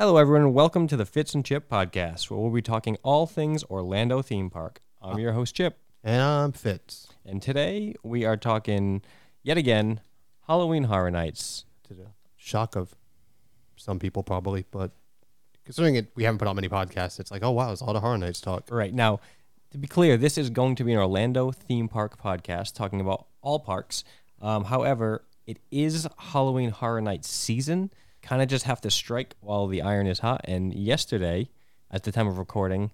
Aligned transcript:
Hello, 0.00 0.16
everyone, 0.16 0.46
and 0.46 0.54
welcome 0.54 0.86
to 0.86 0.96
the 0.96 1.04
Fitz 1.04 1.34
and 1.34 1.44
Chip 1.44 1.68
podcast, 1.68 2.30
where 2.30 2.40
we'll 2.40 2.48
be 2.50 2.62
talking 2.62 2.96
all 3.02 3.26
things 3.26 3.62
Orlando 3.64 4.22
theme 4.22 4.48
park. 4.48 4.80
I'm 5.02 5.18
your 5.18 5.32
host, 5.32 5.54
Chip, 5.54 5.76
And 6.02 6.22
I'm 6.22 6.52
Fitz. 6.52 7.08
and 7.22 7.42
today 7.42 7.94
we 8.02 8.24
are 8.24 8.38
talking 8.38 9.02
yet 9.42 9.58
again 9.58 10.00
Halloween 10.46 10.84
Horror 10.84 11.10
Nights. 11.10 11.66
To 11.88 11.92
the 11.92 12.06
shock 12.38 12.76
of 12.76 12.96
some 13.76 13.98
people, 13.98 14.22
probably, 14.22 14.64
but 14.70 14.92
considering 15.66 15.96
it, 15.96 16.06
we 16.14 16.24
haven't 16.24 16.38
put 16.38 16.48
out 16.48 16.56
many 16.56 16.70
podcasts. 16.70 17.20
It's 17.20 17.30
like, 17.30 17.42
oh 17.42 17.50
wow, 17.50 17.70
it's 17.70 17.82
a 17.82 17.84
lot 17.84 17.94
of 17.94 18.00
horror 18.00 18.16
nights 18.16 18.40
talk. 18.40 18.70
Right 18.70 18.94
now, 18.94 19.20
to 19.70 19.76
be 19.76 19.86
clear, 19.86 20.16
this 20.16 20.38
is 20.38 20.48
going 20.48 20.76
to 20.76 20.84
be 20.84 20.94
an 20.94 20.98
Orlando 20.98 21.52
theme 21.52 21.88
park 21.88 22.18
podcast 22.18 22.74
talking 22.74 23.02
about 23.02 23.26
all 23.42 23.58
parks. 23.60 24.02
Um, 24.40 24.64
however, 24.64 25.26
it 25.46 25.58
is 25.70 26.08
Halloween 26.16 26.70
Horror 26.70 27.02
Nights 27.02 27.28
season. 27.28 27.90
Kind 28.22 28.42
of 28.42 28.48
just 28.48 28.64
have 28.64 28.80
to 28.82 28.90
strike 28.90 29.34
while 29.40 29.66
the 29.66 29.82
iron 29.82 30.06
is 30.06 30.20
hot. 30.20 30.42
And 30.44 30.74
yesterday, 30.74 31.48
at 31.90 32.02
the 32.04 32.12
time 32.12 32.28
of 32.28 32.38
recording, 32.38 32.90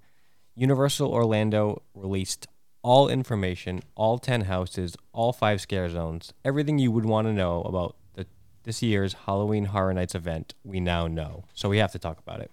Universal 0.55 1.11
Orlando 1.11 1.83
released 1.95 2.47
all 2.83 3.09
information, 3.09 3.83
all 3.95 4.19
10 4.19 4.43
houses, 4.43 4.97
all 5.13 5.33
five 5.33 5.61
scare 5.61 5.91
zones, 5.91 6.33
everything 6.45 6.79
you 6.79 6.93
would 6.93 7.05
want 7.05 7.27
to 7.27 7.33
know 7.33 7.63
about 7.63 7.97
the, 8.15 8.27
this 8.63 8.83
year's 8.83 9.13
Halloween 9.27 9.65
Horror 9.67 9.93
Nights 9.93 10.15
event, 10.15 10.55
we 10.63 10.79
now 10.79 11.09
know. 11.09 11.45
So 11.53 11.69
we 11.69 11.79
have 11.79 11.93
to 11.93 11.99
talk 11.99 12.19
about 12.19 12.41
it. 12.41 12.53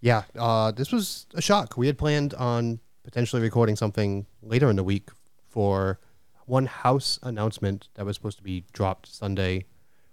Yeah, 0.00 0.22
uh, 0.38 0.70
this 0.70 0.92
was 0.92 1.26
a 1.34 1.42
shock. 1.42 1.76
We 1.76 1.88
had 1.88 1.98
planned 1.98 2.32
on 2.34 2.80
potentially 3.02 3.42
recording 3.42 3.76
something 3.76 4.26
later 4.40 4.70
in 4.70 4.76
the 4.76 4.84
week 4.84 5.10
for 5.48 5.98
one 6.46 6.66
house 6.66 7.18
announcement 7.22 7.88
that 7.94 8.06
was 8.06 8.16
supposed 8.16 8.36
to 8.38 8.42
be 8.42 8.64
dropped 8.72 9.06
Sunday, 9.06 9.64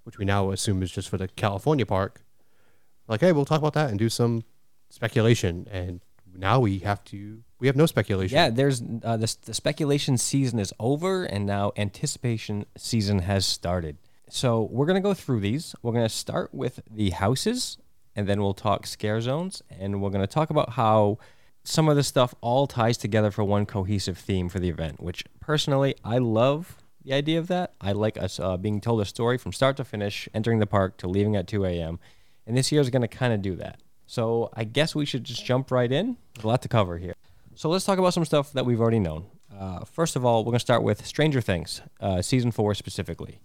which 0.09 0.17
we 0.17 0.25
now 0.25 0.49
assume 0.49 0.81
is 0.81 0.89
just 0.89 1.07
for 1.07 1.19
the 1.19 1.27
California 1.27 1.85
park. 1.85 2.23
Like, 3.07 3.21
hey, 3.21 3.31
we'll 3.31 3.45
talk 3.45 3.59
about 3.59 3.73
that 3.73 3.91
and 3.91 3.99
do 3.99 4.09
some 4.09 4.43
speculation. 4.89 5.67
And 5.69 6.01
now 6.35 6.59
we 6.59 6.79
have 6.79 7.03
to, 7.05 7.43
we 7.59 7.67
have 7.67 7.75
no 7.75 7.85
speculation. 7.85 8.35
Yeah, 8.35 8.49
there's 8.49 8.81
uh, 9.03 9.17
the, 9.17 9.35
the 9.45 9.53
speculation 9.53 10.17
season 10.17 10.57
is 10.57 10.73
over, 10.79 11.25
and 11.25 11.45
now 11.45 11.73
anticipation 11.77 12.65
season 12.75 13.19
has 13.19 13.45
started. 13.45 13.97
So 14.31 14.67
we're 14.71 14.87
gonna 14.87 14.99
go 14.99 15.13
through 15.13 15.41
these. 15.41 15.75
We're 15.83 15.93
gonna 15.93 16.09
start 16.09 16.55
with 16.55 16.79
the 16.89 17.11
houses, 17.11 17.77
and 18.15 18.27
then 18.27 18.41
we'll 18.41 18.55
talk 18.55 18.87
scare 18.87 19.21
zones, 19.21 19.61
and 19.69 20.01
we're 20.01 20.09
gonna 20.09 20.25
talk 20.25 20.49
about 20.49 20.71
how 20.71 21.19
some 21.63 21.87
of 21.87 21.97
the 21.97 22.03
stuff 22.03 22.33
all 22.41 22.65
ties 22.65 22.97
together 22.97 23.29
for 23.29 23.43
one 23.43 23.67
cohesive 23.67 24.17
theme 24.17 24.49
for 24.49 24.57
the 24.57 24.69
event. 24.69 25.03
Which 25.03 25.23
personally, 25.39 25.93
I 26.03 26.17
love 26.17 26.77
the 27.09 27.15
idea 27.15 27.39
of 27.39 27.47
that. 27.47 27.73
I 27.81 27.91
like 27.93 28.17
us 28.17 28.39
uh, 28.39 28.55
being 28.55 28.79
told 28.79 29.01
a 29.01 29.05
story 29.05 29.39
from 29.39 29.51
start 29.51 29.77
to 29.77 29.83
finish, 29.83 30.29
entering 30.31 30.59
the 30.59 30.67
park 30.67 30.97
to 30.97 31.07
leaving 31.07 31.35
at 31.35 31.47
2 31.47 31.65
a.m. 31.65 31.99
And 32.45 32.55
this 32.55 32.71
year 32.71 32.81
is 32.81 32.91
gonna 32.91 33.07
kind 33.07 33.33
of 33.33 33.41
do 33.41 33.55
that. 33.55 33.81
So 34.05 34.49
I 34.53 34.63
guess 34.63 34.93
we 34.93 35.05
should 35.05 35.23
just 35.23 35.43
jump 35.43 35.71
right 35.71 35.91
in. 35.91 36.17
A 36.43 36.47
lot 36.47 36.61
to 36.61 36.67
cover 36.67 36.99
here. 36.99 37.15
So 37.55 37.67
let's 37.69 37.83
talk 37.83 37.97
about 37.97 38.13
some 38.13 38.25
stuff 38.25 38.53
that 38.53 38.65
we've 38.65 38.79
already 38.79 38.99
known. 38.99 39.25
Uh, 39.55 39.85
first 39.85 40.15
of 40.15 40.23
all, 40.23 40.43
we're 40.43 40.51
going 40.51 40.59
to 40.59 40.59
start 40.59 40.83
with 40.83 41.05
Stranger 41.05 41.41
Things, 41.41 41.81
uh, 41.99 42.21
season 42.21 42.51
four 42.51 42.73
specifically. 42.75 43.39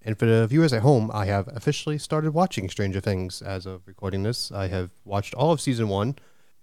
And 0.00 0.18
for 0.18 0.24
the 0.26 0.46
viewers 0.46 0.72
at 0.72 0.82
home, 0.82 1.10
I 1.12 1.26
have 1.26 1.48
officially 1.48 1.98
started 1.98 2.32
watching 2.32 2.70
Stranger 2.70 3.00
Things 3.00 3.42
as 3.42 3.66
of 3.66 3.82
recording 3.86 4.22
this. 4.22 4.50
I 4.50 4.68
have 4.68 4.90
watched 5.04 5.34
all 5.34 5.52
of 5.52 5.60
season 5.60 5.88
one. 5.88 6.10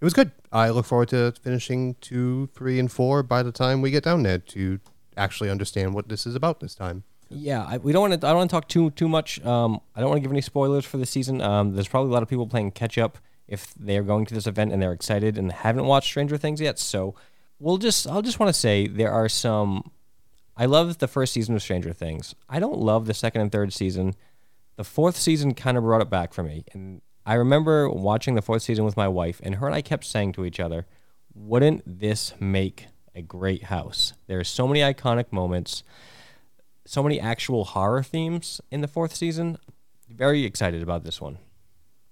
It 0.00 0.04
was 0.04 0.14
good. 0.14 0.32
I 0.50 0.70
look 0.70 0.86
forward 0.86 1.08
to 1.10 1.32
finishing 1.40 1.94
two, 2.00 2.48
three, 2.54 2.78
and 2.78 2.90
four 2.90 3.22
by 3.22 3.42
the 3.42 3.52
time 3.52 3.82
we 3.82 3.90
get 3.90 4.04
down 4.04 4.22
there 4.22 4.38
to 4.38 4.80
actually 5.16 5.50
understand 5.50 5.94
what 5.94 6.08
this 6.08 6.26
is 6.26 6.34
about 6.34 6.60
this 6.60 6.74
time. 6.74 7.04
Yeah, 7.28 7.64
I, 7.64 7.78
we 7.78 7.92
don't 7.92 8.08
want 8.08 8.20
to. 8.20 8.26
I 8.26 8.30
don't 8.30 8.38
want 8.38 8.50
to 8.50 8.54
talk 8.54 8.68
too 8.68 8.90
too 8.90 9.08
much. 9.08 9.44
Um, 9.44 9.80
I 9.94 10.00
don't 10.00 10.10
want 10.10 10.18
to 10.18 10.22
give 10.22 10.30
any 10.30 10.40
spoilers 10.40 10.84
for 10.84 10.96
the 10.96 11.06
season. 11.06 11.40
Um, 11.40 11.74
there's 11.74 11.88
probably 11.88 12.10
a 12.10 12.12
lot 12.14 12.22
of 12.22 12.28
people 12.28 12.46
playing 12.46 12.70
catch 12.72 12.98
up 12.98 13.18
if 13.48 13.74
they 13.74 13.96
are 13.96 14.02
going 14.02 14.26
to 14.26 14.34
this 14.34 14.46
event 14.46 14.72
and 14.72 14.80
they're 14.80 14.92
excited 14.92 15.38
and 15.38 15.50
haven't 15.50 15.86
watched 15.86 16.08
Stranger 16.08 16.36
Things 16.36 16.60
yet. 16.60 16.78
So 16.78 17.14
we'll 17.58 17.78
just. 17.78 18.06
I'll 18.06 18.22
just 18.22 18.38
want 18.38 18.48
to 18.52 18.58
say 18.58 18.86
there 18.86 19.10
are 19.10 19.28
some. 19.28 19.90
I 20.56 20.66
love 20.66 20.98
the 20.98 21.08
first 21.08 21.32
season 21.32 21.54
of 21.54 21.62
Stranger 21.62 21.92
Things. 21.92 22.34
I 22.48 22.60
don't 22.60 22.78
love 22.78 23.06
the 23.06 23.14
second 23.14 23.40
and 23.40 23.52
third 23.52 23.72
season. 23.72 24.14
The 24.76 24.84
fourth 24.84 25.16
season 25.16 25.54
kind 25.54 25.76
of 25.76 25.82
brought 25.82 26.02
it 26.02 26.10
back 26.10 26.32
for 26.32 26.42
me, 26.42 26.64
and 26.72 27.00
I 27.24 27.34
remember 27.34 27.88
watching 27.90 28.34
the 28.36 28.42
fourth 28.42 28.62
season 28.62 28.84
with 28.84 28.96
my 28.96 29.08
wife, 29.08 29.40
and 29.42 29.56
her 29.56 29.66
and 29.66 29.74
I 29.74 29.82
kept 29.82 30.04
saying 30.04 30.32
to 30.34 30.44
each 30.44 30.60
other, 30.60 30.86
"Wouldn't 31.34 31.82
this 31.98 32.34
make 32.38 32.86
a 33.16 33.22
great 33.22 33.64
house?" 33.64 34.12
There 34.28 34.38
are 34.38 34.44
so 34.44 34.68
many 34.68 34.80
iconic 34.80 35.32
moments 35.32 35.82
so 36.88 37.02
many 37.02 37.18
actual 37.18 37.64
horror 37.64 38.02
themes 38.04 38.60
in 38.70 38.80
the 38.80 38.86
fourth 38.86 39.12
season. 39.12 39.58
Very 40.08 40.44
excited 40.44 40.84
about 40.84 41.02
this 41.02 41.20
one. 41.20 41.38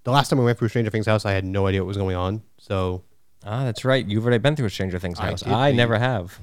The 0.03 0.11
last 0.11 0.27
time 0.29 0.37
we 0.39 0.43
went 0.43 0.57
through 0.59 0.67
Stranger 0.67 0.91
Things 0.91 1.05
house, 1.05 1.25
I 1.25 1.31
had 1.31 1.45
no 1.45 1.65
idea 1.67 1.81
what 1.81 1.87
was 1.87 1.95
going 1.97 2.17
on. 2.17 2.41
So 2.57 3.03
Ah, 3.45 3.63
that's 3.63 3.85
right. 3.85 4.05
You've 4.05 4.25
already 4.25 4.39
been 4.41 4.55
through 4.57 4.65
a 4.65 4.69
Stranger 4.69 4.99
Things 4.99 5.17
I 5.17 5.27
house. 5.27 5.41
did 5.43 5.53
I, 5.53 5.71
never 5.71 5.97
have. 5.97 6.37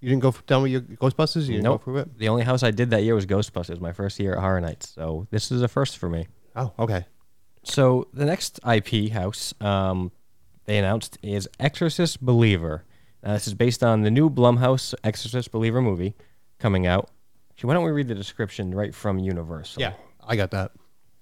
you 0.00 0.08
didn't 0.10 0.22
go 0.22 0.32
down 0.46 0.62
with 0.62 0.70
your 0.70 0.82
Ghostbusters? 0.82 1.42
You 1.46 1.54
didn't 1.54 1.64
Nope. 1.64 1.80
go 1.80 1.84
through 1.84 1.96
it? 1.98 2.18
The 2.18 2.28
only 2.28 2.44
house 2.44 2.62
I 2.62 2.70
did 2.70 2.90
that 2.90 3.02
year 3.02 3.14
was 3.16 3.26
Ghostbusters, 3.26 3.80
my 3.80 3.92
first 3.92 4.20
year 4.20 4.34
at 4.34 4.38
Horror 4.40 4.60
Nights. 4.60 4.90
So 4.90 5.26
this 5.30 5.50
is 5.50 5.60
a 5.62 5.66
first 5.68 5.98
for 5.98 6.08
me. 6.08 6.28
Oh, 6.54 6.72
okay. 6.78 7.06
So 7.64 8.06
the 8.14 8.24
next 8.26 8.60
IP 8.64 9.10
house 9.10 9.54
um, 9.60 10.12
they 10.66 10.78
announced 10.78 11.18
is 11.22 11.48
Exorcist 11.58 12.24
Believer. 12.24 12.84
Now, 13.22 13.34
this 13.34 13.46
is 13.46 13.54
based 13.54 13.82
on 13.82 14.02
the 14.02 14.10
new 14.10 14.28
Blumhouse 14.28 14.94
Exorcist 15.04 15.52
Believer 15.52 15.80
movie 15.80 16.14
coming 16.58 16.86
out. 16.86 17.10
Actually, 17.50 17.68
why 17.68 17.74
don't 17.74 17.84
we 17.84 17.90
read 17.92 18.08
the 18.08 18.14
description 18.14 18.74
right 18.74 18.94
from 18.94 19.18
Universal? 19.18 19.80
Yeah, 19.80 19.92
I 20.26 20.36
got 20.36 20.50
that. 20.50 20.72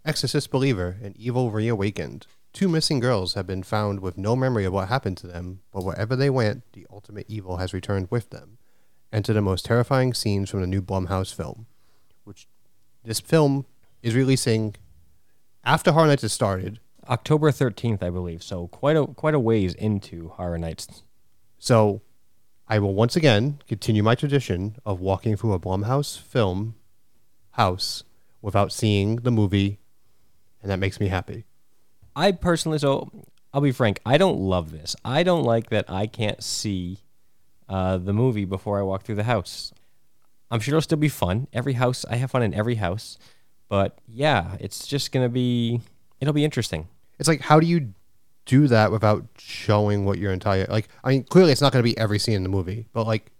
Exorcist 0.04 0.50
Believer, 0.50 0.96
an 1.02 1.14
evil 1.18 1.50
reawakened. 1.50 2.26
Two 2.52 2.68
missing 2.68 3.00
girls 3.00 3.34
have 3.34 3.46
been 3.46 3.62
found 3.62 4.00
with 4.00 4.16
no 4.16 4.34
memory 4.34 4.64
of 4.64 4.72
what 4.72 4.88
happened 4.88 5.18
to 5.18 5.26
them, 5.26 5.60
but 5.72 5.84
wherever 5.84 6.16
they 6.16 6.30
went, 6.30 6.64
the 6.72 6.86
ultimate 6.90 7.26
evil 7.28 7.58
has 7.58 7.74
returned 7.74 8.08
with 8.10 8.30
them. 8.30 8.58
Enter 9.12 9.32
the 9.32 9.42
most 9.42 9.64
terrifying 9.66 10.14
scenes 10.14 10.50
from 10.50 10.60
the 10.62 10.66
new 10.66 10.80
Blumhouse 10.80 11.34
film, 11.34 11.66
which 12.24 12.48
this 13.04 13.20
film 13.20 13.66
is 14.02 14.14
releasing 14.14 14.74
after 15.64 15.92
Horror 15.92 16.06
Nights 16.06 16.22
has 16.22 16.32
started. 16.32 16.80
October 17.08 17.50
13th, 17.50 18.02
I 18.02 18.10
believe. 18.10 18.42
So 18.42 18.68
quite 18.68 18.96
a 18.96 19.06
quite 19.06 19.34
a 19.34 19.40
ways 19.40 19.74
into 19.74 20.28
Horror 20.30 20.58
Nights. 20.58 21.02
So 21.60 22.00
I 22.66 22.78
will 22.78 22.94
once 22.94 23.16
again 23.16 23.60
continue 23.68 24.02
my 24.02 24.14
tradition 24.14 24.76
of 24.84 24.98
walking 25.00 25.36
through 25.36 25.52
a 25.52 25.60
Blumhouse 25.60 26.18
film 26.18 26.74
house 27.52 28.02
without 28.40 28.72
seeing 28.72 29.16
the 29.16 29.30
movie, 29.30 29.78
and 30.62 30.70
that 30.70 30.78
makes 30.78 30.98
me 30.98 31.08
happy. 31.08 31.44
I 32.16 32.32
personally, 32.32 32.78
so 32.78 33.10
I'll 33.52 33.60
be 33.60 33.72
frank, 33.72 34.00
I 34.06 34.16
don't 34.16 34.40
love 34.40 34.72
this. 34.72 34.96
I 35.04 35.22
don't 35.22 35.44
like 35.44 35.68
that 35.68 35.84
I 35.90 36.06
can't 36.06 36.42
see 36.42 37.00
uh, 37.68 37.98
the 37.98 38.14
movie 38.14 38.46
before 38.46 38.78
I 38.78 38.82
walk 38.82 39.02
through 39.02 39.16
the 39.16 39.24
house. 39.24 39.70
I'm 40.50 40.60
sure 40.60 40.72
it'll 40.72 40.80
still 40.80 40.98
be 40.98 41.10
fun. 41.10 41.46
Every 41.52 41.74
house, 41.74 42.06
I 42.08 42.16
have 42.16 42.30
fun 42.30 42.42
in 42.42 42.54
every 42.54 42.76
house. 42.76 43.18
But 43.68 43.98
yeah, 44.08 44.56
it's 44.58 44.86
just 44.86 45.12
going 45.12 45.24
to 45.24 45.30
be, 45.30 45.82
it'll 46.20 46.34
be 46.34 46.44
interesting. 46.44 46.88
It's 47.18 47.28
like, 47.28 47.42
how 47.42 47.60
do 47.60 47.66
you 47.66 47.92
do 48.50 48.66
that 48.66 48.90
without 48.90 49.24
showing 49.38 50.04
what 50.04 50.18
your 50.18 50.32
entire 50.32 50.66
like? 50.68 50.88
I 51.04 51.10
mean, 51.10 51.22
clearly 51.24 51.52
it's 51.52 51.60
not 51.60 51.72
going 51.72 51.84
to 51.84 51.88
be 51.88 51.96
every 51.96 52.18
scene 52.18 52.34
in 52.34 52.42
the 52.42 52.48
movie, 52.48 52.86
but 52.92 53.06
like, 53.06 53.30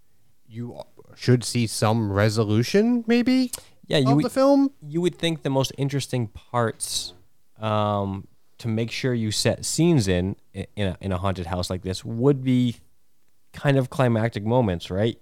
you 0.49 0.81
should 1.17 1.43
see 1.43 1.67
some 1.67 2.13
resolution, 2.13 3.05
maybe, 3.09 3.51
Yeah, 3.89 3.99
you 3.99 4.11
of 4.11 4.17
would, 4.17 4.25
the 4.25 4.31
film. 4.31 4.71
you 4.81 5.01
would 5.01 5.17
think 5.17 5.43
the 5.43 5.51
most 5.51 5.73
interesting 5.77 6.29
parts 6.29 7.15
um, 7.59 8.29
to 8.59 8.69
make 8.69 8.91
sure 8.93 9.13
you 9.13 9.31
set 9.33 9.65
scenes 9.65 10.07
in 10.07 10.37
in 10.55 10.87
a, 10.93 10.97
in 11.01 11.11
a 11.13 11.19
haunted 11.19 11.47
house 11.47 11.71
like 11.71 11.83
this 11.83 12.05
would 12.05 12.45
be 12.45 12.77
kind 13.53 13.77
of 13.77 13.91
climactic 13.91 14.45
moments, 14.45 14.91
right? 14.91 15.19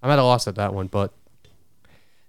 I'm 0.00 0.10
at 0.10 0.18
a 0.20 0.22
loss 0.22 0.46
at 0.46 0.54
that 0.54 0.72
one, 0.74 0.86
but 0.86 1.12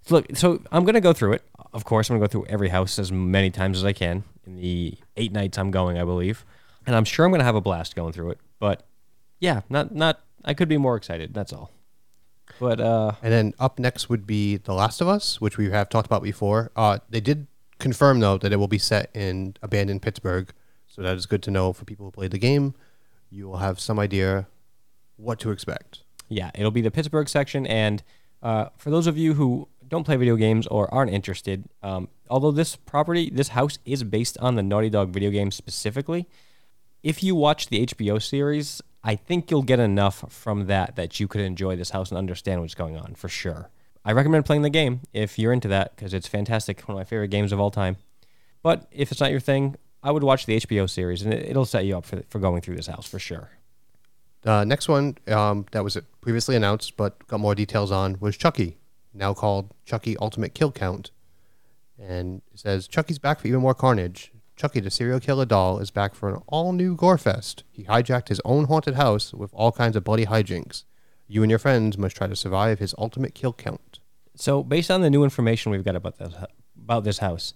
Look, 0.08 0.26
so 0.34 0.60
I'm 0.72 0.84
gonna 0.84 1.00
go 1.00 1.12
through 1.12 1.34
it. 1.34 1.42
Of 1.72 1.84
course, 1.84 2.10
I'm 2.10 2.16
gonna 2.16 2.26
go 2.26 2.30
through 2.32 2.46
every 2.46 2.70
house 2.70 2.98
as 2.98 3.12
many 3.12 3.50
times 3.50 3.78
as 3.78 3.84
I 3.84 3.92
can 3.92 4.24
in 4.46 4.56
the 4.56 4.94
eight 5.16 5.30
nights 5.30 5.56
I'm 5.58 5.70
going, 5.70 5.98
I 5.98 6.04
believe, 6.04 6.44
and 6.90 6.96
I'm 6.96 7.04
sure 7.04 7.24
I'm 7.24 7.30
gonna 7.30 7.44
have 7.44 7.54
a 7.54 7.60
blast 7.60 7.94
going 7.94 8.12
through 8.12 8.30
it. 8.30 8.38
But 8.58 8.82
yeah, 9.38 9.60
not 9.70 9.94
not. 9.94 10.18
I 10.44 10.54
could 10.54 10.68
be 10.68 10.76
more 10.76 10.96
excited. 10.96 11.32
That's 11.32 11.52
all. 11.52 11.70
But 12.58 12.80
uh, 12.80 13.12
and 13.22 13.32
then 13.32 13.54
up 13.60 13.78
next 13.78 14.08
would 14.08 14.26
be 14.26 14.56
The 14.56 14.74
Last 14.74 15.00
of 15.00 15.06
Us, 15.06 15.40
which 15.40 15.56
we 15.56 15.70
have 15.70 15.88
talked 15.88 16.06
about 16.06 16.22
before. 16.24 16.72
Uh, 16.74 16.98
they 17.08 17.20
did 17.20 17.46
confirm 17.78 18.18
though 18.18 18.38
that 18.38 18.52
it 18.52 18.56
will 18.56 18.66
be 18.68 18.78
set 18.78 19.08
in 19.14 19.54
abandoned 19.62 20.02
Pittsburgh, 20.02 20.52
so 20.88 21.00
that 21.00 21.16
is 21.16 21.26
good 21.26 21.44
to 21.44 21.50
know 21.52 21.72
for 21.72 21.84
people 21.84 22.06
who 22.06 22.10
played 22.10 22.32
the 22.32 22.38
game. 22.38 22.74
You 23.30 23.46
will 23.48 23.58
have 23.58 23.78
some 23.78 24.00
idea 24.00 24.48
what 25.16 25.38
to 25.40 25.52
expect. 25.52 26.00
yeah, 26.28 26.50
it'll 26.54 26.72
be 26.72 26.80
the 26.80 26.90
Pittsburgh 26.90 27.28
section. 27.28 27.66
And 27.66 28.02
uh, 28.42 28.70
for 28.76 28.90
those 28.90 29.06
of 29.06 29.16
you 29.16 29.34
who 29.34 29.68
don't 29.86 30.04
play 30.04 30.16
video 30.16 30.36
games 30.36 30.66
or 30.66 30.92
aren't 30.92 31.12
interested, 31.12 31.64
um, 31.82 32.08
although 32.28 32.50
this 32.50 32.74
property, 32.76 33.30
this 33.32 33.48
house 33.48 33.78
is 33.84 34.02
based 34.02 34.38
on 34.38 34.54
the 34.54 34.62
Naughty 34.62 34.90
Dog 34.90 35.10
video 35.10 35.30
game 35.30 35.50
specifically, 35.50 36.26
if 37.02 37.22
you 37.22 37.34
watch 37.34 37.68
the 37.68 37.86
HBO 37.86 38.22
series, 38.22 38.82
I 39.02 39.16
think 39.16 39.50
you'll 39.50 39.62
get 39.62 39.80
enough 39.80 40.24
from 40.32 40.66
that 40.66 40.96
that 40.96 41.18
you 41.18 41.28
could 41.28 41.40
enjoy 41.40 41.76
this 41.76 41.90
house 41.90 42.10
and 42.10 42.18
understand 42.18 42.60
what's 42.60 42.74
going 42.74 42.96
on 42.96 43.14
for 43.14 43.28
sure. 43.28 43.70
I 44.04 44.12
recommend 44.12 44.46
playing 44.46 44.62
the 44.62 44.70
game 44.70 45.00
if 45.12 45.38
you're 45.38 45.52
into 45.52 45.68
that 45.68 45.94
because 45.94 46.14
it's 46.14 46.26
fantastic. 46.26 46.80
One 46.82 46.96
of 46.96 47.00
my 47.00 47.04
favorite 47.04 47.28
games 47.28 47.52
of 47.52 47.60
all 47.60 47.70
time. 47.70 47.96
But 48.62 48.86
if 48.90 49.10
it's 49.10 49.20
not 49.20 49.30
your 49.30 49.40
thing, 49.40 49.76
I 50.02 50.10
would 50.10 50.22
watch 50.22 50.46
the 50.46 50.58
HBO 50.58 50.88
series, 50.88 51.22
and 51.22 51.32
it, 51.32 51.48
it'll 51.50 51.66
set 51.66 51.84
you 51.84 51.96
up 51.96 52.04
for 52.04 52.22
for 52.28 52.38
going 52.38 52.60
through 52.60 52.76
this 52.76 52.86
house 52.86 53.06
for 53.06 53.18
sure. 53.18 53.50
Uh, 54.44 54.64
next 54.64 54.88
one 54.88 55.18
um, 55.28 55.66
that 55.72 55.84
was 55.84 55.98
previously 56.22 56.56
announced 56.56 56.96
but 56.96 57.26
got 57.26 57.40
more 57.40 57.54
details 57.54 57.90
on 57.90 58.16
was 58.20 58.38
Chucky, 58.38 58.78
now 59.12 59.34
called 59.34 59.74
Chucky 59.84 60.16
Ultimate 60.18 60.54
Kill 60.54 60.72
Count. 60.72 61.10
And 61.98 62.40
it 62.52 62.60
says 62.60 62.88
Chucky's 62.88 63.18
back 63.18 63.40
for 63.40 63.48
even 63.48 63.60
more 63.60 63.74
carnage. 63.74 64.32
Chucky, 64.60 64.80
the 64.80 64.90
serial 64.90 65.20
killer 65.20 65.46
doll, 65.46 65.78
is 65.78 65.90
back 65.90 66.14
for 66.14 66.28
an 66.28 66.42
all 66.46 66.74
new 66.74 66.94
gore 66.94 67.16
fest. 67.16 67.64
He 67.70 67.84
hijacked 67.84 68.28
his 68.28 68.42
own 68.44 68.66
haunted 68.66 68.94
house 68.94 69.32
with 69.32 69.50
all 69.54 69.72
kinds 69.72 69.96
of 69.96 70.04
bloody 70.04 70.26
hijinks. 70.26 70.84
You 71.26 71.42
and 71.42 71.48
your 71.48 71.58
friends 71.58 71.96
must 71.96 72.14
try 72.14 72.26
to 72.26 72.36
survive 72.36 72.78
his 72.78 72.94
ultimate 72.98 73.34
kill 73.34 73.54
count. 73.54 74.00
So, 74.36 74.62
based 74.62 74.90
on 74.90 75.00
the 75.00 75.08
new 75.08 75.24
information 75.24 75.72
we've 75.72 75.82
got 75.82 75.96
about 75.96 76.18
this 76.18 76.34
about 76.76 77.04
this 77.04 77.18
house, 77.20 77.54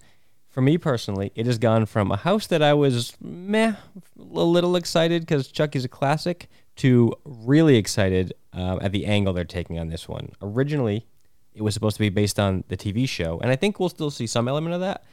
for 0.49 0.61
me 0.61 0.79
personally, 0.79 1.31
it 1.35 1.45
has 1.45 1.59
gone 1.59 1.85
from 1.85 2.11
a 2.11 2.17
house 2.17 2.47
that 2.47 2.63
I 2.63 2.73
was 2.73 3.15
meh, 3.21 3.75
a 4.17 4.23
little 4.23 4.75
excited 4.75 5.21
because 5.21 5.49
Chucky's 5.49 5.85
a 5.85 5.87
classic, 5.87 6.49
to 6.77 7.13
really 7.23 7.75
excited 7.75 8.33
uh, 8.51 8.79
at 8.81 8.91
the 8.91 9.05
angle 9.05 9.31
they're 9.31 9.43
taking 9.43 9.77
on 9.77 9.89
this 9.89 10.09
one. 10.09 10.31
Originally, 10.41 11.05
it 11.53 11.61
was 11.61 11.75
supposed 11.75 11.97
to 11.97 12.01
be 12.01 12.09
based 12.09 12.39
on 12.39 12.63
the 12.69 12.75
TV 12.75 13.07
show, 13.07 13.39
and 13.41 13.51
I 13.51 13.55
think 13.55 13.79
we'll 13.79 13.89
still 13.89 14.09
see 14.09 14.25
some 14.25 14.47
element 14.47 14.73
of 14.73 14.81
that, 14.81 15.03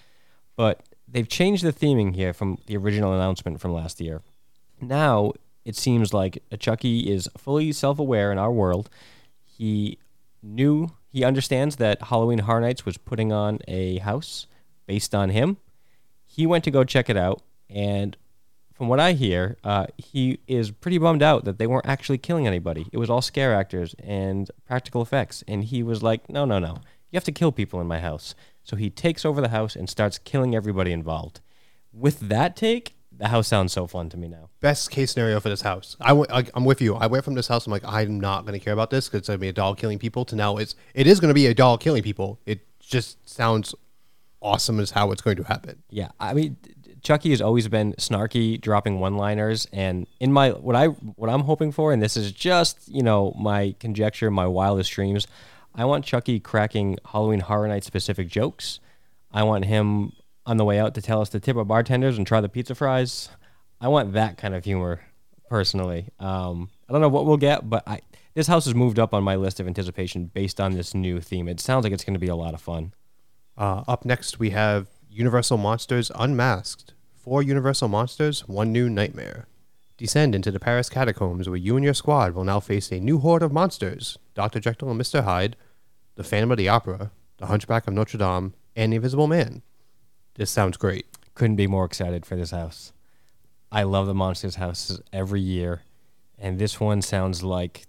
but 0.56 0.80
they've 1.12 1.29
changed 1.29 1.62
the 1.62 1.73
theming 1.73 2.14
here 2.14 2.32
from 2.32 2.59
the 2.67 2.76
original 2.76 3.12
announcement 3.12 3.61
from 3.61 3.73
last 3.73 4.00
year. 4.00 4.23
Now 4.81 5.32
it 5.64 5.76
seems 5.76 6.12
like 6.12 6.43
Chucky 6.59 7.11
is 7.12 7.29
fully 7.37 7.73
self-aware 7.73 8.32
in 8.32 8.38
our 8.38 8.50
world. 8.50 8.91
He 9.44 9.99
knew 10.43 10.93
he 11.09 11.23
understands 11.23 11.76
that 11.76 12.03
Halloween 12.03 12.41
Horror 12.41 12.62
Nights 12.62 12.85
was 12.85 12.97
putting 12.97 13.32
on 13.32 13.61
a 13.69 13.99
house 13.99 14.47
based 14.87 15.14
on 15.14 15.31
him. 15.31 15.59
He 16.26 16.47
went 16.47 16.64
to 16.64 16.70
go 16.70 16.82
check 16.82 17.11
it 17.11 17.17
out, 17.17 17.43
and 17.69 18.17
from 18.73 18.88
what 18.88 18.99
I 18.99 19.12
hear, 19.12 19.59
uh, 19.62 19.87
he 19.99 20.41
is 20.49 20.70
pretty 20.70 20.99
bummed 20.99 21.23
out 21.23 21.44
that 21.44 21.59
they 21.59 21.67
weren't 21.67 21.87
actually 21.87 22.19
killing 22.19 22.47
anybody. 22.47 22.87
It 22.91 22.99
was 22.99 23.11
all 23.11 23.20
scare 23.20 23.55
actors 23.55 23.94
and 24.03 24.50
practical 24.67 25.03
effects, 25.03 25.44
and 25.47 25.64
he 25.64 25.82
was 25.82 26.03
like, 26.03 26.29
"No, 26.31 26.44
no, 26.47 26.59
no! 26.59 26.79
You 27.11 27.17
have 27.17 27.25
to 27.25 27.32
kill 27.32 27.53
people 27.53 27.81
in 27.81 27.87
my 27.87 28.00
house." 28.00 28.35
So 28.64 28.76
he 28.76 28.91
takes 28.91 29.25
over 29.25 29.41
the 29.41 29.49
house 29.49 29.76
and 29.76 29.88
starts 29.88 30.19
killing 30.19 30.55
everybody 30.55 30.93
involved. 30.93 31.41
With 31.93 32.20
that 32.20 32.56
take, 32.56 32.94
the 33.17 33.29
house 33.29 33.49
sounds 33.49 33.73
so 33.73 33.87
fun 33.87 34.09
to 34.11 34.17
me 34.17 34.29
now. 34.29 34.49
Best 34.61 34.91
case 34.91 35.12
scenario 35.12 35.38
for 35.41 35.49
this 35.49 35.62
house. 35.62 35.97
I 36.00 36.09
w- 36.09 36.26
I, 36.31 36.44
I'm 36.55 36.64
with 36.64 36.81
you. 36.81 36.94
I 36.94 37.06
went 37.06 37.25
from 37.25 37.35
this 37.35 37.49
house. 37.49 37.67
I'm 37.67 37.73
like, 37.73 37.85
I'm 37.85 38.19
not 38.19 38.47
going 38.47 38.59
to 38.59 38.64
care 38.64 38.73
about 38.73 38.91
this 38.91 39.09
because 39.09 39.19
it's 39.19 39.29
going 39.29 39.38
to 39.38 39.41
be 39.41 39.49
a 39.49 39.53
doll 39.53 39.75
killing 39.75 39.99
people. 39.99 40.25
To 40.26 40.37
now, 40.37 40.56
it's 40.56 40.75
it 40.94 41.06
is 41.06 41.20
going 41.20 41.29
to 41.29 41.35
be 41.35 41.47
a 41.47 41.55
doll 41.55 41.76
killing 41.79 42.03
people. 42.03 42.41
It 42.47 42.61
just 42.81 43.29
sounds 43.29 43.75
awesome 44.41 44.81
as 44.81 44.91
how 44.91 45.12
it's 45.12 45.23
going 45.23 45.37
to 45.37 45.44
happen. 45.44 45.82
Yeah, 45.91 46.09
I 46.19 46.35
mean, 46.35 46.56
Chucky 47.03 47.31
has 47.31 47.41
always 47.41 47.69
been 47.69 47.93
snarky, 47.94 48.61
dropping 48.61 49.00
one-liners, 49.00 49.67
and 49.73 50.06
in 50.20 50.32
my 50.32 50.50
what 50.50 50.76
I 50.76 50.87
what 50.87 51.29
I'm 51.29 51.43
hoping 51.43 51.73
for, 51.73 51.93
and 51.93 52.03
this 52.03 52.17
is 52.17 52.32
just 52.32 52.88
you 52.88 53.03
know 53.03 53.35
my 53.38 53.75
conjecture, 53.79 54.31
my 54.31 54.47
wildest 54.47 54.91
dreams. 54.93 55.26
I 55.74 55.84
want 55.84 56.04
Chucky 56.04 56.38
cracking 56.40 56.98
Halloween 57.04 57.40
Horror 57.40 57.69
Night 57.69 57.84
specific 57.84 58.28
jokes. 58.28 58.80
I 59.30 59.42
want 59.42 59.64
him 59.64 60.12
on 60.44 60.56
the 60.56 60.64
way 60.64 60.78
out 60.78 60.94
to 60.94 61.02
tell 61.02 61.20
us 61.20 61.30
to 61.30 61.40
tip 61.40 61.56
our 61.56 61.64
bartenders 61.64 62.19
and 62.19 62.26
try 62.26 62.40
the 62.40 62.48
pizza 62.48 62.74
fries. 62.74 63.30
I 63.80 63.88
want 63.88 64.12
that 64.12 64.36
kind 64.36 64.54
of 64.54 64.64
humor, 64.64 65.00
personally. 65.48 66.08
Um, 66.19 66.70
I 66.88 66.92
don't 66.92 67.00
know 67.00 67.08
what 67.08 67.26
we'll 67.26 67.36
get, 67.36 67.69
but 67.69 67.82
I 67.86 68.00
this 68.34 68.46
house 68.46 68.64
has 68.64 68.74
moved 68.74 68.98
up 68.98 69.12
on 69.12 69.22
my 69.22 69.36
list 69.36 69.60
of 69.60 69.66
anticipation 69.66 70.26
based 70.26 70.60
on 70.60 70.72
this 70.72 70.94
new 70.94 71.20
theme. 71.20 71.48
It 71.48 71.60
sounds 71.60 71.84
like 71.84 71.92
it's 71.92 72.04
going 72.04 72.14
to 72.14 72.20
be 72.20 72.28
a 72.28 72.36
lot 72.36 72.54
of 72.54 72.60
fun. 72.62 72.94
Uh, 73.58 73.84
up 73.86 74.04
next, 74.04 74.38
we 74.38 74.50
have 74.50 74.88
Universal 75.10 75.58
Monsters 75.58 76.10
Unmasked. 76.14 76.94
Four 77.14 77.42
Universal 77.42 77.88
Monsters, 77.88 78.48
one 78.48 78.72
new 78.72 78.88
nightmare. 78.88 79.46
Descend 79.96 80.34
into 80.34 80.50
the 80.50 80.60
Paris 80.60 80.88
catacombs 80.88 81.48
where 81.48 81.56
you 81.56 81.76
and 81.76 81.84
your 81.84 81.94
squad 81.94 82.34
will 82.34 82.44
now 82.44 82.60
face 82.60 82.90
a 82.90 83.00
new 83.00 83.18
horde 83.18 83.42
of 83.42 83.52
monsters 83.52 84.18
Dr. 84.34 84.60
Jekyll 84.60 84.90
and 84.90 85.00
Mr. 85.00 85.24
Hyde, 85.24 85.56
the 86.14 86.24
Phantom 86.24 86.50
of 86.50 86.58
the 86.58 86.68
Opera, 86.68 87.10
the 87.38 87.46
Hunchback 87.46 87.86
of 87.86 87.94
Notre 87.94 88.18
Dame, 88.18 88.54
and 88.74 88.92
the 88.92 88.96
Invisible 88.96 89.26
Man. 89.26 89.62
This 90.34 90.50
sounds 90.50 90.76
great. 90.76 91.06
Couldn't 91.34 91.56
be 91.56 91.66
more 91.66 91.84
excited 91.84 92.24
for 92.24 92.36
this 92.36 92.50
house. 92.50 92.92
I 93.70 93.82
love 93.84 94.06
the 94.06 94.14
Monsters 94.14 94.56
houses 94.56 95.00
every 95.12 95.40
year, 95.40 95.82
and 96.38 96.58
this 96.58 96.78
one 96.80 97.02
sounds 97.02 97.42
like, 97.42 97.86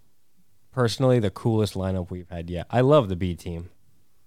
personally, 0.71 1.19
the 1.19 1.29
coolest 1.29 1.73
lineup 1.73 2.09
we've 2.09 2.29
had 2.29 2.49
yet. 2.49 2.67
I 2.69 2.81
love 2.81 3.09
the 3.09 3.15
B 3.15 3.35
team, 3.35 3.69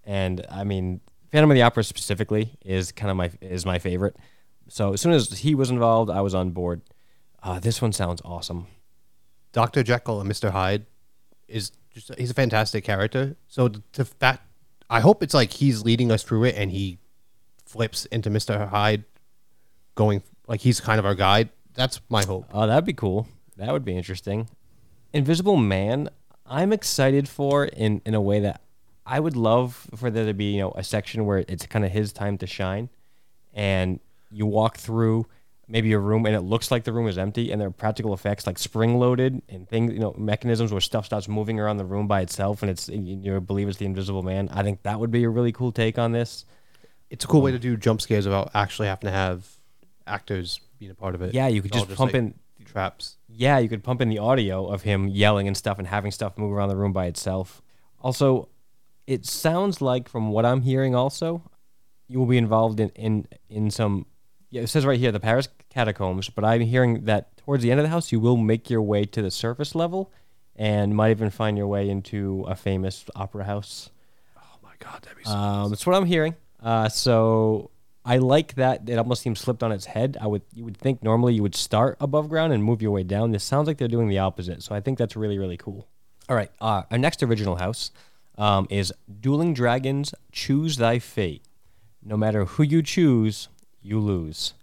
and 0.04 0.44
I 0.50 0.64
mean, 0.64 1.00
Phantom 1.32 1.50
of 1.50 1.54
the 1.54 1.62
Opera 1.62 1.84
specifically 1.84 2.56
is 2.64 2.92
kind 2.92 3.10
of 3.10 3.16
my 3.16 3.30
is 3.40 3.66
my 3.66 3.78
favorite. 3.78 4.16
So 4.68 4.92
as 4.92 5.00
soon 5.00 5.12
as 5.12 5.38
he 5.38 5.54
was 5.54 5.70
involved, 5.70 6.10
I 6.10 6.20
was 6.20 6.34
on 6.34 6.50
board. 6.50 6.82
Uh, 7.42 7.58
this 7.58 7.80
one 7.80 7.92
sounds 7.92 8.20
awesome. 8.24 8.66
Dr. 9.52 9.82
Jekyll 9.82 10.20
and 10.20 10.30
Mr. 10.30 10.50
Hyde 10.50 10.86
is 11.48 11.72
just 11.92 12.14
he's 12.18 12.30
a 12.30 12.34
fantastic 12.34 12.84
character. 12.84 13.36
So 13.48 13.68
to 13.68 14.06
that 14.18 14.42
I 14.90 15.00
hope 15.00 15.22
it's 15.22 15.34
like 15.34 15.52
he's 15.52 15.82
leading 15.82 16.12
us 16.12 16.22
through 16.22 16.44
it 16.44 16.54
and 16.56 16.70
he 16.70 16.98
flips 17.64 18.04
into 18.06 18.30
Mr. 18.30 18.68
Hyde 18.68 19.04
going 19.94 20.22
like 20.46 20.60
he's 20.60 20.80
kind 20.80 20.98
of 20.98 21.06
our 21.06 21.14
guide. 21.14 21.50
That's 21.74 22.00
my 22.08 22.24
hope. 22.24 22.46
Oh, 22.52 22.66
that'd 22.66 22.84
be 22.84 22.92
cool. 22.92 23.26
That 23.56 23.72
would 23.72 23.84
be 23.84 23.96
interesting. 23.96 24.48
Invisible 25.12 25.56
Man, 25.56 26.10
I'm 26.44 26.72
excited 26.72 27.28
for 27.28 27.64
in 27.64 28.02
in 28.04 28.14
a 28.14 28.20
way 28.20 28.40
that 28.40 28.60
I 29.06 29.20
would 29.20 29.36
love 29.36 29.86
for 29.94 30.10
there 30.10 30.26
to 30.26 30.34
be, 30.34 30.54
you 30.54 30.60
know, 30.60 30.72
a 30.72 30.84
section 30.84 31.24
where 31.26 31.44
it's 31.48 31.64
kind 31.66 31.84
of 31.84 31.92
his 31.92 32.12
time 32.12 32.38
to 32.38 32.46
shine 32.46 32.90
and 33.54 34.00
you 34.30 34.46
walk 34.46 34.76
through 34.76 35.26
maybe 35.68 35.92
a 35.92 35.98
room 35.98 36.26
and 36.26 36.34
it 36.34 36.42
looks 36.42 36.70
like 36.70 36.84
the 36.84 36.92
room 36.92 37.08
is 37.08 37.18
empty 37.18 37.50
and 37.50 37.60
there 37.60 37.68
are 37.68 37.72
practical 37.72 38.14
effects 38.14 38.46
like 38.46 38.58
spring 38.58 38.98
loaded 38.98 39.42
and 39.48 39.68
things 39.68 39.92
you 39.92 39.98
know 39.98 40.14
mechanisms 40.16 40.70
where 40.70 40.80
stuff 40.80 41.04
starts 41.04 41.26
moving 41.28 41.58
around 41.58 41.76
the 41.76 41.84
room 41.84 42.06
by 42.06 42.20
itself 42.20 42.62
and 42.62 42.70
it's 42.70 42.88
you 42.88 43.40
believe 43.40 43.68
it's 43.68 43.78
the 43.78 43.84
invisible 43.84 44.22
man 44.22 44.48
i 44.52 44.62
think 44.62 44.82
that 44.82 45.00
would 45.00 45.10
be 45.10 45.24
a 45.24 45.28
really 45.28 45.52
cool 45.52 45.72
take 45.72 45.98
on 45.98 46.12
this 46.12 46.44
It's 47.10 47.24
a 47.24 47.28
cool 47.28 47.42
way 47.42 47.50
um, 47.50 47.56
to 47.56 47.58
do 47.58 47.76
jump 47.76 48.00
scares 48.00 48.26
without 48.26 48.50
actually 48.54 48.88
having 48.88 49.06
to 49.06 49.12
have 49.12 49.46
actors 50.06 50.60
being 50.78 50.90
a 50.90 50.94
part 50.94 51.14
of 51.14 51.22
it. 51.22 51.34
yeah 51.34 51.48
you 51.48 51.62
could 51.62 51.74
all 51.74 51.84
just 51.84 51.96
pump 51.96 52.12
like, 52.12 52.20
in 52.22 52.34
traps. 52.64 53.16
yeah 53.28 53.58
you 53.58 53.68
could 53.68 53.82
pump 53.82 54.00
in 54.00 54.08
the 54.08 54.18
audio 54.18 54.66
of 54.66 54.82
him 54.82 55.08
yelling 55.08 55.46
and 55.48 55.56
stuff 55.56 55.78
and 55.78 55.88
having 55.88 56.12
stuff 56.12 56.38
move 56.38 56.52
around 56.52 56.68
the 56.68 56.76
room 56.76 56.92
by 56.92 57.06
itself 57.06 57.60
also 58.00 58.48
it 59.06 59.26
sounds 59.26 59.80
like 59.80 60.08
from 60.08 60.30
what 60.30 60.44
i'm 60.46 60.62
hearing 60.62 60.94
also 60.94 61.42
you 62.08 62.20
will 62.20 62.26
be 62.26 62.38
involved 62.38 62.78
in 62.78 62.88
in 62.90 63.26
in 63.48 63.68
some 63.70 64.06
yeah 64.50 64.62
it 64.62 64.68
says 64.68 64.86
right 64.86 64.98
here 65.00 65.10
the 65.10 65.18
paris 65.20 65.48
catacombs 65.76 66.30
but 66.30 66.42
i'm 66.42 66.62
hearing 66.62 67.04
that 67.04 67.36
towards 67.36 67.62
the 67.62 67.70
end 67.70 67.78
of 67.78 67.84
the 67.84 67.90
house 67.90 68.10
you 68.10 68.18
will 68.18 68.38
make 68.38 68.70
your 68.70 68.80
way 68.80 69.04
to 69.04 69.20
the 69.20 69.30
surface 69.30 69.74
level 69.74 70.10
and 70.56 70.94
might 70.94 71.10
even 71.10 71.30
find 71.30 71.56
your 71.56 71.66
way 71.66 71.88
into 71.88 72.44
a 72.48 72.56
famous 72.56 73.04
opera 73.14 73.44
house. 73.44 73.90
Oh 74.36 74.58
my 74.62 74.72
god, 74.78 75.02
that'd 75.02 75.18
be 75.18 75.24
so 75.24 75.30
um, 75.30 75.70
that's 75.70 75.86
what 75.86 75.94
i'm 75.94 76.06
hearing. 76.06 76.34
Uh, 76.62 76.88
so 76.88 77.70
i 78.04 78.16
like 78.18 78.54
that 78.54 78.88
it 78.88 78.98
almost 78.98 79.22
seems 79.22 79.42
flipped 79.42 79.62
on 79.62 79.70
its 79.70 79.84
head. 79.84 80.16
I 80.20 80.26
would 80.26 80.42
you 80.54 80.64
would 80.64 80.76
think 80.76 81.02
normally 81.02 81.34
you 81.34 81.42
would 81.42 81.54
start 81.54 81.96
above 82.00 82.28
ground 82.28 82.52
and 82.52 82.64
move 82.64 82.80
your 82.82 82.90
way 82.90 83.02
down. 83.02 83.32
This 83.32 83.44
sounds 83.44 83.66
like 83.68 83.78
they're 83.78 83.88
doing 83.96 84.08
the 84.08 84.18
opposite 84.18 84.62
so 84.62 84.74
i 84.74 84.80
think 84.80 84.98
that's 84.98 85.16
really 85.16 85.38
really 85.38 85.56
cool. 85.56 85.86
All 86.28 86.36
right 86.36 86.50
uh, 86.60 86.82
our 86.90 86.98
next 86.98 87.22
original 87.22 87.56
house 87.56 87.90
um, 88.38 88.66
is 88.70 88.92
dueling 89.20 89.54
dragons 89.54 90.14
choose 90.32 90.76
thy 90.78 90.98
fate. 90.98 91.42
No 92.02 92.16
matter 92.16 92.44
who 92.44 92.62
you 92.62 92.82
choose, 92.82 93.48
you 93.82 93.98
lose. 93.98 94.54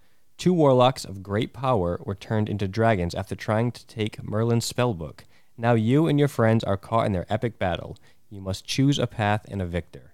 Two 0.44 0.52
warlocks 0.52 1.06
of 1.06 1.24
great 1.24 1.54
power 1.54 2.02
were 2.04 2.16
turned 2.16 2.50
into 2.50 2.68
dragons 2.68 3.16
after 3.16 3.34
trying 3.34 3.72
to 3.72 3.88
take 3.88 4.22
Merlin's 4.22 4.70
spellbook. 4.70 5.22
Now 5.58 5.74
you 5.74 6.06
and 6.06 6.20
your 6.20 6.28
friends 6.28 6.66
are 6.66 6.76
caught 6.76 7.06
in 7.06 7.14
their 7.14 7.26
epic 7.30 7.58
battle. 7.58 7.98
You 8.30 8.42
must 8.42 8.66
choose 8.66 9.00
a 9.00 9.08
path 9.08 9.46
and 9.50 9.62
a 9.62 9.66
victor. 9.66 10.12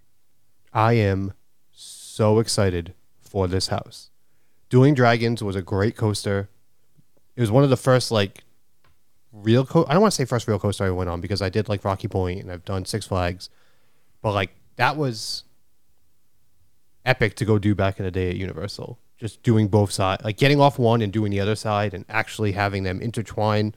I 0.72 0.94
am 0.94 1.34
so 1.72 2.38
excited 2.38 2.94
for 3.20 3.48
this 3.48 3.70
house. 3.70 4.12
Dueling 4.70 4.94
Dragons 4.94 5.44
was 5.44 5.56
a 5.56 5.64
great 5.64 5.96
coaster. 5.96 6.48
It 7.36 7.42
was 7.42 7.50
one 7.50 7.64
of 7.64 7.72
the 7.72 7.76
first 7.76 8.12
like 8.12 8.44
real 9.34 9.66
co- 9.66 9.88
I 9.90 9.94
don't 9.94 10.04
want 10.04 10.14
to 10.14 10.16
say 10.16 10.26
first 10.26 10.48
real 10.48 10.60
coaster 10.60 10.84
I 10.84 10.92
went 10.92 11.10
on 11.10 11.22
because 11.22 11.42
I 11.42 11.50
did 11.50 11.68
like 11.68 11.84
Rocky 11.84 12.08
Point 12.08 12.42
and 12.42 12.52
I've 12.52 12.66
done 12.66 12.86
Six 12.86 13.08
Flags. 13.08 13.50
But 14.22 14.34
like 14.34 14.52
that 14.76 14.96
was 14.96 15.44
epic 17.04 17.34
to 17.38 17.46
go 17.46 17.58
do 17.58 17.74
back 17.74 17.98
in 17.98 18.06
the 18.06 18.12
day 18.12 18.30
at 18.30 18.36
Universal. 18.36 19.00
Just 19.20 19.44
doing 19.44 19.68
both 19.68 19.92
sides, 19.92 20.24
like 20.24 20.38
getting 20.38 20.62
off 20.62 20.80
one 20.80 21.02
and 21.02 21.12
doing 21.12 21.30
the 21.32 21.42
other 21.42 21.56
side 21.56 21.94
and 21.94 22.06
actually 22.08 22.54
having 22.54 22.84
them 22.84 23.02
intertwine. 23.02 23.76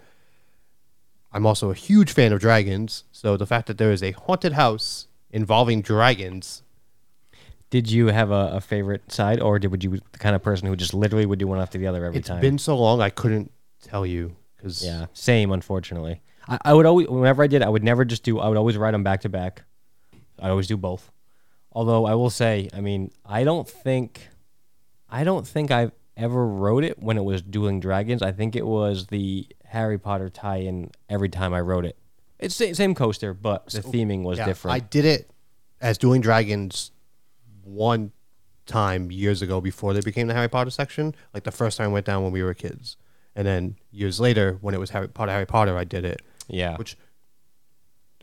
I'm 1.32 1.46
also 1.46 1.70
a 1.70 1.74
huge 1.74 2.12
fan 2.12 2.32
of 2.32 2.40
dragons, 2.40 3.04
so 3.10 3.36
the 3.36 3.46
fact 3.46 3.66
that 3.66 3.76
there 3.78 3.90
is 3.90 4.02
a 4.02 4.12
haunted 4.12 4.52
house 4.52 5.08
involving 5.30 5.80
dragons 5.82 6.62
Did 7.70 7.90
you 7.90 8.08
have 8.08 8.30
a, 8.30 8.50
a 8.54 8.60
favorite 8.60 9.10
side, 9.10 9.40
or 9.40 9.58
did 9.58 9.70
would 9.70 9.82
you 9.82 9.98
the 10.12 10.18
kind 10.18 10.36
of 10.36 10.42
person 10.42 10.68
who 10.68 10.76
just 10.76 10.92
literally 10.94 11.24
would 11.26 11.38
do 11.38 11.46
one 11.48 11.58
after 11.58 11.78
the 11.78 11.86
other 11.86 12.04
every 12.04 12.18
It's 12.18 12.28
time? 12.28 12.40
been 12.40 12.58
so 12.58 12.76
long 12.76 13.00
I 13.00 13.08
couldn't 13.10 13.50
tell 13.80 14.04
you 14.06 14.36
because 14.56 14.84
yeah, 14.84 15.06
same. 15.14 15.50
Unfortunately, 15.50 16.20
I, 16.46 16.58
I 16.66 16.74
would 16.74 16.86
always 16.86 17.08
whenever 17.08 17.42
I 17.42 17.46
did, 17.48 17.62
I 17.62 17.68
would 17.70 17.82
never 17.82 18.04
just 18.04 18.22
do. 18.24 18.38
I 18.38 18.48
would 18.48 18.58
always 18.58 18.76
write 18.76 18.92
them 18.92 19.02
back 19.02 19.22
to 19.22 19.28
back. 19.30 19.62
I'd 20.38 20.50
always 20.50 20.66
do 20.68 20.76
both. 20.76 21.10
Although 21.72 22.04
I 22.04 22.14
will 22.14 22.28
say, 22.30 22.68
I 22.74 22.80
mean, 22.82 23.10
I 23.24 23.42
don't 23.44 23.66
think, 23.66 24.28
I 25.12 25.24
don't 25.24 25.46
think 25.46 25.70
I've 25.70 25.92
ever 26.16 26.46
wrote 26.46 26.84
it 26.84 26.98
when 26.98 27.18
it 27.18 27.22
was 27.24 27.42
Dueling 27.42 27.80
Dragons. 27.80 28.22
I 28.22 28.32
think 28.32 28.56
it 28.56 28.66
was 28.66 29.08
the 29.08 29.46
Harry 29.66 29.98
Potter 29.98 30.28
tie-in 30.30 30.90
every 31.08 31.28
time 31.28 31.52
I 31.52 31.60
wrote 31.60 31.84
it. 31.84 31.96
It's 32.38 32.56
the 32.58 32.72
same 32.74 32.94
coaster, 32.94 33.34
but 33.34 33.66
the 33.66 33.82
theming 33.82 34.22
was 34.24 34.38
Yeah, 34.38 34.46
different. 34.46 34.74
I 34.74 34.80
did 34.80 35.04
it 35.04 35.30
as 35.80 35.98
Dueling 35.98 36.22
Dragons 36.22 36.90
one 37.62 38.12
time 38.66 39.12
years 39.12 39.42
ago 39.42 39.60
before 39.60 39.92
they 39.92 40.00
became 40.00 40.28
the 40.28 40.34
Harry 40.34 40.48
Potter 40.48 40.70
section. 40.70 41.14
Like 41.34 41.44
the 41.44 41.52
first 41.52 41.78
time 41.78 41.90
I 41.90 41.92
went 41.92 42.06
down 42.06 42.22
when 42.22 42.32
we 42.32 42.42
were 42.42 42.54
kids, 42.54 42.96
and 43.36 43.46
then 43.46 43.76
years 43.90 44.18
later 44.18 44.58
when 44.60 44.74
it 44.74 44.78
was 44.78 44.90
Harry 44.90 45.08
Potter, 45.08 45.30
Harry 45.32 45.46
Potter, 45.46 45.76
I 45.76 45.84
did 45.84 46.04
it. 46.04 46.22
yeah. 46.48 46.76
Which, 46.76 46.96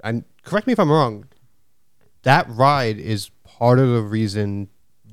and 0.04 0.24
correct 0.44 0.66
me 0.68 0.74
if 0.74 0.80
I'm 0.80 0.92
wrong, 0.92 1.26
that 2.24 2.50
ride 2.50 2.98
is 2.98 3.30
part 3.44 3.80
of 3.80 3.90
the 3.90 4.02
reason 4.02 4.70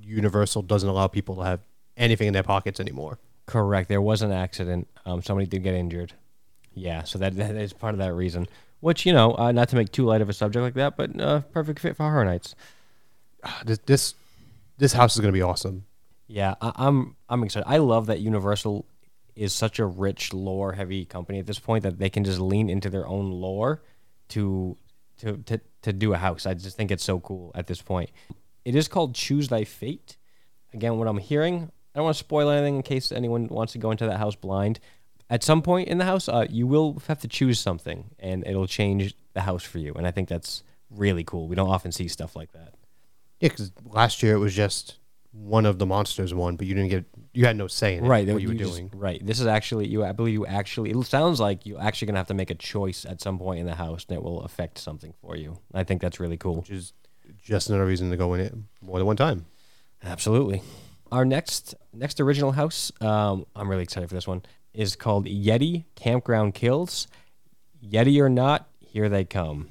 Universal 0.07 0.63
doesn't 0.63 0.89
allow 0.89 1.07
people 1.09 1.37
to 1.37 1.43
have 1.43 1.61
anything 1.97 2.29
in 2.29 2.33
their 2.33 2.43
pockets 2.43 2.81
anymore. 2.81 3.19
Correct. 3.47 3.89
There 3.89 4.01
was 4.03 4.23
an 4.23 4.33
accident. 4.33 4.89
Um, 5.05 5.23
somebody 5.23 5.47
did 5.47 5.63
get 5.63 5.75
injured. 5.75 6.13
Yeah, 6.75 7.05
so 7.05 7.19
that, 7.19 7.37
that 7.37 7.57
is 7.57 7.73
part 7.73 7.95
of 7.95 7.99
that 7.99 8.13
reason. 8.15 8.47
Which 8.81 9.07
you 9.07 9.13
know, 9.13 9.35
uh, 9.37 9.53
not 9.53 9.69
to 9.71 9.77
make 9.77 9.91
too 9.91 10.05
light 10.05 10.21
of 10.21 10.29
a 10.29 10.33
subject 10.33 10.63
like 10.63 10.75
that, 10.75 10.97
but 10.97 11.19
uh, 11.21 11.41
perfect 11.41 11.81
fit 11.81 11.97
for 11.97 12.03
Horror 12.03 12.25
Nights. 12.25 12.55
Ah, 13.43 13.63
This 13.65 13.79
this, 13.87 14.15
this 14.77 14.93
house 14.93 15.15
is 15.15 15.21
gonna 15.21 15.33
be 15.33 15.43
awesome. 15.43 15.87
Yeah, 16.27 16.55
I, 16.61 16.73
I'm 16.77 17.17
I'm 17.29 17.43
excited. 17.43 17.67
I 17.67 17.79
love 17.79 18.07
that 18.07 18.21
Universal 18.21 18.85
is 19.35 19.53
such 19.53 19.79
a 19.79 19.87
rich 19.87 20.33
lore 20.35 20.73
heavy 20.73 21.05
company 21.05 21.39
at 21.39 21.47
this 21.47 21.59
point 21.59 21.83
that 21.85 21.99
they 21.99 22.11
can 22.11 22.25
just 22.25 22.39
lean 22.39 22.69
into 22.69 22.91
their 22.91 23.07
own 23.07 23.31
lore 23.31 23.83
to 24.29 24.77
to 25.19 25.39
to 25.47 25.61
to 25.83 25.93
do 25.93 26.13
a 26.13 26.19
house. 26.19 26.45
I 26.45 26.55
just 26.55 26.77
think 26.77 26.91
it's 26.91 27.05
so 27.05 27.21
cool 27.21 27.53
at 27.55 27.67
this 27.67 27.81
point. 27.81 28.11
It 28.67 28.75
is 28.75 28.89
called 28.89 29.15
Choose 29.15 29.47
Thy 29.47 29.63
Fate. 29.63 30.17
Again, 30.75 30.99
what 30.99 31.07
I'm 31.07 31.19
hearing, 31.19 31.71
I 31.95 31.99
don't 32.01 32.05
want 32.07 32.17
to 32.17 32.19
spoil 32.19 32.51
anything 32.51 32.75
in 32.75 32.83
case 32.83 33.13
anyone 33.13 33.47
wants 33.47 33.75
to 33.75 33.79
go 33.79 33.93
into 33.93 34.07
that 34.07 34.19
house 34.19 34.35
blind. 34.35 34.81
At 35.31 35.45
some 35.45 35.63
point 35.63 35.89
in 35.89 35.99
the 35.99 36.05
house, 36.05 36.29
uh, 36.29 36.47
you 36.51 36.67
will 36.67 37.01
have 37.07 37.21
to 37.21 37.29
choose 37.29 37.61
something, 37.61 38.11
and 38.19 38.45
it'll 38.45 38.67
change 38.67 39.15
the 39.35 39.43
house 39.43 39.63
for 39.63 39.79
you. 39.79 39.95
And 39.95 40.05
I 40.05 40.11
think 40.11 40.29
that's 40.29 40.65
really 40.91 41.23
cool. 41.23 41.47
We 41.47 41.55
don't 41.55 41.69
often 41.69 41.93
see 41.93 42.09
stuff 42.09 42.35
like 42.35 42.51
that. 42.55 42.75
Yeah, 43.39 43.51
because 43.51 43.71
last 43.85 44.21
year 44.21 44.35
it 44.35 44.39
was 44.41 44.53
just 44.53 44.99
one 45.31 45.65
of 45.65 45.79
the 45.79 45.87
monsters 45.87 46.35
won, 46.35 46.57
but 46.57 46.67
you 46.67 46.75
didn't 46.75 46.91
get 46.91 47.05
you 47.35 47.47
had 47.47 47.57
no 47.57 47.69
say 47.69 47.97
in 47.97 48.05
it, 48.05 48.09
right 48.09 48.27
what 48.27 48.43
you 48.43 48.49
were 48.49 48.55
just- 48.55 48.73
doing. 48.73 48.91
right 48.95 49.25
this 49.25 49.39
is 49.39 49.47
actually 49.47 49.87
you 49.87 50.03
i 50.03 50.11
believe 50.11 50.33
you 50.33 50.47
actually 50.47 50.91
it 50.91 51.05
sounds 51.05 51.39
like 51.39 51.67
you're 51.67 51.79
actually 51.79 52.07
going 52.07 52.15
to 52.15 52.19
have 52.19 52.27
to 52.27 52.33
make 52.33 52.51
a 52.51 52.55
choice 52.55 53.05
at 53.05 53.21
some 53.21 53.39
point 53.39 53.61
in 53.61 53.67
the 53.67 53.75
house 53.75 54.07
and 54.09 54.17
it 54.17 54.23
will 54.23 54.41
affect 54.41 54.79
something 54.79 55.13
for 55.21 55.37
you 55.37 55.59
i 55.75 55.85
think 55.85 56.01
that's 56.01 56.19
really 56.19 56.39
cool 56.39 56.57
which 56.57 56.71
is 56.71 56.95
just 57.47 57.69
another 57.69 57.87
reason 57.87 58.11
to 58.11 58.17
go 58.17 58.35
in 58.35 58.41
it 58.41 58.55
more 58.83 58.99
than 58.99 59.07
one 59.07 59.17
time. 59.17 59.47
absolutely 60.03 60.63
our 61.13 61.25
next 61.25 61.75
next 61.93 62.21
original 62.21 62.53
house 62.53 62.91
um, 63.01 63.47
i'm 63.55 63.69
really 63.71 63.85
excited 63.85 64.09
for 64.09 64.15
this 64.15 64.27
one 64.27 64.43
is 64.75 64.97
called 64.97 65.27
yeti 65.27 65.85
campground 65.95 66.55
kills 66.55 67.07
yeti 67.85 68.21
or 68.21 68.29
not 68.29 68.69
here 68.81 69.09
they 69.09 69.25
come 69.25 69.69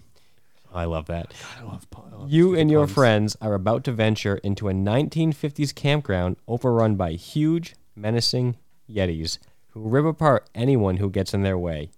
i 0.74 0.86
love 0.86 1.05
that 1.08 1.34
I 1.60 1.63
love, 1.63 1.86
You 2.27 2.55
and 2.55 2.72
your 2.72 2.88
friends 2.88 3.36
are 3.41 3.53
about 3.53 3.84
to 3.86 3.91
venture 3.91 4.38
into 4.38 4.70
a 4.70 4.74
1950s 4.74 5.75
campground 5.75 6.38
overrun 6.48 6.96
by 6.96 7.12
huge, 7.13 7.75
menacing 7.96 8.58
Yetis 8.89 9.38
who 9.70 9.89
rip 9.89 10.05
apart 10.05 10.50
anyone 10.55 10.98
who 10.98 11.10
gets 11.10 11.34
in 11.34 11.44
their 11.44 11.58
way. 11.58 11.91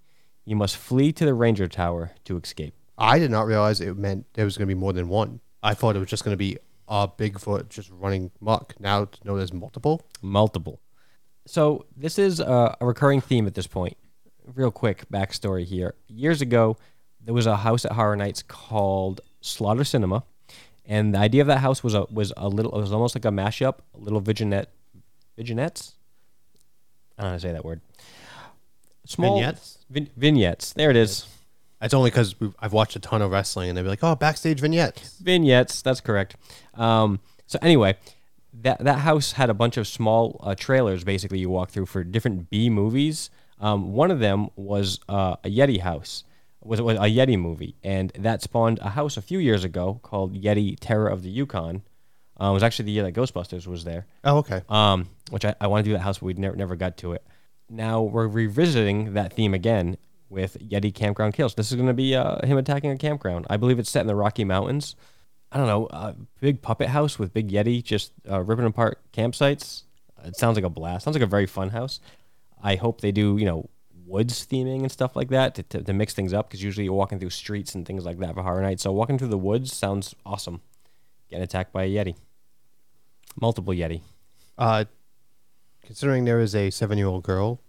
You 0.45 0.55
must 0.55 0.77
flee 0.77 1.11
to 1.13 1.25
the 1.25 1.33
Ranger 1.33 1.67
Tower 1.67 2.11
to 2.25 2.37
escape. 2.37 2.73
I 2.97 3.19
did 3.19 3.29
not 3.31 3.45
realize 3.45 3.79
it 3.79 3.95
meant 3.97 4.25
there 4.33 4.45
was 4.45 4.57
going 4.57 4.67
to 4.67 4.73
be 4.75 4.79
more 4.79 4.93
than 4.93 5.07
one. 5.09 5.39
I 5.63 5.73
thought 5.73 5.95
it 5.95 5.99
was 5.99 6.09
just 6.09 6.23
going 6.23 6.33
to 6.33 6.37
be 6.37 6.57
a 6.87 7.07
Bigfoot 7.07 7.69
just 7.69 7.89
running 7.91 8.31
muck. 8.39 8.75
Now 8.79 9.05
to 9.05 9.27
know 9.27 9.37
there's 9.37 9.53
multiple. 9.53 10.01
Multiple. 10.21 10.79
So, 11.45 11.85
this 11.95 12.19
is 12.19 12.39
a, 12.39 12.75
a 12.81 12.85
recurring 12.85 13.21
theme 13.21 13.47
at 13.47 13.55
this 13.55 13.67
point. 13.67 13.95
Real 14.53 14.71
quick 14.71 15.05
backstory 15.11 15.65
here. 15.65 15.95
Years 16.07 16.41
ago, 16.41 16.77
there 17.23 17.33
was 17.33 17.45
a 17.45 17.57
house 17.57 17.85
at 17.85 17.93
Horror 17.93 18.15
Nights 18.15 18.43
called 18.43 19.21
Slaughter 19.41 19.83
Cinema. 19.83 20.23
And 20.85 21.13
the 21.13 21.19
idea 21.19 21.41
of 21.41 21.47
that 21.47 21.59
house 21.59 21.83
was 21.83 21.93
a 21.93 22.05
was 22.09 22.31
a 22.37 22.47
little 22.47 22.73
it 22.77 22.79
was 22.79 22.93
almost 22.93 23.13
like 23.13 23.25
a 23.25 23.29
mashup, 23.29 23.79
a 23.93 23.97
little 23.97 24.21
vignette 24.21 24.69
vignettes. 25.35 25.95
I 27.17 27.23
don't 27.23 27.27
know 27.27 27.31
how 27.31 27.35
to 27.35 27.41
say 27.41 27.51
that 27.51 27.65
word. 27.65 27.81
Small 29.05 29.35
Vignettes? 29.35 29.79
Vin, 29.89 30.09
vignettes. 30.15 30.73
There 30.73 30.89
it 30.89 30.95
is. 30.95 31.25
That's 31.79 31.93
only 31.93 32.09
because 32.09 32.35
I've 32.59 32.73
watched 32.73 32.95
a 32.95 32.99
ton 32.99 33.21
of 33.21 33.31
wrestling, 33.31 33.69
and 33.69 33.77
they'd 33.77 33.83
be 33.83 33.89
like, 33.89 34.03
"Oh, 34.03 34.15
backstage 34.15 34.59
vignettes." 34.59 35.19
Vignettes. 35.19 35.81
That's 35.81 36.01
correct. 36.01 36.35
Um, 36.73 37.19
so 37.45 37.59
anyway, 37.61 37.97
that 38.61 38.79
that 38.83 38.99
house 38.99 39.33
had 39.33 39.49
a 39.49 39.53
bunch 39.53 39.77
of 39.77 39.87
small 39.87 40.39
uh, 40.43 40.55
trailers. 40.55 41.03
Basically, 41.03 41.39
you 41.39 41.49
walk 41.49 41.69
through 41.69 41.85
for 41.85 42.03
different 42.03 42.49
B 42.49 42.69
movies. 42.69 43.29
Um, 43.59 43.93
one 43.93 44.11
of 44.11 44.19
them 44.19 44.49
was 44.55 44.99
uh, 45.07 45.35
a 45.43 45.49
Yeti 45.49 45.81
house. 45.81 46.23
Was, 46.63 46.81
was 46.81 46.97
a 46.97 47.01
Yeti 47.01 47.39
movie, 47.39 47.75
and 47.83 48.11
that 48.17 48.41
spawned 48.41 48.79
a 48.79 48.89
house 48.89 49.15
a 49.15 49.21
few 49.21 49.39
years 49.39 49.63
ago 49.63 49.99
called 50.01 50.35
Yeti 50.35 50.75
Terror 50.79 51.07
of 51.07 51.21
the 51.21 51.29
Yukon. 51.29 51.83
Uh, 52.39 52.49
it 52.49 52.53
was 52.53 52.63
actually 52.63 52.85
the 52.85 52.91
year 52.91 53.03
that 53.03 53.13
Ghostbusters 53.13 53.67
was 53.67 53.83
there. 53.83 54.05
Oh, 54.23 54.37
okay. 54.37 54.61
um, 54.69 55.09
which 55.29 55.45
I, 55.45 55.55
I 55.61 55.67
want 55.67 55.85
to 55.85 55.89
do 55.89 55.93
that 55.93 56.01
house, 56.01 56.17
but 56.19 56.25
we 56.25 56.33
never 56.33 56.55
never 56.55 56.75
got 56.75 56.97
to 56.97 57.13
it. 57.13 57.23
Now 57.69 58.01
we're 58.01 58.27
revisiting 58.27 59.13
that 59.13 59.33
theme 59.33 59.53
again 59.53 59.97
with 60.29 60.57
Yeti 60.59 60.93
Campground 60.93 61.33
Kills. 61.33 61.55
This 61.55 61.71
is 61.71 61.75
going 61.75 61.87
to 61.87 61.93
be 61.93 62.15
uh, 62.15 62.45
him 62.45 62.57
attacking 62.57 62.91
a 62.91 62.97
campground. 62.97 63.47
I 63.49 63.57
believe 63.57 63.79
it's 63.79 63.89
set 63.89 64.01
in 64.01 64.07
the 64.07 64.15
Rocky 64.15 64.43
Mountains. 64.43 64.95
I 65.51 65.57
don't 65.57 65.67
know, 65.67 65.87
a 65.91 66.15
big 66.41 66.61
puppet 66.61 66.89
house 66.89 67.17
with 67.17 67.33
big 67.33 67.49
Yeti 67.49 67.81
just 67.81 68.11
uh, 68.29 68.41
ripping 68.41 68.65
apart 68.65 68.99
campsites. 69.13 69.83
It 70.25 70.35
sounds 70.35 70.55
like 70.55 70.65
a 70.65 70.69
blast. 70.69 71.05
Sounds 71.05 71.15
like 71.15 71.23
a 71.23 71.27
very 71.27 71.45
fun 71.45 71.69
house. 71.69 72.01
I 72.61 72.75
hope 72.75 73.01
they 73.01 73.11
do, 73.11 73.37
you 73.37 73.45
know, 73.45 73.69
woods 74.05 74.45
theming 74.45 74.81
and 74.81 74.91
stuff 74.91 75.15
like 75.15 75.29
that 75.29 75.55
to, 75.55 75.63
to, 75.63 75.83
to 75.83 75.93
mix 75.93 76.13
things 76.13 76.33
up 76.33 76.49
because 76.49 76.63
usually 76.63 76.85
you're 76.85 76.93
walking 76.93 77.19
through 77.19 77.29
streets 77.29 77.75
and 77.75 77.85
things 77.85 78.05
like 78.05 78.17
that 78.19 78.33
for 78.33 78.41
Horror 78.41 78.61
Night. 78.61 78.79
So 78.79 78.91
walking 78.91 79.17
through 79.17 79.27
the 79.29 79.37
woods 79.37 79.73
sounds 79.73 80.15
awesome. 80.25 80.61
Getting 81.29 81.43
attacked 81.43 81.71
by 81.71 81.83
a 81.83 81.89
Yeti. 81.89 82.15
Multiple 83.39 83.73
Yeti. 83.73 84.01
Uh, 84.57 84.85
considering 85.85 86.25
there 86.25 86.39
is 86.39 86.55
a 86.55 86.69
seven-year-old 86.69 87.23
girl 87.23 87.61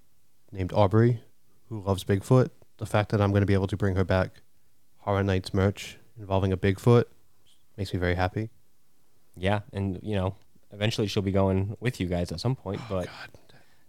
named 0.51 0.73
Aubrey 0.73 1.21
who 1.69 1.81
loves 1.81 2.05
Bigfoot, 2.05 2.51
the 2.79 2.87
fact 2.87 3.11
that 3.11 3.21
I'm 3.21 3.31
going 3.31 3.43
to 3.43 3.47
be 3.47 3.55
able 3.55 3.67
to 3.69 3.77
bring 3.77 3.97
her 3.97 4.05
back 4.05 4.31
Horror 4.99 5.23
Nights 5.23 5.53
merch 5.55 5.99
involving 6.19 6.53
a 6.53 6.57
Bigfoot 6.57 7.05
makes 7.77 7.93
me 7.93 8.01
very 8.01 8.15
happy. 8.15 8.51
Yeah, 9.37 9.61
and 9.73 9.99
you 10.03 10.15
know, 10.15 10.35
eventually 10.73 11.07
she'll 11.07 11.23
be 11.23 11.33
going 11.33 11.77
with 11.81 12.01
you 12.01 12.07
guys 12.07 12.33
at 12.33 12.41
some 12.41 12.57
point. 12.57 12.81
Oh, 12.85 12.87
But 12.91 13.09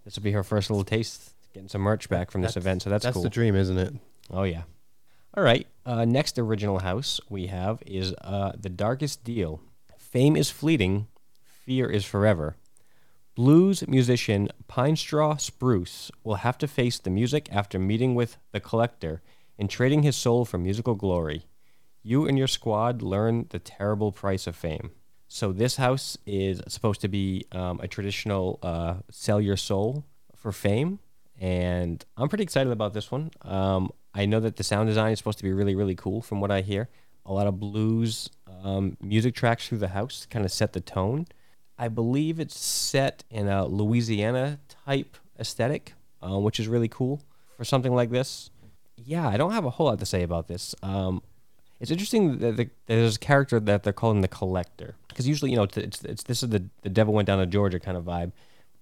this 0.04 0.16
will 0.16 0.22
be 0.22 0.32
her 0.32 0.42
first 0.44 0.70
little 0.70 0.84
taste, 0.84 1.32
getting 1.52 1.68
some 1.68 1.80
merch 1.82 2.08
back 2.08 2.30
from 2.30 2.42
this 2.42 2.54
That's- 2.54 2.62
event. 2.64 2.82
So 2.82 2.90
that's, 2.90 3.04
That's 3.04 3.14
cool. 3.14 3.22
the 3.22 3.30
dream, 3.30 3.54
isn't 3.56 3.78
it? 3.78 3.94
oh 4.30 4.44
yeah. 4.44 4.62
All 5.34 5.44
right. 5.44 5.66
Uh, 5.86 6.04
next 6.04 6.38
original 6.38 6.80
house 6.80 7.20
we 7.28 7.46
have 7.48 7.82
is 7.86 8.14
uh, 8.22 8.52
the 8.58 8.68
Darkest 8.68 9.22
Deal. 9.24 9.60
Fame 9.98 10.36
is 10.36 10.50
fleeting, 10.50 11.06
fear 11.64 11.88
is 11.88 12.04
forever. 12.04 12.56
Blues 13.36 13.86
musician 13.86 14.48
Pine 14.66 14.96
Straw 14.96 15.36
Spruce 15.36 16.10
will 16.24 16.36
have 16.36 16.58
to 16.58 16.66
face 16.66 16.98
the 16.98 17.10
music 17.10 17.48
after 17.52 17.78
meeting 17.78 18.16
with 18.16 18.36
the 18.50 18.58
Collector 18.58 19.22
and 19.56 19.70
trading 19.70 20.02
his 20.02 20.16
soul 20.16 20.44
for 20.44 20.58
musical 20.58 20.96
glory. 20.96 21.44
You 22.02 22.26
and 22.26 22.36
your 22.36 22.48
squad 22.48 23.02
learn 23.02 23.46
the 23.50 23.60
terrible 23.60 24.10
price 24.10 24.48
of 24.48 24.56
fame. 24.56 24.90
So 25.28 25.52
this 25.52 25.76
house 25.76 26.18
is 26.26 26.60
supposed 26.66 27.00
to 27.02 27.08
be 27.08 27.46
um, 27.52 27.78
a 27.80 27.86
traditional 27.86 28.58
uh, 28.64 28.94
sell 29.10 29.40
your 29.40 29.56
soul 29.56 30.04
for 30.34 30.50
fame, 30.50 30.98
and 31.38 32.04
I'm 32.16 32.28
pretty 32.28 32.42
excited 32.42 32.72
about 32.72 32.94
this 32.94 33.12
one. 33.12 33.30
Um, 33.42 33.92
I 34.12 34.26
know 34.26 34.40
that 34.40 34.56
the 34.56 34.64
sound 34.64 34.88
design 34.88 35.12
is 35.12 35.18
supposed 35.18 35.38
to 35.38 35.44
be 35.44 35.52
really, 35.52 35.76
really 35.76 35.94
cool, 35.94 36.20
from 36.20 36.40
what 36.40 36.50
I 36.50 36.62
hear. 36.62 36.88
A 37.24 37.32
lot 37.32 37.46
of 37.46 37.60
blues 37.60 38.28
um, 38.64 38.96
music 39.00 39.36
tracks 39.36 39.68
through 39.68 39.78
the 39.78 39.88
house 39.88 40.26
kind 40.28 40.44
of 40.44 40.50
set 40.50 40.72
the 40.72 40.80
tone. 40.80 41.26
I 41.80 41.88
believe 41.88 42.38
it's 42.38 42.60
set 42.60 43.24
in 43.30 43.48
a 43.48 43.66
Louisiana 43.66 44.60
type 44.84 45.16
aesthetic, 45.38 45.94
uh, 46.22 46.38
which 46.38 46.60
is 46.60 46.68
really 46.68 46.88
cool 46.88 47.22
for 47.56 47.64
something 47.64 47.94
like 47.94 48.10
this. 48.10 48.50
Yeah, 48.98 49.26
I 49.26 49.38
don't 49.38 49.52
have 49.52 49.64
a 49.64 49.70
whole 49.70 49.86
lot 49.86 49.98
to 49.98 50.04
say 50.04 50.22
about 50.22 50.46
this. 50.46 50.74
Um, 50.82 51.22
it's 51.80 51.90
interesting 51.90 52.36
that 52.40 52.58
the, 52.58 52.68
there's 52.84 53.16
a 53.16 53.18
character 53.18 53.58
that 53.58 53.82
they're 53.82 53.94
calling 53.94 54.20
the 54.20 54.28
collector 54.28 54.96
because 55.08 55.26
usually 55.26 55.52
you 55.52 55.56
know 55.56 55.62
it's, 55.62 55.78
it's, 55.78 56.04
it's 56.04 56.22
this 56.24 56.42
is 56.42 56.50
the 56.50 56.66
the 56.82 56.90
devil 56.90 57.14
went 57.14 57.26
down 57.26 57.38
to 57.38 57.46
Georgia 57.46 57.80
kind 57.80 57.96
of 57.96 58.04
vibe, 58.04 58.32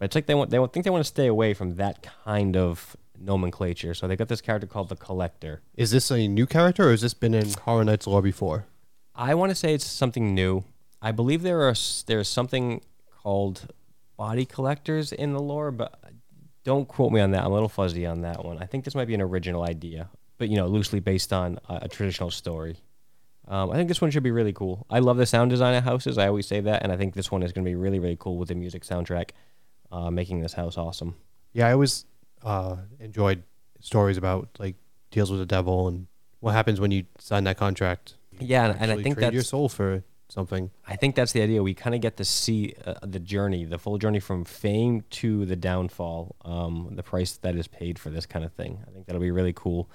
but 0.00 0.07
it's 0.07 0.17
like 0.17 0.26
they 0.26 0.35
want 0.35 0.50
they 0.50 0.59
want, 0.59 0.73
think 0.73 0.83
they 0.83 0.90
want 0.90 1.05
to 1.05 1.09
stay 1.09 1.28
away 1.28 1.55
from 1.55 1.76
that 1.76 2.05
kind 2.25 2.57
of 2.57 2.97
nomenclature. 3.17 3.95
So 3.95 4.09
they 4.09 4.17
got 4.17 4.26
this 4.26 4.40
character 4.40 4.67
called 4.67 4.88
the 4.88 4.97
collector. 4.97 5.62
Is 5.76 5.93
this 5.93 6.11
a 6.11 6.26
new 6.26 6.47
character, 6.47 6.88
or 6.88 6.90
has 6.90 7.02
this 7.02 7.14
been 7.14 7.35
in 7.35 7.52
Horror 7.64 7.85
Nights 7.85 8.09
lore 8.09 8.23
before? 8.23 8.67
I 9.14 9.37
want 9.37 9.50
to 9.50 9.55
say 9.55 9.73
it's 9.73 9.87
something 9.87 10.35
new. 10.35 10.64
I 11.00 11.12
believe 11.12 11.43
there 11.43 11.62
are 11.62 11.75
there's 12.07 12.26
something 12.28 12.81
called 13.22 13.72
body 14.16 14.44
collectors 14.44 15.12
in 15.12 15.32
the 15.32 15.40
lore, 15.40 15.70
but 15.70 15.98
don't 16.64 16.87
quote 16.88 17.12
me 17.12 17.20
on 17.20 17.30
that. 17.32 17.44
I'm 17.44 17.50
a 17.50 17.54
little 17.54 17.68
fuzzy 17.68 18.04
on 18.06 18.22
that 18.22 18.44
one. 18.44 18.58
I 18.58 18.66
think 18.66 18.84
this 18.84 18.94
might 18.94 19.06
be 19.06 19.14
an 19.14 19.20
original 19.22 19.62
idea, 19.64 20.08
but 20.38 20.48
you 20.48 20.56
know, 20.56 20.66
loosely 20.66 21.00
based 21.00 21.32
on 21.32 21.58
a, 21.68 21.80
a 21.82 21.88
traditional 21.88 22.30
story. 22.30 22.76
Um, 23.46 23.70
I 23.70 23.76
think 23.76 23.88
this 23.88 24.00
one 24.00 24.10
should 24.10 24.22
be 24.22 24.30
really 24.30 24.52
cool. 24.52 24.84
I 24.90 24.98
love 24.98 25.16
the 25.16 25.25
sound 25.25 25.50
design 25.50 25.75
of 25.75 25.84
houses. 25.84 26.18
I 26.18 26.26
always 26.28 26.46
say 26.46 26.60
that, 26.60 26.82
and 26.82 26.92
I 26.92 26.96
think 26.96 27.14
this 27.14 27.30
one 27.30 27.42
is 27.42 27.52
going 27.52 27.64
to 27.64 27.70
be 27.70 27.75
really, 27.75 27.98
really 27.98 28.16
cool 28.18 28.37
with 28.37 28.48
the 28.48 28.54
music 28.54 28.84
soundtrack. 28.84 29.30
uh, 29.90 30.10
making 30.10 30.40
this 30.40 30.52
house 30.52 30.76
awesome. 30.76 31.16
Yeah, 31.52 31.68
I 31.68 31.72
always 31.72 32.04
uh, 32.42 32.76
enjoyed 33.00 33.42
stories 33.80 34.16
about 34.16 34.48
like 34.58 34.76
deals 35.10 35.30
with 35.30 35.40
the 35.40 35.46
devil 35.46 35.88
and 35.88 36.06
what 36.40 36.52
happens 36.52 36.80
when 36.80 36.90
you 36.90 37.04
sign 37.18 37.44
that 37.44 37.56
contract. 37.56 38.14
Yeah, 38.38 38.66
and, 38.66 38.80
and 38.80 38.92
I 38.92 39.02
think 39.02 39.18
that's 39.18 39.34
your 39.34 39.42
soul 39.42 39.68
for 39.68 40.02
something. 40.28 40.70
I 40.87 40.97
think 40.97 41.14
that's 41.14 41.32
the 41.32 41.42
idea. 41.42 41.62
We 41.62 41.75
kind 41.75 41.94
of 41.94 42.00
get 42.00 42.16
to 42.18 42.25
see 42.25 42.75
uh, 42.85 42.94
the 43.02 43.18
journey, 43.18 43.64
the 43.64 43.78
full 43.78 43.99
journey 43.99 44.20
from 44.20 44.44
fame 44.44 45.04
to 45.11 45.47
the 45.47 45.56
downfall, 45.56 46.37
um, 46.44 46.92
the 46.92 47.02
price 47.02 47.37
that 47.38 47.56
is 47.56 47.66
paid 47.66 47.99
for 47.99 48.11
this 48.11 48.26
kind 48.26 48.44
of 48.44 48.52
thing. 48.52 48.85
I 48.87 48.90
think 48.90 49.06
that'll 49.06 49.20
be 49.20 49.30
really 49.30 49.52
cool 49.52 49.90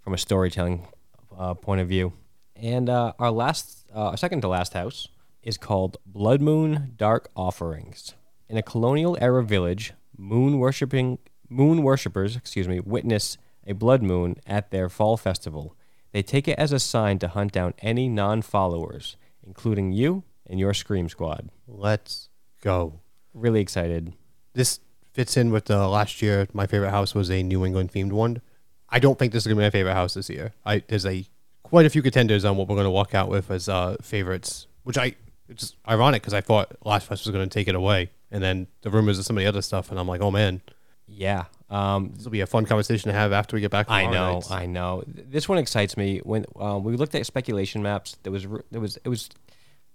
from 0.00 0.14
a 0.14 0.18
storytelling 0.18 0.88
uh, 1.36 1.54
point 1.54 1.80
of 1.80 1.88
view. 1.88 2.12
And 2.54 2.88
uh, 2.88 3.12
our 3.18 3.30
last, 3.30 3.86
uh, 3.94 4.10
our 4.10 4.16
second 4.16 4.40
to 4.42 4.48
last 4.48 4.72
house 4.72 5.08
is 5.42 5.58
called 5.58 5.98
Blood 6.06 6.40
Moon 6.40 6.94
Dark 6.96 7.28
Offerings. 7.36 8.14
In 8.48 8.56
a 8.56 8.62
colonial 8.62 9.18
era 9.20 9.44
village, 9.44 9.92
moon 10.16 10.58
worshiping 10.58 11.18
moon 11.48 11.82
worshippers, 11.82 12.36
excuse 12.36 12.68
me, 12.68 12.80
witness 12.80 13.38
a 13.66 13.72
blood 13.72 14.02
moon 14.02 14.36
at 14.46 14.70
their 14.70 14.88
fall 14.88 15.16
festival. 15.16 15.76
They 16.12 16.22
take 16.22 16.48
it 16.48 16.58
as 16.58 16.72
a 16.72 16.78
sign 16.78 17.18
to 17.18 17.28
hunt 17.28 17.52
down 17.52 17.74
any 17.80 18.08
non-followers, 18.08 19.16
including 19.46 19.92
you 19.92 20.24
and 20.46 20.58
your 20.60 20.74
Scream 20.74 21.08
Squad. 21.08 21.50
Let's 21.66 22.28
go. 22.62 23.00
Really 23.34 23.60
excited. 23.60 24.14
This 24.54 24.80
fits 25.12 25.36
in 25.36 25.50
with 25.50 25.66
the 25.66 25.86
last 25.88 26.20
year. 26.22 26.46
My 26.52 26.66
favorite 26.66 26.90
house 26.90 27.14
was 27.14 27.30
a 27.30 27.42
New 27.42 27.64
England 27.64 27.92
themed 27.92 28.12
one. 28.12 28.40
I 28.88 28.98
don't 28.98 29.18
think 29.18 29.32
this 29.32 29.42
is 29.42 29.46
gonna 29.46 29.60
be 29.60 29.64
my 29.64 29.70
favorite 29.70 29.94
house 29.94 30.14
this 30.14 30.28
year. 30.30 30.52
I 30.64 30.82
there's 30.88 31.06
a 31.06 31.24
quite 31.62 31.86
a 31.86 31.90
few 31.90 32.02
contenders 32.02 32.44
on 32.44 32.56
what 32.56 32.68
we're 32.68 32.76
gonna 32.76 32.90
walk 32.90 33.14
out 33.14 33.28
with 33.28 33.50
as 33.50 33.68
uh, 33.68 33.96
favorites, 34.00 34.66
which 34.84 34.96
I 34.96 35.16
it's 35.48 35.74
ironic 35.88 36.22
because 36.22 36.34
I 36.34 36.40
thought 36.40 36.76
Last 36.84 37.06
Fest 37.06 37.26
was 37.26 37.32
gonna 37.32 37.46
take 37.48 37.68
it 37.68 37.74
away, 37.74 38.10
and 38.30 38.42
then 38.42 38.68
the 38.82 38.90
rumors 38.90 39.18
of 39.18 39.24
some 39.24 39.36
of 39.36 39.42
the 39.42 39.48
other 39.48 39.62
stuff, 39.62 39.90
and 39.90 39.98
I'm 39.98 40.08
like, 40.08 40.20
oh 40.20 40.30
man, 40.30 40.60
Yeah. 41.08 41.44
Um, 41.68 42.12
this 42.14 42.24
will 42.24 42.30
be 42.30 42.40
a 42.40 42.46
fun 42.46 42.64
conversation 42.64 43.10
to 43.10 43.18
have 43.18 43.32
after 43.32 43.56
we 43.56 43.60
get 43.60 43.70
back. 43.70 43.86
From 43.86 43.96
I 43.96 44.06
know, 44.06 44.34
Nights. 44.34 44.50
I 44.50 44.66
know. 44.66 45.02
This 45.06 45.48
one 45.48 45.58
excites 45.58 45.96
me. 45.96 46.18
When 46.18 46.44
um, 46.56 46.84
we 46.84 46.96
looked 46.96 47.14
at 47.14 47.26
speculation 47.26 47.82
maps, 47.82 48.16
there 48.22 48.32
was 48.32 48.46
there 48.70 48.80
was 48.80 48.98
it 49.04 49.08
was 49.08 49.28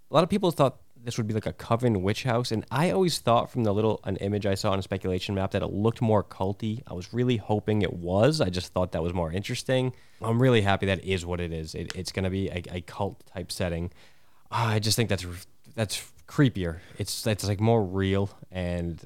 a 0.10 0.14
lot 0.14 0.24
of 0.24 0.30
people 0.30 0.52
thought 0.52 0.80
this 1.04 1.18
would 1.18 1.28
be 1.28 1.34
like 1.34 1.46
a 1.46 1.54
coven 1.54 2.04
witch 2.04 2.24
house, 2.24 2.52
and 2.52 2.66
I 2.70 2.92
always 2.92 3.20
thought 3.20 3.50
from 3.50 3.64
the 3.64 3.74
little 3.74 4.02
an 4.04 4.18
image 4.18 4.46
I 4.46 4.56
saw 4.56 4.72
on 4.72 4.80
a 4.80 4.82
speculation 4.82 5.34
map 5.34 5.52
that 5.52 5.62
it 5.62 5.68
looked 5.68 6.02
more 6.02 6.24
culty. 6.24 6.84
I 6.88 6.94
was 6.94 7.14
really 7.14 7.38
hoping 7.38 7.82
it 7.82 7.94
was. 7.94 8.42
I 8.42 8.50
just 8.50 8.74
thought 8.74 8.92
that 8.92 9.02
was 9.02 9.14
more 9.14 9.32
interesting. 9.32 9.94
I'm 10.22 10.42
really 10.42 10.62
happy 10.62 10.86
that 10.88 11.04
is 11.04 11.26
what 11.26 11.40
it 11.40 11.52
is. 11.52 11.74
It, 11.74 11.96
it's 11.96 12.12
going 12.12 12.26
to 12.26 12.30
be 12.30 12.50
a, 12.50 12.64
a 12.70 12.82
cult 12.82 13.26
type 13.28 13.52
setting. 13.52 13.92
Ah, 14.52 14.70
I 14.70 14.80
just 14.80 14.96
think 14.96 15.10
that's 15.10 15.26
that's 15.76 16.12
creepier. 16.28 16.80
It's 16.98 17.24
that's 17.24 17.48
like 17.48 17.60
more 17.60 17.84
real, 17.84 18.30
and 18.52 19.04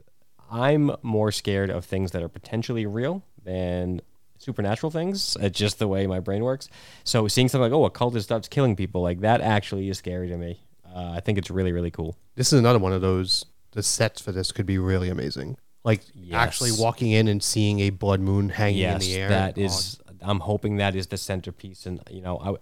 I'm 0.52 0.92
more 1.02 1.32
scared 1.32 1.70
of 1.70 1.86
things 1.86 2.12
that 2.12 2.22
are 2.24 2.30
potentially 2.30 2.86
real 2.86 3.24
than 3.44 4.02
supernatural 4.38 4.92
things. 4.92 5.36
It's 5.40 5.58
just 5.58 5.80
the 5.80 5.88
way 5.88 6.08
my 6.08 6.20
brain 6.20 6.44
works. 6.44 6.70
So 7.04 7.28
seeing 7.28 7.48
something 7.48 7.72
like, 7.72 7.78
oh, 7.78 7.86
a 7.86 7.92
cultist 7.92 8.24
starts 8.24 8.48
killing 8.48 8.76
people, 8.76 9.02
like 9.02 9.22
that 9.22 9.42
actually 9.42 9.90
is 9.90 9.98
scary 9.98 10.28
to 10.30 10.38
me. 10.38 10.62
Uh, 10.86 11.12
I 11.16 11.20
think 11.20 11.38
it's 11.38 11.52
really, 11.52 11.72
really 11.72 11.92
cool. 11.92 12.16
This 12.36 12.54
is 12.54 12.60
another 12.60 12.80
one 12.80 12.94
of 12.94 13.02
those. 13.02 13.46
The 13.72 13.84
sets 13.84 14.22
for 14.22 14.32
this 14.32 14.52
could 14.52 14.66
be 14.66 14.78
really 14.78 15.10
amazing. 15.10 15.58
Like 15.84 16.02
actually 16.32 16.72
walking 16.72 17.12
in 17.12 17.28
and 17.28 17.44
seeing 17.44 17.80
a 17.82 17.90
blood 17.90 18.22
moon 18.22 18.50
hanging 18.50 18.80
yes, 18.80 18.94
in 18.94 19.00
the 19.12 19.16
air. 19.18 19.30
that 19.30 19.58
Oh. 19.58 20.02
I'm 20.22 20.40
hoping 20.40 20.78
that 20.78 20.96
is 20.96 21.08
the 21.08 21.18
centerpiece, 21.18 21.86
and 21.86 22.02
you 22.10 22.22
know, 22.22 22.40
I. 22.40 22.56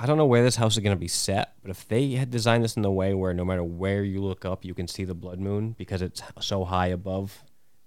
I 0.00 0.04
don't 0.06 0.18
know 0.18 0.26
where 0.26 0.42
this 0.42 0.56
house 0.56 0.74
is 0.74 0.80
going 0.82 0.94
to 0.96 1.00
be 1.00 1.08
set, 1.08 1.54
but 1.62 1.70
if 1.70 1.88
they 1.88 2.10
had 2.12 2.30
designed 2.30 2.62
this 2.64 2.76
in 2.76 2.82
the 2.82 2.90
way 2.90 3.14
where 3.14 3.32
no 3.32 3.44
matter 3.44 3.64
where 3.64 4.04
you 4.04 4.20
look 4.22 4.44
up, 4.44 4.64
you 4.64 4.74
can 4.74 4.86
see 4.86 5.04
the 5.04 5.14
blood 5.14 5.38
moon 5.40 5.74
because 5.78 6.02
it's 6.02 6.22
so 6.40 6.64
high 6.64 6.88
above 6.88 7.42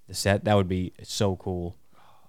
the 0.08 0.14
set, 0.16 0.44
that 0.46 0.56
would 0.56 0.68
be 0.68 0.92
so 1.04 1.36
cool. 1.36 1.76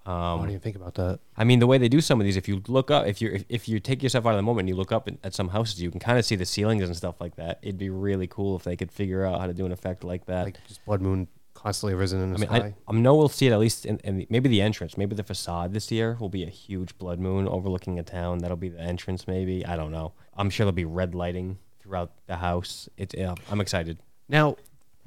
I 0.05 0.33
Um, 0.33 0.39
didn't 0.41 0.51
even 0.51 0.61
think 0.61 0.75
about 0.75 0.93
that. 0.95 1.19
I 1.35 1.43
mean, 1.45 1.57
the 1.59 1.65
way 1.65 1.79
they 1.79 1.89
do 1.89 1.99
some 1.99 2.21
of 2.21 2.25
these, 2.25 2.37
if 2.37 2.47
you 2.47 2.61
look 2.67 2.91
up, 2.91 3.07
if 3.07 3.21
you 3.23 3.31
if, 3.33 3.43
if 3.49 3.67
you 3.67 3.79
take 3.79 4.03
yourself 4.03 4.23
out 4.27 4.33
of 4.33 4.35
the 4.37 4.43
moment 4.43 4.61
and 4.65 4.69
you 4.69 4.75
look 4.75 4.91
up 4.91 5.07
at, 5.07 5.15
at 5.23 5.33
some 5.33 5.49
houses, 5.49 5.81
you 5.81 5.89
can 5.89 5.99
kind 5.99 6.19
of 6.19 6.25
see 6.25 6.35
the 6.35 6.45
ceilings 6.45 6.83
and 6.83 6.95
stuff 6.95 7.19
like 7.19 7.35
that. 7.37 7.57
It'd 7.63 7.79
be 7.79 7.89
really 7.89 8.27
cool 8.27 8.55
if 8.55 8.63
they 8.63 8.75
could 8.75 8.91
figure 8.91 9.25
out 9.25 9.39
how 9.41 9.47
to 9.47 9.53
do 9.53 9.65
an 9.65 9.71
effect 9.71 10.03
like 10.03 10.27
that. 10.27 10.43
Like 10.45 10.57
just 10.67 10.85
blood 10.85 11.01
moon 11.01 11.27
constantly 11.65 11.95
risen 11.95 12.21
in 12.21 12.29
the 12.29 12.35
I 12.35 12.39
mean, 12.39 12.49
sky. 12.49 12.75
I, 12.87 12.91
I 12.91 12.95
know 12.95 13.15
we'll 13.15 13.27
see 13.27 13.47
it 13.47 13.51
at 13.51 13.57
least 13.57 13.87
in, 13.87 13.97
in 14.03 14.17
the, 14.17 14.27
maybe 14.29 14.47
the 14.47 14.61
entrance, 14.61 14.97
maybe 14.97 15.15
the 15.15 15.23
facade 15.23 15.73
this 15.73 15.91
year 15.91 16.15
will 16.19 16.29
be 16.29 16.43
a 16.43 16.49
huge 16.49 16.95
blood 16.99 17.19
moon 17.19 17.47
overlooking 17.47 17.97
a 17.97 18.03
town. 18.03 18.37
That'll 18.37 18.55
be 18.55 18.69
the 18.69 18.79
entrance, 18.79 19.27
maybe. 19.27 19.65
I 19.65 19.75
don't 19.75 19.91
know. 19.91 20.13
I'm 20.35 20.51
sure 20.51 20.65
there'll 20.65 20.73
be 20.73 20.85
red 20.85 21.15
lighting 21.15 21.57
throughout 21.81 22.11
the 22.27 22.35
house. 22.35 22.87
It's 22.97 23.15
yeah, 23.15 23.33
I'm 23.49 23.59
excited. 23.61 23.97
Now, 24.29 24.57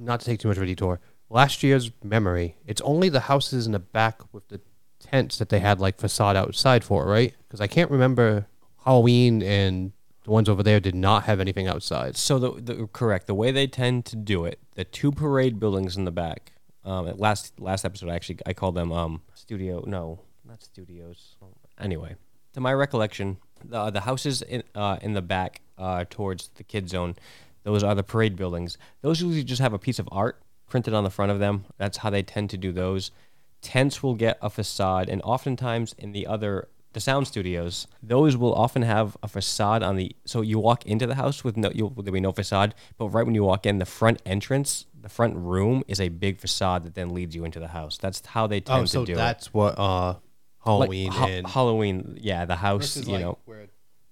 not 0.00 0.18
to 0.18 0.26
take 0.26 0.40
too 0.40 0.48
much 0.48 0.56
of 0.56 0.64
a 0.64 0.66
detour, 0.66 0.98
last 1.30 1.62
year's 1.62 1.92
memory, 2.02 2.56
it's 2.66 2.80
only 2.80 3.08
the 3.08 3.20
houses 3.20 3.66
in 3.66 3.72
the 3.72 3.78
back 3.78 4.20
with 4.34 4.48
the 4.48 4.60
tents 4.98 5.38
that 5.38 5.50
they 5.50 5.60
had 5.60 5.78
like 5.78 6.00
facade 6.00 6.34
outside 6.34 6.82
for, 6.82 7.06
right? 7.06 7.34
Because 7.46 7.60
I 7.60 7.68
can't 7.68 7.90
remember 7.90 8.48
Halloween 8.84 9.42
and 9.42 9.92
the 10.28 10.32
ones 10.32 10.46
over 10.46 10.62
there 10.62 10.78
did 10.78 10.94
not 10.94 11.24
have 11.24 11.40
anything 11.40 11.66
outside. 11.66 12.14
So 12.14 12.38
the, 12.38 12.50
the 12.60 12.86
correct 12.92 13.26
the 13.28 13.34
way 13.34 13.50
they 13.50 13.66
tend 13.66 14.04
to 14.06 14.16
do 14.16 14.44
it, 14.44 14.58
the 14.74 14.84
two 14.84 15.10
parade 15.10 15.58
buildings 15.58 15.96
in 15.96 16.04
the 16.04 16.10
back. 16.10 16.52
Um, 16.84 17.08
at 17.08 17.18
last 17.18 17.58
last 17.58 17.86
episode, 17.86 18.10
I 18.10 18.14
actually 18.14 18.38
I 18.44 18.52
called 18.52 18.74
them 18.74 18.92
um 18.92 19.22
studio. 19.32 19.82
No, 19.86 20.20
not 20.44 20.62
studios. 20.62 21.36
Anyway, 21.80 22.16
to 22.52 22.60
my 22.60 22.74
recollection, 22.74 23.38
the 23.64 23.90
the 23.90 24.02
houses 24.02 24.42
in 24.42 24.62
uh, 24.74 24.98
in 25.00 25.14
the 25.14 25.22
back 25.22 25.62
uh, 25.78 26.04
towards 26.10 26.48
the 26.56 26.62
kid 26.62 26.90
zone, 26.90 27.16
those 27.62 27.82
are 27.82 27.94
the 27.94 28.02
parade 28.02 28.36
buildings. 28.36 28.76
Those 29.00 29.22
usually 29.22 29.44
just 29.44 29.62
have 29.62 29.72
a 29.72 29.78
piece 29.78 29.98
of 29.98 30.10
art 30.12 30.42
printed 30.68 30.92
on 30.92 31.04
the 31.04 31.10
front 31.10 31.32
of 31.32 31.38
them. 31.38 31.64
That's 31.78 31.98
how 31.98 32.10
they 32.10 32.22
tend 32.22 32.50
to 32.50 32.58
do 32.58 32.70
those. 32.70 33.12
Tents 33.62 34.02
will 34.02 34.14
get 34.14 34.36
a 34.42 34.50
facade, 34.50 35.08
and 35.08 35.22
oftentimes 35.22 35.94
in 35.96 36.12
the 36.12 36.26
other 36.26 36.68
the 36.92 37.00
sound 37.00 37.26
studios, 37.26 37.86
those 38.02 38.36
will 38.36 38.54
often 38.54 38.82
have 38.82 39.16
a 39.22 39.28
facade 39.28 39.82
on 39.82 39.96
the. 39.96 40.14
So 40.24 40.40
you 40.40 40.58
walk 40.58 40.86
into 40.86 41.06
the 41.06 41.14
house 41.16 41.44
with 41.44 41.56
no, 41.56 41.70
you'll, 41.74 41.90
there'll 41.90 42.12
be 42.12 42.20
no 42.20 42.32
facade, 42.32 42.74
but 42.96 43.08
right 43.08 43.24
when 43.24 43.34
you 43.34 43.44
walk 43.44 43.66
in, 43.66 43.78
the 43.78 43.84
front 43.86 44.22
entrance, 44.24 44.86
the 45.00 45.08
front 45.08 45.36
room 45.36 45.82
is 45.86 46.00
a 46.00 46.08
big 46.08 46.40
facade 46.40 46.84
that 46.84 46.94
then 46.94 47.14
leads 47.14 47.34
you 47.36 47.44
into 47.44 47.60
the 47.60 47.68
house. 47.68 47.98
That's 47.98 48.24
how 48.26 48.46
they 48.46 48.60
tend 48.60 48.82
Oh, 48.82 48.84
so 48.86 49.00
to 49.04 49.12
do 49.12 49.16
that's 49.16 49.52
what 49.52 49.78
uh, 49.78 50.14
it. 50.16 50.22
Halloween 50.64 51.12
ha- 51.12 51.26
and 51.26 51.46
Halloween, 51.46 52.18
yeah, 52.20 52.44
the 52.46 52.56
house, 52.56 52.94
versus, 52.94 53.06
you 53.06 53.12
like, 53.14 53.22
know, 53.22 53.38
where 53.44 53.66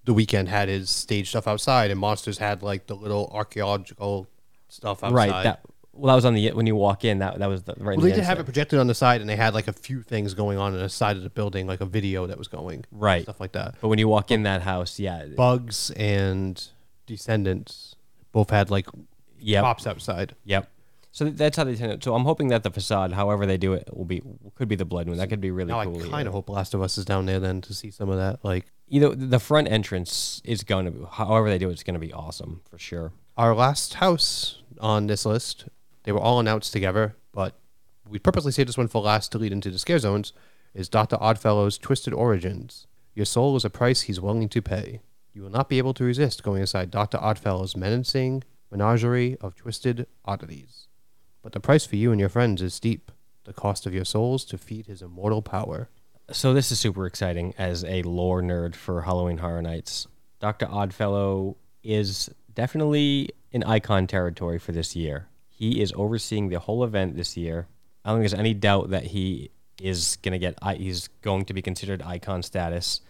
the 0.04 0.14
Weeknd 0.14 0.46
had 0.46 0.68
his 0.68 0.88
stage 0.90 1.28
stuff 1.30 1.48
outside, 1.48 1.90
and 1.90 1.98
Monsters 1.98 2.38
had 2.38 2.62
like 2.62 2.86
the 2.86 2.94
little 2.94 3.28
archaeological 3.32 4.28
stuff 4.68 5.02
outside. 5.02 5.14
right. 5.14 5.42
That 5.42 5.60
well, 5.96 6.08
that 6.08 6.14
was 6.14 6.24
on 6.24 6.34
the 6.34 6.52
when 6.52 6.66
you 6.66 6.76
walk 6.76 7.04
in. 7.04 7.18
That 7.18 7.38
that 7.38 7.48
was 7.48 7.62
the 7.62 7.74
right. 7.78 7.94
in 7.94 8.00
Well, 8.00 8.04
they 8.04 8.10
the 8.10 8.16
did 8.16 8.24
have 8.24 8.38
it 8.38 8.44
projected 8.44 8.78
on 8.78 8.86
the 8.86 8.94
side, 8.94 9.20
and 9.20 9.28
they 9.28 9.36
had 9.36 9.54
like 9.54 9.68
a 9.68 9.72
few 9.72 10.02
things 10.02 10.34
going 10.34 10.58
on 10.58 10.72
on 10.72 10.78
the 10.78 10.88
side 10.88 11.16
of 11.16 11.22
the 11.22 11.30
building, 11.30 11.66
like 11.66 11.80
a 11.80 11.86
video 11.86 12.26
that 12.26 12.38
was 12.38 12.48
going, 12.48 12.84
Right. 12.90 13.22
Stuff 13.22 13.40
like 13.40 13.52
that. 13.52 13.76
But 13.80 13.88
when 13.88 13.98
you 13.98 14.08
walk 14.08 14.30
in 14.30 14.42
that 14.44 14.62
house, 14.62 14.98
yeah, 14.98 15.24
Bugs 15.36 15.90
and 15.92 16.62
Descendants 17.06 17.96
both 18.32 18.50
had 18.50 18.70
like 18.70 18.86
yep, 19.38 19.62
props 19.62 19.86
outside. 19.86 20.34
yep. 20.44 20.70
So 21.12 21.24
that's 21.30 21.56
how 21.56 21.64
they 21.64 21.74
tend. 21.76 22.02
To, 22.02 22.04
so 22.04 22.14
I'm 22.14 22.24
hoping 22.24 22.48
that 22.48 22.62
the 22.62 22.70
facade, 22.70 23.12
however 23.12 23.46
they 23.46 23.56
do 23.56 23.72
it, 23.72 23.88
will 23.90 24.04
be 24.04 24.22
could 24.54 24.68
be 24.68 24.76
the 24.76 24.84
blood 24.84 25.06
moon. 25.06 25.16
That 25.16 25.30
could 25.30 25.40
be 25.40 25.50
really 25.50 25.72
Now 25.72 25.84
cool. 25.84 26.02
I 26.02 26.08
kind 26.08 26.28
of 26.28 26.34
hope 26.34 26.50
Last 26.50 26.74
of 26.74 26.82
Us 26.82 26.98
is 26.98 27.06
down 27.06 27.24
there 27.24 27.40
then 27.40 27.62
to 27.62 27.72
see 27.72 27.90
some 27.90 28.10
of 28.10 28.18
that. 28.18 28.44
Like 28.44 28.66
either 28.88 29.14
the 29.14 29.40
front 29.40 29.68
entrance 29.68 30.42
is 30.44 30.62
going 30.62 30.84
to 30.84 30.90
be 30.90 31.04
however 31.10 31.48
they 31.48 31.56
do 31.56 31.70
it, 31.70 31.72
it's 31.72 31.82
going 31.82 31.94
to 31.94 32.06
be 32.06 32.12
awesome 32.12 32.60
for 32.68 32.78
sure 32.78 33.12
our 33.36 33.54
last 33.54 33.94
house 33.94 34.62
on 34.80 35.06
this 35.06 35.26
list, 35.26 35.66
they 36.06 36.12
were 36.12 36.20
all 36.20 36.38
announced 36.38 36.72
together, 36.72 37.16
but 37.32 37.58
we 38.08 38.20
purposely 38.20 38.52
saved 38.52 38.68
this 38.68 38.78
one 38.78 38.86
for 38.86 39.02
last 39.02 39.32
to 39.32 39.38
lead 39.38 39.50
into 39.50 39.70
the 39.70 39.78
scare 39.78 39.98
zones. 39.98 40.32
Is 40.72 40.88
Doctor 40.88 41.16
Oddfellow's 41.16 41.78
Twisted 41.78 42.14
Origins? 42.14 42.86
Your 43.12 43.26
soul 43.26 43.56
is 43.56 43.64
a 43.64 43.70
price 43.70 44.02
he's 44.02 44.20
willing 44.20 44.48
to 44.48 44.62
pay. 44.62 45.00
You 45.34 45.42
will 45.42 45.50
not 45.50 45.68
be 45.68 45.78
able 45.78 45.94
to 45.94 46.04
resist 46.04 46.44
going 46.44 46.60
inside 46.60 46.92
Doctor 46.92 47.18
Oddfellow's 47.18 47.76
menacing 47.76 48.44
menagerie 48.70 49.36
of 49.40 49.56
twisted 49.56 50.06
oddities. 50.24 50.86
But 51.42 51.52
the 51.52 51.60
price 51.60 51.84
for 51.84 51.96
you 51.96 52.12
and 52.12 52.20
your 52.20 52.28
friends 52.28 52.62
is 52.62 52.74
steep. 52.74 53.10
The 53.44 53.52
cost 53.52 53.84
of 53.84 53.92
your 53.92 54.04
souls 54.04 54.44
to 54.46 54.58
feed 54.58 54.86
his 54.86 55.02
immortal 55.02 55.42
power. 55.42 55.88
so 56.30 56.54
this 56.54 56.70
is 56.70 56.78
super 56.78 57.04
exciting 57.06 57.52
as 57.58 57.84
a 57.84 58.02
lore 58.02 58.42
nerd 58.42 58.74
for 58.74 59.02
halloween 59.02 59.38
horror 59.38 59.62
nights 59.62 60.08
dr 60.40 60.66
oddfellow 60.66 61.56
is 61.84 62.28
definitely 62.52 63.30
in 63.52 63.62
icon 63.62 64.08
territory 64.08 64.58
for 64.58 64.72
this 64.72 64.96
year 64.96 65.28
he 65.56 65.80
is 65.80 65.92
overseeing 65.96 66.48
the 66.48 66.58
whole 66.58 66.84
event 66.84 67.16
this 67.16 67.36
year 67.36 67.66
i 68.04 68.10
don't 68.10 68.20
think 68.20 68.30
there's 68.30 68.38
any 68.38 68.54
doubt 68.54 68.90
that 68.90 69.04
he 69.04 69.50
is 69.80 70.16
going 70.22 70.32
to 70.32 70.38
get 70.38 70.56
he's 70.76 71.08
going 71.22 71.44
to 71.44 71.54
be 71.54 71.62
considered 71.62 72.02
icon 72.02 72.42
status 72.42 73.00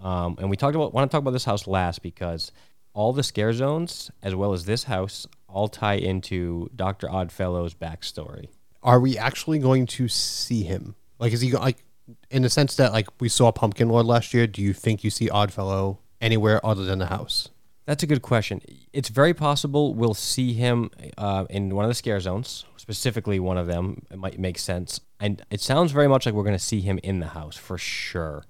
um, 0.00 0.36
and 0.38 0.48
we 0.48 0.56
talked 0.56 0.74
about 0.74 0.94
want 0.94 1.10
to 1.10 1.14
talk 1.14 1.22
about 1.22 1.32
this 1.32 1.44
house 1.44 1.66
last 1.66 2.02
because 2.02 2.52
all 2.92 3.12
the 3.12 3.22
scare 3.22 3.52
zones 3.52 4.10
as 4.22 4.34
well 4.34 4.52
as 4.52 4.64
this 4.64 4.84
house 4.84 5.26
all 5.48 5.68
tie 5.68 5.94
into 5.94 6.70
dr 6.74 7.06
oddfellow's 7.06 7.74
backstory 7.74 8.48
are 8.82 9.00
we 9.00 9.18
actually 9.18 9.58
going 9.58 9.86
to 9.86 10.08
see 10.08 10.62
him? 10.62 10.94
Like, 11.18 11.32
is 11.32 11.40
he 11.40 11.52
like 11.52 11.84
in 12.30 12.42
the 12.42 12.50
sense 12.50 12.76
that 12.76 12.92
like 12.92 13.08
we 13.20 13.28
saw 13.28 13.52
Pumpkin 13.52 13.88
Lord 13.88 14.06
last 14.06 14.32
year? 14.32 14.46
Do 14.46 14.62
you 14.62 14.72
think 14.72 15.04
you 15.04 15.10
see 15.10 15.28
Oddfellow 15.28 15.98
anywhere 16.20 16.64
other 16.64 16.84
than 16.84 16.98
the 16.98 17.06
house? 17.06 17.50
That's 17.86 18.02
a 18.02 18.06
good 18.06 18.22
question. 18.22 18.60
It's 18.92 19.08
very 19.08 19.34
possible 19.34 19.94
we'll 19.94 20.14
see 20.14 20.52
him 20.52 20.90
uh, 21.18 21.46
in 21.50 21.74
one 21.74 21.84
of 21.84 21.88
the 21.90 21.94
scare 21.94 22.20
zones, 22.20 22.64
specifically 22.76 23.40
one 23.40 23.58
of 23.58 23.66
them. 23.66 24.02
It 24.10 24.18
might 24.18 24.38
make 24.38 24.58
sense. 24.58 25.00
And 25.18 25.42
it 25.50 25.60
sounds 25.60 25.92
very 25.92 26.06
much 26.08 26.26
like 26.26 26.34
we're 26.34 26.44
going 26.44 26.56
to 26.56 26.58
see 26.64 26.80
him 26.80 27.00
in 27.02 27.20
the 27.20 27.28
house 27.28 27.56
for 27.56 27.78
sure, 27.78 28.44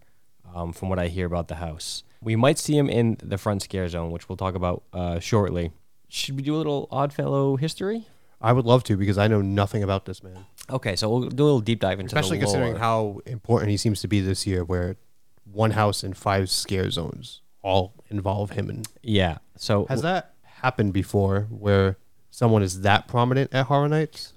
um, 0.55 0.73
from 0.73 0.89
what 0.89 0.99
I 0.99 1.09
hear 1.09 1.27
about 1.27 1.49
the 1.49 1.57
house. 1.57 2.03
We 2.23 2.37
might 2.37 2.59
see 2.59 2.77
him 2.77 2.91
in 2.91 3.17
the 3.23 3.39
front 3.39 3.63
scare 3.63 3.89
zone, 3.89 4.11
which 4.11 4.29
we'll 4.29 4.37
talk 4.37 4.55
about 4.55 4.83
uh, 4.93 5.21
shortly. 5.21 5.73
Should 6.09 6.37
we 6.37 6.43
do 6.43 6.55
a 6.55 6.59
little 6.59 6.87
Oddfellow 6.91 7.57
history? 7.59 8.07
I 8.43 8.53
would 8.53 8.67
love 8.67 8.85
to 8.85 8.97
because 8.97 9.17
I 9.17 9.29
know 9.29 9.43
nothing 9.43 9.83
about 9.83 10.07
this 10.07 10.23
man, 10.23 10.47
Okay, 10.71 10.97
so 10.97 11.11
we'll 11.11 11.29
do 11.29 11.43
a 11.43 11.47
little 11.47 11.61
deep 11.61 11.81
dive 11.81 11.99
into 12.01 12.09
especially 12.09 12.39
the 12.39 12.45
considering 12.45 12.73
lore. 12.73 12.79
how 12.81 13.21
important 13.27 13.71
he 13.71 13.77
seems 13.77 14.01
to 14.03 14.09
be 14.09 14.21
this 14.21 14.47
year. 14.47 14.65
Where 14.65 14.97
one 15.45 15.73
house 15.73 16.03
and 16.03 16.17
five 16.17 16.49
scare 16.49 16.91
zones 16.91 17.41
all 17.63 17.95
involve 18.09 18.51
him. 18.51 18.69
And 18.71 18.89
yeah. 19.03 19.39
So 19.57 19.87
has 19.87 20.03
that 20.03 20.35
happened 20.43 20.93
before, 20.93 21.47
where 21.51 21.97
someone 22.31 22.63
is 22.63 22.83
that 22.83 23.09
prominent 23.09 23.53
at 23.53 23.67
Horror 23.67 23.89
Nights? 23.89 24.33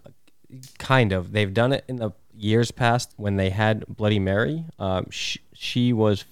kind 0.78 1.12
of 1.12 1.32
they've 1.32 1.54
done 1.54 1.74
it 1.74 1.84
in 1.88 1.98
the 1.98 2.12
years 2.36 2.72
past 2.72 3.14
when 3.18 3.36
they 3.38 3.50
had 3.50 3.86
bloody 3.88 4.20
mary 4.20 4.66
um, 4.80 5.10
she, 5.10 5.40
she 5.54 5.94
was 5.94 6.26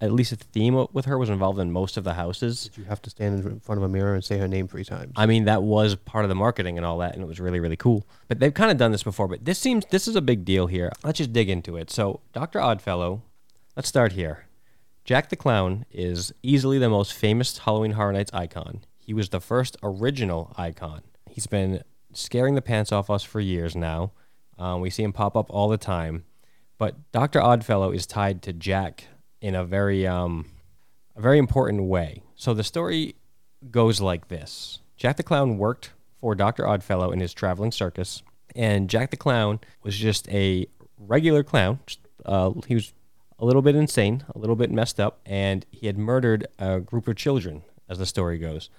at 0.00 0.12
least 0.12 0.32
a 0.32 0.36
theme 0.36 0.86
with 0.92 1.06
her 1.06 1.16
was 1.16 1.30
involved 1.30 1.58
in 1.58 1.70
most 1.70 1.96
of 1.96 2.04
the 2.04 2.14
houses 2.14 2.64
Did 2.64 2.78
you 2.78 2.84
have 2.84 3.00
to 3.02 3.10
stand 3.10 3.44
in 3.44 3.60
front 3.60 3.78
of 3.78 3.82
a 3.82 3.88
mirror 3.88 4.14
and 4.14 4.24
say 4.24 4.38
her 4.38 4.48
name 4.48 4.68
three 4.68 4.84
times? 4.84 5.12
i 5.16 5.26
mean 5.26 5.44
that 5.44 5.62
was 5.62 5.94
part 5.94 6.24
of 6.24 6.28
the 6.28 6.34
marketing 6.34 6.76
and 6.76 6.84
all 6.84 6.98
that 6.98 7.14
and 7.14 7.22
it 7.22 7.26
was 7.26 7.40
really 7.40 7.60
really 7.60 7.76
cool 7.76 8.06
but 8.28 8.38
they've 8.38 8.54
kind 8.54 8.70
of 8.70 8.76
done 8.76 8.92
this 8.92 9.02
before 9.02 9.28
but 9.28 9.44
this 9.44 9.58
seems 9.58 9.84
this 9.90 10.06
is 10.08 10.16
a 10.16 10.22
big 10.22 10.44
deal 10.44 10.66
here 10.66 10.90
let's 11.02 11.18
just 11.18 11.32
dig 11.32 11.48
into 11.48 11.76
it 11.76 11.90
so 11.90 12.20
dr 12.32 12.58
oddfellow 12.58 13.22
let's 13.76 13.88
start 13.88 14.12
here 14.12 14.46
jack 15.04 15.28
the 15.28 15.36
clown 15.36 15.84
is 15.90 16.32
easily 16.42 16.78
the 16.78 16.88
most 16.88 17.12
famous 17.12 17.58
halloween 17.58 17.92
horror 17.92 18.12
nights 18.12 18.32
icon 18.32 18.80
he 18.98 19.12
was 19.12 19.28
the 19.28 19.40
first 19.40 19.76
original 19.82 20.52
icon 20.56 21.02
he's 21.30 21.46
been 21.46 21.82
scaring 22.12 22.54
the 22.54 22.62
pants 22.62 22.92
off 22.92 23.10
us 23.10 23.22
for 23.22 23.40
years 23.40 23.74
now 23.74 24.12
um, 24.58 24.80
we 24.80 24.88
see 24.88 25.02
him 25.02 25.12
pop 25.12 25.36
up 25.36 25.50
all 25.50 25.68
the 25.68 25.78
time 25.78 26.24
but 26.78 27.10
dr 27.12 27.40
oddfellow 27.40 27.90
is 27.90 28.06
tied 28.06 28.42
to 28.42 28.52
jack 28.52 29.04
in 29.40 29.54
a 29.54 29.64
very 29.64 30.06
um, 30.06 30.46
a 31.16 31.20
very 31.20 31.38
important 31.38 31.82
way. 31.84 32.22
So 32.34 32.54
the 32.54 32.64
story 32.64 33.16
goes 33.70 34.00
like 34.00 34.28
this 34.28 34.80
Jack 34.96 35.16
the 35.16 35.22
Clown 35.22 35.58
worked 35.58 35.92
for 36.20 36.34
Dr. 36.34 36.66
Oddfellow 36.66 37.12
in 37.12 37.20
his 37.20 37.34
traveling 37.34 37.72
circus, 37.72 38.22
and 38.54 38.88
Jack 38.88 39.10
the 39.10 39.16
Clown 39.16 39.60
was 39.82 39.96
just 39.96 40.28
a 40.28 40.66
regular 40.98 41.42
clown. 41.42 41.80
Uh, 42.24 42.52
he 42.66 42.74
was 42.74 42.92
a 43.44 43.46
little 43.46 43.62
bit 43.62 43.76
insane, 43.76 44.24
a 44.34 44.38
little 44.38 44.56
bit 44.56 44.70
messed 44.70 44.98
up, 44.98 45.20
and 45.26 45.66
he 45.70 45.86
had 45.86 45.98
murdered 45.98 46.46
a 46.58 46.80
group 46.80 47.06
of 47.06 47.16
children, 47.16 47.62
as 47.90 47.98
the 47.98 48.06
story 48.06 48.38
goes. 48.38 48.70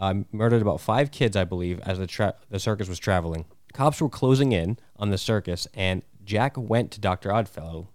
Um, 0.00 0.26
murdered 0.32 0.60
about 0.60 0.80
five 0.80 1.12
kids, 1.12 1.36
I 1.36 1.44
believe, 1.44 1.78
as 1.80 1.98
the, 1.98 2.06
tra- 2.08 2.34
the 2.50 2.58
circus 2.58 2.88
was 2.88 2.98
traveling. 2.98 3.44
Cops 3.72 4.00
were 4.00 4.08
closing 4.08 4.50
in 4.50 4.76
on 4.96 5.10
the 5.10 5.18
circus, 5.18 5.68
and 5.72 6.02
Jack 6.24 6.56
went 6.56 6.90
to 6.92 7.00
Dr. 7.00 7.32
Oddfellow 7.32 7.88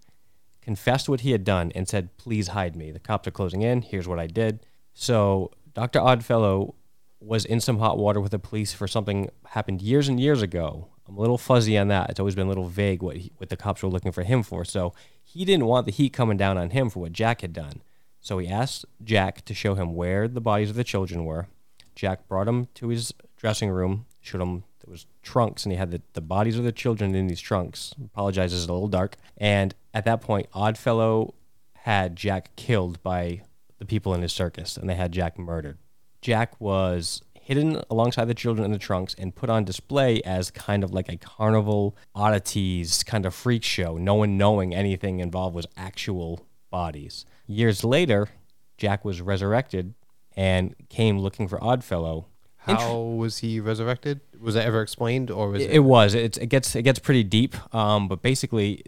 confessed 0.62 1.10
what 1.10 1.20
he 1.22 1.32
had 1.32 1.44
done 1.44 1.74
and 1.76 1.90
said, 1.90 2.16
Please 2.16 2.50
hide 2.50 2.74
me. 2.76 2.90
The 2.90 3.00
cops 3.00 3.28
are 3.28 3.32
closing 3.32 3.62
in. 3.62 3.82
Here's 3.82 4.08
what 4.08 4.18
I 4.18 4.28
did. 4.28 4.66
So 4.94 5.52
Dr. 5.74 6.00
Oddfellow 6.00 6.76
was 7.20 7.44
in 7.44 7.60
some 7.60 7.80
hot 7.80 7.98
water 7.98 8.22
with 8.22 8.32
the 8.32 8.40
police 8.40 8.72
for 8.72 8.88
something 8.88 9.30
happened 9.48 9.82
years 9.82 10.08
and 10.08 10.22
years 10.22 10.42
ago. 10.42 10.88
I'm 11.08 11.18
a 11.18 11.22
little 11.22 11.38
fuzzy 11.38 11.78
on 11.78 11.90
that. 11.90 12.10
It's 12.10 12.20
always 12.20 12.36
been 12.36 12.46
a 12.46 12.50
little 12.50 12.68
vague 12.68 13.02
what, 13.02 13.18
he, 13.18 13.32
what 13.38 13.50
the 13.50 13.58
cops 13.58 13.84
were 13.84 13.90
looking 13.90 14.12
for 14.12 14.24
him 14.24 14.44
for. 14.44 14.64
So 14.64 14.94
he 15.24 15.46
didn't 15.46 15.66
want 15.66 15.86
the 15.86 15.92
heat 15.92 16.14
coming 16.14 16.38
down 16.38 16.58
on 16.58 16.70
him 16.70 16.90
for 16.90 17.00
what 17.00 17.14
Jack 17.14 17.42
had 17.42 17.54
done. 17.54 17.82
So 18.22 18.38
he 18.38 18.48
asked 18.48 18.86
Jack 19.04 19.44
to 19.46 19.54
show 19.54 19.76
him 19.76 19.96
where 19.96 20.28
the 20.28 20.40
bodies 20.40 20.70
of 20.70 20.76
the 20.76 20.84
children 20.84 21.26
were. 21.26 21.48
Jack 21.96 22.28
brought 22.28 22.48
him 22.48 22.68
to 22.76 22.88
his 22.88 23.14
dressing 23.36 23.70
room, 23.70 24.06
showed 24.22 24.42
him 24.42 24.64
there 24.84 24.92
was 24.92 25.06
trunks, 25.22 25.64
and 25.64 25.72
he 25.72 25.78
had 25.78 25.92
the, 25.92 26.02
the 26.14 26.22
bodies 26.22 26.58
of 26.58 26.64
the 26.64 26.72
children 26.72 27.14
in 27.16 27.28
these 27.28 27.42
trunks. 27.42 27.94
Apologizes, 28.04 28.64
it's 28.64 28.70
a 28.70 28.74
little 28.74 28.88
dark. 28.88 29.18
And 29.38 29.76
at 29.94 30.06
that 30.06 30.22
point, 30.22 30.48
Oddfellow 30.54 31.34
had 31.74 32.16
Jack 32.16 32.56
killed 32.56 33.02
by 33.04 33.42
the 33.78 33.86
people 33.86 34.14
in 34.14 34.22
his 34.22 34.34
circus, 34.34 34.78
and 34.78 34.90
they 34.90 34.96
had 34.96 35.12
Jack 35.12 35.38
murdered. 35.38 35.78
Jack 36.22 36.60
was 36.60 37.22
hidden 37.44 37.82
alongside 37.90 38.26
the 38.26 38.34
children 38.34 38.64
in 38.66 38.72
the 38.72 38.78
trunks 38.78 39.14
and 39.18 39.36
put 39.36 39.50
on 39.50 39.66
display 39.66 40.22
as 40.22 40.50
kind 40.50 40.84
of 40.84 40.94
like 40.94 41.10
a 41.10 41.18
carnival 41.18 41.96
oddities 42.16 43.04
kind 43.04 43.26
of 43.26 43.36
freak 43.36 43.64
show. 43.64 43.98
No 43.98 44.16
one 44.16 44.38
knowing 44.38 44.74
anything 44.74 45.20
involved 45.20 45.56
was 45.56 45.68
actual 45.76 46.46
bodies. 46.70 47.26
Years 47.46 47.84
later, 47.84 48.30
Jack 48.78 49.04
was 49.04 49.22
resurrected 49.22 49.94
and 50.36 50.74
came 50.90 51.20
looking 51.20 51.48
for 51.48 51.64
Oddfellow. 51.64 52.28
How 52.58 52.98
was 52.98 53.40
he 53.40 53.60
resurrected? 53.60 54.22
Was 54.40 54.56
that 54.56 54.66
ever 54.66 54.82
explained, 54.82 55.30
or 55.30 55.50
was 55.50 55.62
It, 55.62 55.70
it? 55.70 55.76
it 55.76 55.80
was. 55.80 56.14
It's, 56.14 56.38
it 56.38 56.48
gets 56.48 56.76
it 56.78 56.84
gets 56.84 56.98
pretty 56.98 57.24
deep. 57.24 57.56
Um, 57.76 58.08
but 58.08 58.22
basically, 58.22 58.82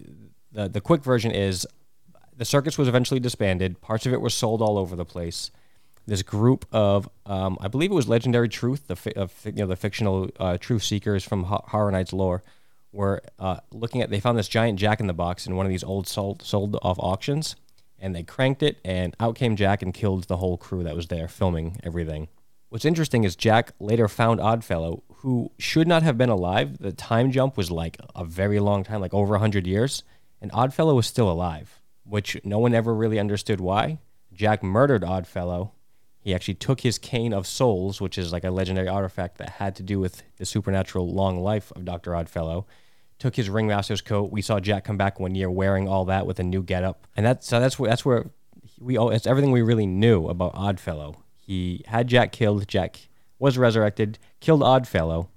the 0.53 0.69
the 0.69 0.79
quick 0.79 1.03
version 1.03 1.31
is 1.31 1.67
the 2.37 2.45
circus 2.45 2.77
was 2.77 2.87
eventually 2.87 3.19
disbanded. 3.19 3.81
Parts 3.81 4.05
of 4.05 4.13
it 4.13 4.21
were 4.21 4.29
sold 4.29 4.61
all 4.61 4.77
over 4.77 4.95
the 4.95 5.03
place. 5.05 5.51
This 6.07 6.21
group 6.21 6.65
of, 6.71 7.09
um, 7.25 7.57
I 7.59 7.67
believe 7.67 7.91
it 7.91 7.95
was 7.95 8.07
Legendary 8.07 8.47
Truth, 8.47 8.87
the 8.87 8.95
fi- 8.95 9.13
you 9.45 9.53
know 9.53 9.67
the 9.67 9.75
fictional 9.75 10.29
uh, 10.39 10.57
truth 10.57 10.83
seekers 10.83 11.23
from 11.23 11.45
Ho- 11.45 11.63
Horror 11.67 11.91
Nights 11.91 12.13
lore, 12.13 12.43
were 12.91 13.21
uh, 13.39 13.57
looking 13.71 14.01
at. 14.01 14.09
They 14.09 14.19
found 14.19 14.37
this 14.37 14.47
giant 14.47 14.77
Jack 14.77 14.99
in 14.99 15.07
the 15.07 15.13
Box 15.13 15.47
in 15.47 15.55
one 15.55 15.65
of 15.65 15.71
these 15.71 15.83
old 15.83 16.07
sold 16.07 16.43
sold 16.43 16.77
off 16.83 16.99
auctions, 16.99 17.55
and 17.99 18.15
they 18.15 18.23
cranked 18.23 18.61
it, 18.61 18.77
and 18.85 19.15
out 19.19 19.35
came 19.35 19.55
Jack 19.55 19.81
and 19.81 19.93
killed 19.93 20.25
the 20.25 20.37
whole 20.37 20.57
crew 20.57 20.83
that 20.83 20.95
was 20.95 21.07
there 21.07 21.27
filming 21.27 21.79
everything. 21.83 22.27
What's 22.69 22.85
interesting 22.85 23.23
is 23.23 23.35
Jack 23.35 23.71
later 23.79 24.07
found 24.07 24.39
Oddfellow, 24.39 25.03
who 25.17 25.51
should 25.57 25.87
not 25.87 26.03
have 26.03 26.17
been 26.17 26.29
alive. 26.29 26.77
The 26.77 26.91
time 26.91 27.31
jump 27.31 27.57
was 27.57 27.71
like 27.71 27.97
a 28.15 28.25
very 28.25 28.59
long 28.59 28.83
time, 28.83 29.01
like 29.01 29.13
over 29.13 29.31
100 29.31 29.65
years, 29.65 30.03
and 30.41 30.51
Oddfellow 30.51 30.95
was 30.95 31.07
still 31.07 31.31
alive, 31.31 31.79
which 32.03 32.37
no 32.43 32.59
one 32.59 32.75
ever 32.75 32.93
really 32.93 33.17
understood 33.17 33.59
why. 33.59 33.99
Jack 34.33 34.61
murdered 34.61 35.03
Oddfellow. 35.03 35.71
He 36.25 36.33
actually 36.33 36.55
took 36.55 36.81
his 36.81 36.97
cane 36.97 37.33
of 37.35 37.45
souls, 37.45 38.01
which 38.01 38.17
is 38.17 38.33
like 38.33 38.43
a 38.43 38.49
legendary 38.49 38.87
artifact 38.87 39.37
that 39.37 39.51
had 39.51 39.75
to 39.75 39.83
do 39.83 39.99
with 39.99 40.23
the 40.37 40.45
supernatural 40.45 41.07
long 41.07 41.39
life 41.43 41.71
of 41.75 41.85
Dr. 41.85 42.15
Oddfellow. 42.15 42.65
Took 43.19 43.35
his 43.35 43.47
ringmaster's 43.47 44.01
coat. 44.01 44.31
We 44.31 44.41
saw 44.41 44.59
Jack 44.59 44.85
come 44.85 44.97
back 44.97 45.19
one 45.19 45.35
year 45.35 45.51
wearing 45.51 45.87
all 45.87 46.03
that 46.05 46.25
with 46.25 46.39
a 46.39 46.43
new 46.43 46.63
getup, 46.63 47.05
and 47.15 47.23
that's 47.23 47.47
so 47.47 47.59
that's 47.59 47.77
where 47.77 47.89
that's 47.91 48.03
where 48.03 48.25
we 48.79 48.97
all 48.97 49.11
it's 49.11 49.27
everything 49.27 49.51
we 49.51 49.61
really 49.61 49.85
knew 49.85 50.27
about 50.27 50.55
Oddfellow. 50.55 51.17
He 51.37 51.83
had 51.85 52.07
Jack 52.07 52.31
killed. 52.31 52.67
Jack 52.67 53.07
was 53.37 53.55
resurrected, 53.59 54.17
killed 54.39 54.63
Oddfellow, 54.63 55.29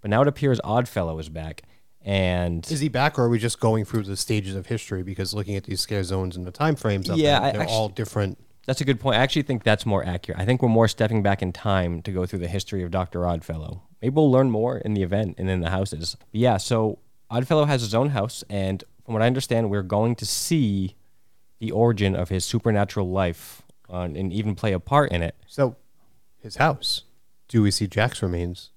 but 0.00 0.10
now 0.10 0.20
it 0.20 0.26
appears 0.26 0.60
Oddfellow 0.64 1.16
is 1.20 1.28
back, 1.28 1.62
and 2.02 2.68
Is 2.70 2.80
he 2.80 2.88
back, 2.88 3.20
or 3.20 3.26
are 3.26 3.28
we 3.28 3.38
just 3.38 3.60
going 3.60 3.84
through 3.84 4.02
the 4.02 4.16
stages 4.16 4.56
of 4.56 4.66
history? 4.66 5.04
Because 5.04 5.32
looking 5.32 5.54
at 5.54 5.62
these 5.64 5.80
scare 5.80 6.02
zones 6.02 6.36
and 6.36 6.44
the 6.44 6.50
time 6.50 6.74
frames, 6.74 7.08
of 7.08 7.18
Yeah, 7.18 7.38
them, 7.38 7.52
they're 7.52 7.62
actu- 7.62 7.72
all 7.72 7.88
different. 7.88 8.36
That's 8.66 8.80
a 8.80 8.84
good 8.84 9.00
point. 9.00 9.16
I 9.16 9.22
actually 9.22 9.42
think 9.42 9.62
that's 9.62 9.84
more 9.84 10.04
accurate. 10.04 10.40
I 10.40 10.44
think 10.44 10.62
we're 10.62 10.68
more 10.68 10.88
stepping 10.88 11.22
back 11.22 11.42
in 11.42 11.52
time 11.52 12.02
to 12.02 12.10
go 12.12 12.26
through 12.26 12.38
the 12.40 12.48
history 12.48 12.82
of 12.82 12.90
Dr. 12.90 13.26
Oddfellow. 13.26 13.82
Maybe 14.00 14.14
we'll 14.14 14.30
learn 14.30 14.50
more 14.50 14.78
in 14.78 14.94
the 14.94 15.02
event 15.02 15.36
and 15.38 15.50
in 15.50 15.60
the 15.60 15.70
houses. 15.70 16.16
But 16.32 16.40
yeah, 16.40 16.56
so 16.56 16.98
Oddfellow 17.30 17.66
has 17.66 17.80
his 17.80 17.94
own 17.94 18.10
house, 18.10 18.44
and 18.48 18.82
from 19.04 19.14
what 19.14 19.22
I 19.22 19.26
understand, 19.26 19.70
we're 19.70 19.82
going 19.82 20.14
to 20.16 20.26
see 20.26 20.94
the 21.58 21.70
origin 21.70 22.14
of 22.14 22.28
his 22.28 22.44
supernatural 22.44 23.10
life 23.10 23.62
uh, 23.90 24.08
and 24.14 24.32
even 24.32 24.54
play 24.54 24.72
a 24.72 24.80
part 24.80 25.12
in 25.12 25.22
it. 25.22 25.34
So, 25.46 25.76
his 26.38 26.56
house. 26.56 27.02
Do 27.48 27.62
we 27.62 27.70
see 27.70 27.86
Jack's 27.86 28.22
remains? 28.22 28.70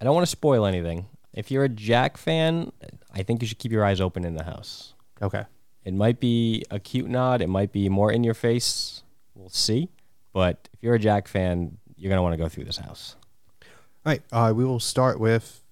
I 0.00 0.04
don't 0.04 0.14
want 0.14 0.26
to 0.26 0.30
spoil 0.30 0.66
anything. 0.66 1.06
If 1.32 1.50
you're 1.50 1.64
a 1.64 1.68
Jack 1.68 2.16
fan, 2.16 2.72
I 3.12 3.22
think 3.22 3.42
you 3.42 3.48
should 3.48 3.58
keep 3.58 3.72
your 3.72 3.84
eyes 3.84 4.00
open 4.00 4.24
in 4.24 4.34
the 4.34 4.44
house. 4.44 4.94
Okay. 5.20 5.44
It 5.84 5.94
might 5.94 6.20
be 6.20 6.64
a 6.70 6.78
cute 6.78 7.08
nod, 7.08 7.42
it 7.42 7.48
might 7.48 7.72
be 7.72 7.88
more 7.88 8.10
in 8.10 8.24
your 8.24 8.34
face. 8.34 9.02
We'll 9.34 9.48
see. 9.48 9.88
But 10.32 10.68
if 10.72 10.82
you're 10.82 10.94
a 10.94 10.98
Jack 10.98 11.28
fan, 11.28 11.78
you're 11.96 12.08
going 12.08 12.18
to 12.18 12.22
want 12.22 12.32
to 12.34 12.38
go 12.38 12.48
through 12.48 12.64
this 12.64 12.78
house. 12.78 13.16
All 13.62 14.12
right. 14.12 14.22
Uh, 14.32 14.52
we 14.54 14.64
will 14.64 14.80
start 14.80 15.18
with 15.18 15.62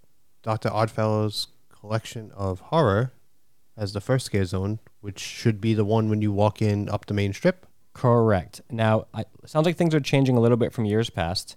Dr. 0.43 0.69
Oddfellow's 0.71 1.49
collection 1.69 2.31
of 2.35 2.61
horror 2.61 3.13
as 3.77 3.93
the 3.93 4.01
first 4.01 4.27
scare 4.27 4.45
zone, 4.45 4.79
which 5.01 5.19
should 5.19 5.61
be 5.61 5.75
the 5.75 5.85
one 5.85 6.09
when 6.09 6.23
you 6.23 6.33
walk 6.33 6.63
in 6.63 6.89
up 6.89 7.07
the 7.07 7.15
main 7.15 7.33
strip. 7.33 7.67
Correct. 7.95 8.61
Now, 8.71 9.07
I, 9.13 9.25
sounds 9.45 9.67
like 9.67 9.77
things 9.77 9.95
are 9.95 10.01
changing 10.01 10.37
a 10.37 10.41
little 10.41 10.57
bit 10.57 10.73
from 10.73 10.85
years 10.85 11.11
past. 11.11 11.57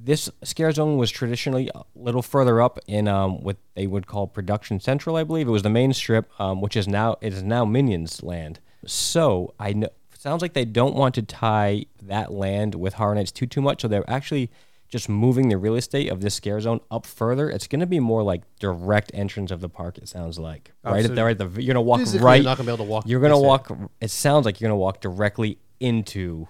This 0.00 0.30
scare 0.42 0.72
zone 0.72 0.96
was 0.96 1.10
traditionally 1.10 1.70
a 1.74 1.82
little 1.94 2.22
further 2.22 2.60
up 2.60 2.78
in 2.86 3.08
um, 3.08 3.42
what 3.42 3.56
they 3.74 3.86
would 3.86 4.06
call 4.06 4.26
Production 4.26 4.80
Central, 4.80 5.16
I 5.16 5.24
believe. 5.24 5.48
It 5.48 5.52
was 5.52 5.62
the 5.62 5.70
main 5.70 5.92
strip, 5.92 6.30
um, 6.40 6.60
which 6.60 6.76
is 6.76 6.86
now 6.88 7.16
it 7.20 7.32
is 7.32 7.42
now 7.42 7.64
Minions 7.64 8.22
Land. 8.22 8.60
So 8.86 9.54
I 9.58 9.72
know 9.72 9.88
sounds 10.18 10.42
like 10.42 10.52
they 10.52 10.64
don't 10.64 10.94
want 10.94 11.14
to 11.16 11.22
tie 11.22 11.86
that 12.02 12.32
land 12.32 12.74
with 12.74 12.94
Horror 12.94 13.14
Nights 13.14 13.32
too 13.32 13.46
too 13.46 13.60
much. 13.60 13.82
So 13.82 13.88
they're 13.88 14.08
actually 14.08 14.50
just 14.88 15.08
moving 15.08 15.48
the 15.50 15.58
real 15.58 15.74
estate 15.74 16.08
of 16.10 16.20
this 16.22 16.34
scare 16.34 16.60
zone 16.60 16.80
up 16.90 17.04
further. 17.04 17.50
It's 17.50 17.66
going 17.66 17.80
to 17.80 17.86
be 17.86 18.00
more 18.00 18.22
like 18.22 18.42
direct 18.58 19.10
entrance 19.12 19.50
of 19.50 19.60
the 19.60 19.68
park. 19.68 19.98
It 19.98 20.08
sounds 20.08 20.38
like 20.38 20.72
Oh, 20.84 20.92
right 20.92 21.04
so 21.04 21.10
at 21.10 21.14
the 21.16 21.24
right. 21.24 21.36
The, 21.36 21.62
you're 21.62 21.74
gonna 21.74 21.82
walk 21.82 22.00
right. 22.20 22.36
You're 22.36 22.44
not 22.44 22.56
gonna 22.56 22.66
be 22.66 22.72
able 22.74 22.84
to 22.84 22.90
walk. 22.90 23.04
You're 23.06 23.20
this 23.20 23.38
in. 23.38 23.42
walk. 23.44 23.70
It 24.00 24.10
sounds 24.10 24.46
like 24.46 24.60
you're 24.60 24.68
gonna 24.68 24.78
walk 24.78 25.00
directly 25.00 25.58
into 25.80 26.46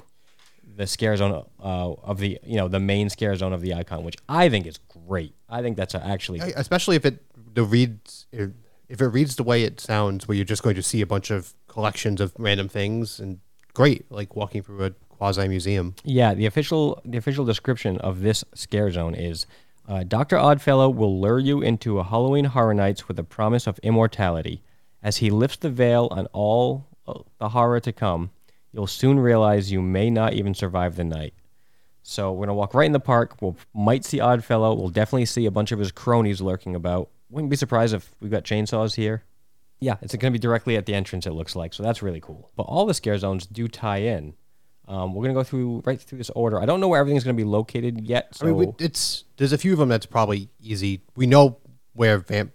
the 0.76 0.86
scare 0.86 1.16
zone 1.16 1.44
uh, 1.60 1.92
of 1.92 2.18
the 2.18 2.38
you 2.44 2.56
know 2.56 2.68
the 2.68 2.78
main 2.80 3.10
scare 3.10 3.34
zone 3.34 3.52
of 3.52 3.60
the 3.60 3.74
icon, 3.74 4.04
which 4.04 4.16
I 4.28 4.48
think 4.48 4.66
is 4.66 4.78
great. 5.06 5.34
I 5.48 5.60
think 5.60 5.76
that's 5.76 5.94
actually 5.94 6.38
especially 6.38 6.94
if 6.96 7.04
it 7.04 7.24
the 7.54 7.64
reads 7.64 8.26
if 8.32 9.00
it 9.02 9.08
reads 9.08 9.36
the 9.36 9.42
way 9.42 9.64
it 9.64 9.80
sounds, 9.80 10.26
where 10.28 10.36
you're 10.36 10.44
just 10.44 10.62
going 10.62 10.76
to 10.76 10.82
see 10.82 11.00
a 11.00 11.06
bunch 11.06 11.30
of 11.30 11.54
collections 11.66 12.20
of 12.20 12.32
random 12.38 12.68
things, 12.68 13.18
and 13.18 13.40
great, 13.78 14.10
like 14.10 14.34
walking 14.34 14.60
through 14.60 14.84
a 14.84 14.90
quasi 15.08 15.46
museum. 15.46 15.94
Yeah, 16.02 16.34
the 16.34 16.46
official 16.46 17.00
the 17.04 17.16
official 17.16 17.44
description 17.44 17.96
of 17.98 18.22
this 18.22 18.44
scare 18.52 18.90
zone 18.90 19.14
is 19.14 19.46
uh, 19.86 20.02
Dr. 20.02 20.36
Oddfellow 20.36 20.90
will 20.90 21.20
lure 21.20 21.38
you 21.38 21.62
into 21.62 22.00
a 22.00 22.02
Halloween 22.02 22.46
Horror 22.46 22.74
Nights 22.74 23.06
with 23.06 23.16
the 23.16 23.22
promise 23.22 23.68
of 23.68 23.78
immortality. 23.84 24.62
As 25.00 25.18
he 25.18 25.30
lifts 25.30 25.58
the 25.58 25.70
veil 25.70 26.08
on 26.10 26.26
all 26.32 26.88
uh, 27.06 27.20
the 27.38 27.50
horror 27.50 27.78
to 27.78 27.92
come, 27.92 28.30
you'll 28.72 28.88
soon 28.88 29.20
realize 29.20 29.70
you 29.70 29.80
may 29.80 30.10
not 30.10 30.32
even 30.32 30.54
survive 30.54 30.96
the 30.96 31.04
night. 31.04 31.34
So 32.02 32.32
we're 32.32 32.46
gonna 32.46 32.58
walk 32.58 32.74
right 32.74 32.86
in 32.86 32.92
the 32.92 32.98
park. 32.98 33.36
We'll 33.40 33.56
might 33.74 34.04
see 34.04 34.18
Oddfellow. 34.18 34.74
We'll 34.74 34.88
definitely 34.88 35.26
see 35.26 35.46
a 35.46 35.52
bunch 35.52 35.70
of 35.70 35.78
his 35.78 35.92
cronies 35.92 36.40
lurking 36.40 36.74
about. 36.74 37.10
Wouldn't 37.30 37.50
be 37.50 37.56
surprised 37.56 37.94
if 37.94 38.10
we've 38.18 38.30
got 38.30 38.42
chainsaws 38.42 38.96
here. 38.96 39.22
Yeah, 39.80 39.96
it's 40.02 40.14
going 40.14 40.32
to 40.32 40.36
be 40.38 40.40
directly 40.40 40.76
at 40.76 40.86
the 40.86 40.94
entrance. 40.94 41.26
It 41.26 41.32
looks 41.32 41.54
like 41.54 41.72
so 41.72 41.82
that's 41.82 42.02
really 42.02 42.20
cool. 42.20 42.50
But 42.56 42.64
all 42.64 42.86
the 42.86 42.94
scare 42.94 43.16
zones 43.18 43.46
do 43.46 43.68
tie 43.68 43.98
in. 43.98 44.34
Um, 44.88 45.14
we're 45.14 45.22
gonna 45.24 45.34
go 45.34 45.44
through 45.44 45.82
right 45.84 46.00
through 46.00 46.16
this 46.16 46.30
order. 46.30 46.58
I 46.58 46.64
don't 46.64 46.80
know 46.80 46.88
where 46.88 46.98
everything's 46.98 47.22
gonna 47.22 47.34
be 47.34 47.44
located 47.44 48.00
yet. 48.00 48.34
So 48.34 48.46
I 48.46 48.48
mean, 48.48 48.56
we, 48.56 48.66
it's 48.78 49.24
there's 49.36 49.52
a 49.52 49.58
few 49.58 49.74
of 49.74 49.78
them 49.78 49.90
that's 49.90 50.06
probably 50.06 50.48
easy. 50.62 51.02
We 51.14 51.26
know 51.26 51.58
where 51.92 52.18
Vamp 52.18 52.52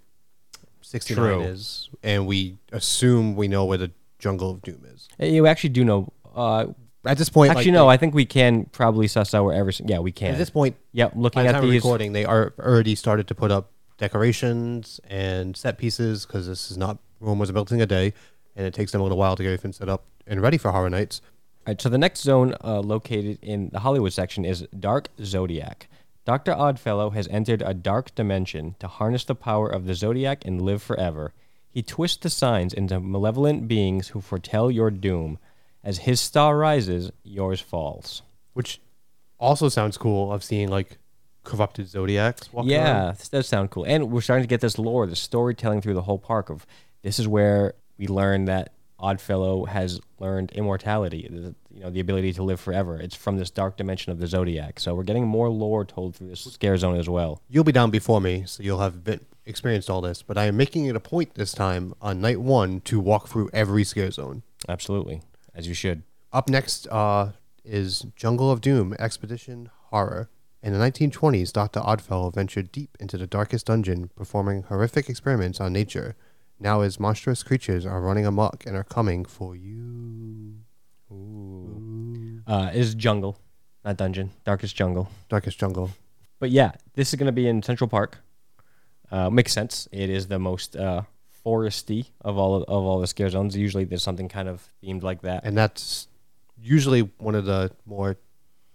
69 0.81 1.23
True. 1.23 1.41
is, 1.43 1.89
and 2.01 2.25
we 2.25 2.57
assume 2.71 3.35
we 3.35 3.47
know 3.47 3.65
where 3.65 3.77
the 3.77 3.91
Jungle 4.17 4.49
of 4.49 4.63
Doom 4.63 4.83
is. 4.91 5.07
you 5.19 5.45
actually 5.45 5.69
do 5.69 5.85
know. 5.85 6.11
Uh, 6.35 6.67
At 7.05 7.19
this 7.19 7.29
point, 7.29 7.51
actually, 7.51 7.65
like, 7.65 7.73
no. 7.73 7.85
they- 7.85 7.93
I 7.93 7.97
think 7.97 8.15
we 8.15 8.25
can 8.25 8.65
probably 8.65 9.07
suss 9.07 9.33
out 9.35 9.45
where 9.45 9.53
every. 9.55 9.73
Yeah, 9.85 9.99
we 9.99 10.11
can. 10.11 10.31
at 10.31 10.37
this 10.39 10.49
point, 10.49 10.75
yep. 10.91 11.13
by 11.13 11.19
Looking 11.19 11.43
the 11.43 11.49
at 11.49 11.51
time 11.51 11.63
of 11.65 11.69
these. 11.69 11.83
recording, 11.83 12.13
they 12.13 12.25
are 12.25 12.53
already 12.59 12.95
started 12.95 13.27
to 13.27 13.35
put 13.35 13.51
up 13.51 13.69
decorations 13.99 14.99
and 15.07 15.55
set 15.55 15.77
pieces 15.77 16.25
because 16.25 16.47
this 16.47 16.71
is 16.71 16.77
not 16.77 16.97
Rome 17.23 17.39
was 17.39 17.51
built 17.51 17.71
in 17.71 17.81
a 17.81 17.85
day, 17.85 18.13
and 18.55 18.67
it 18.67 18.73
takes 18.73 18.91
them 18.91 19.01
a 19.01 19.03
little 19.03 19.17
while 19.17 19.35
to 19.35 19.43
get 19.43 19.49
everything 19.49 19.73
set 19.73 19.89
up 19.89 20.05
and 20.27 20.41
ready 20.41 20.57
for 20.57 20.71
Horror 20.71 20.89
Nights. 20.89 21.21
All 21.65 21.71
right, 21.71 21.81
so 21.81 21.89
the 21.89 21.97
next 21.97 22.21
zone 22.21 22.55
uh, 22.63 22.81
located 22.81 23.39
in 23.41 23.69
the 23.71 23.79
Hollywood 23.79 24.13
section 24.13 24.43
is 24.43 24.67
Dark 24.77 25.07
Zodiac. 25.23 25.87
Dr. 26.25 26.53
Oddfellow 26.53 27.11
has 27.11 27.27
entered 27.29 27.61
a 27.61 27.73
dark 27.73 28.13
dimension 28.15 28.75
to 28.79 28.87
harness 28.87 29.25
the 29.25 29.35
power 29.35 29.67
of 29.67 29.85
the 29.85 29.93
Zodiac 29.93 30.45
and 30.45 30.61
live 30.61 30.81
forever. 30.83 31.33
He 31.69 31.81
twists 31.81 32.17
the 32.17 32.29
signs 32.29 32.73
into 32.73 32.99
malevolent 32.99 33.67
beings 33.67 34.09
who 34.09 34.21
foretell 34.21 34.69
your 34.69 34.91
doom. 34.91 35.39
As 35.83 35.99
his 35.99 36.21
star 36.21 36.57
rises, 36.57 37.11
yours 37.23 37.59
falls. 37.59 38.21
which 38.53 38.79
also 39.39 39.67
sounds 39.67 39.97
cool 39.97 40.31
of 40.31 40.43
seeing 40.43 40.69
like 40.69 40.97
corrupted 41.43 41.89
zodiacs 41.89 42.53
walking 42.53 42.71
yeah, 42.71 43.05
around. 43.05 43.17
this 43.17 43.29
does 43.29 43.47
sound 43.47 43.69
cool. 43.69 43.83
And 43.83 44.09
we're 44.11 44.21
starting 44.21 44.43
to 44.43 44.47
get 44.47 44.61
this 44.61 44.77
lore, 44.77 45.05
the 45.05 45.15
storytelling 45.15 45.81
through 45.81 45.95
the 45.95 46.03
whole 46.03 46.19
park 46.19 46.49
of 46.49 46.65
this 47.03 47.19
is 47.19 47.27
where 47.27 47.75
we 47.97 48.07
learn 48.07 48.45
that 48.45 48.73
Oddfellow 48.99 49.65
has 49.65 49.99
learned 50.19 50.51
immortality, 50.53 51.27
the, 51.29 51.53
you 51.73 51.81
know, 51.81 51.89
the 51.89 51.99
ability 51.99 52.31
to 52.33 52.43
live 52.43 52.59
forever. 52.59 52.97
It's 52.97 53.15
from 53.15 53.37
this 53.37 53.51
dark 53.51 53.75
dimension 53.75 54.11
of 54.11 54.19
the 54.19 54.27
zodiac. 54.27 54.79
So 54.79 54.95
we're 54.95 55.03
getting 55.03 55.27
more 55.27 55.49
lore 55.49 55.83
told 55.83 56.15
through 56.15 56.29
this 56.29 56.41
scare 56.41 56.77
zone 56.77 56.97
as 56.97 57.09
well. 57.09 57.41
You'll 57.49 57.65
be 57.65 57.73
down 57.73 57.91
before 57.91 58.21
me, 58.21 58.43
so 58.47 58.63
you'll 58.63 58.79
have 58.79 59.03
been 59.03 59.19
experienced 59.45 59.89
all 59.89 59.99
this. 59.99 60.21
But 60.21 60.37
I 60.37 60.45
am 60.45 60.55
making 60.55 60.85
it 60.85 60.95
a 60.95 61.01
point 61.01 61.35
this 61.35 61.51
time 61.51 61.93
on 62.01 62.21
night 62.21 62.39
one 62.39 62.79
to 62.81 62.99
walk 62.99 63.27
through 63.27 63.49
every 63.51 63.83
scare 63.83 64.11
zone. 64.11 64.43
Absolutely, 64.69 65.21
as 65.53 65.67
you 65.67 65.73
should. 65.73 66.03
Up 66.31 66.49
next 66.49 66.87
uh, 66.87 67.33
is 67.65 68.05
Jungle 68.15 68.49
of 68.49 68.61
Doom 68.61 68.95
Expedition 68.97 69.69
Horror. 69.89 70.29
In 70.61 70.71
the 70.71 70.79
1920s, 70.79 71.51
Dr. 71.51 71.81
Oddfellow 71.81 72.29
ventured 72.29 72.71
deep 72.71 72.95
into 72.97 73.17
the 73.17 73.27
darkest 73.27 73.65
dungeon, 73.65 74.09
performing 74.15 74.63
horrific 74.63 75.09
experiments 75.09 75.59
on 75.59 75.73
nature. 75.73 76.15
Now 76.63 76.79
his 76.79 76.97
monstrous 76.97 77.43
creatures 77.43 77.85
are 77.85 77.99
running 77.99 78.25
amok 78.25 78.63
and 78.65 78.73
are 78.77 78.85
coming 78.85 79.25
for 79.25 79.53
you. 79.53 80.53
Uh, 82.47 82.71
is 82.73 82.95
jungle, 82.95 83.37
not 83.83 83.97
dungeon, 83.97 84.31
darkest 84.45 84.73
jungle. 84.73 85.09
Darkest 85.27 85.59
Jungle. 85.59 85.89
But 86.39 86.51
yeah, 86.51 86.71
this 86.93 87.09
is 87.13 87.15
going 87.19 87.25
to 87.27 87.31
be 87.33 87.47
in 87.47 87.61
Central 87.63 87.87
Park. 87.89 88.17
Uh, 89.11 89.29
makes 89.29 89.51
sense. 89.51 89.87
It 89.91 90.09
is 90.09 90.27
the 90.27 90.39
most 90.39 90.75
uh, 90.77 91.03
foresty 91.45 92.07
of 92.21 92.37
all 92.37 92.55
of, 92.55 92.63
of 92.63 92.83
all 92.85 92.99
the 93.01 93.07
scare 93.07 93.29
zones. 93.29 93.55
Usually, 93.57 93.83
there's 93.83 94.03
something 94.03 94.29
kind 94.29 94.47
of 94.47 94.65
themed 94.81 95.03
like 95.03 95.21
that. 95.23 95.43
and 95.45 95.57
that's 95.57 96.07
usually 96.57 97.01
one 97.17 97.35
of 97.35 97.43
the 97.45 97.71
more 97.85 98.15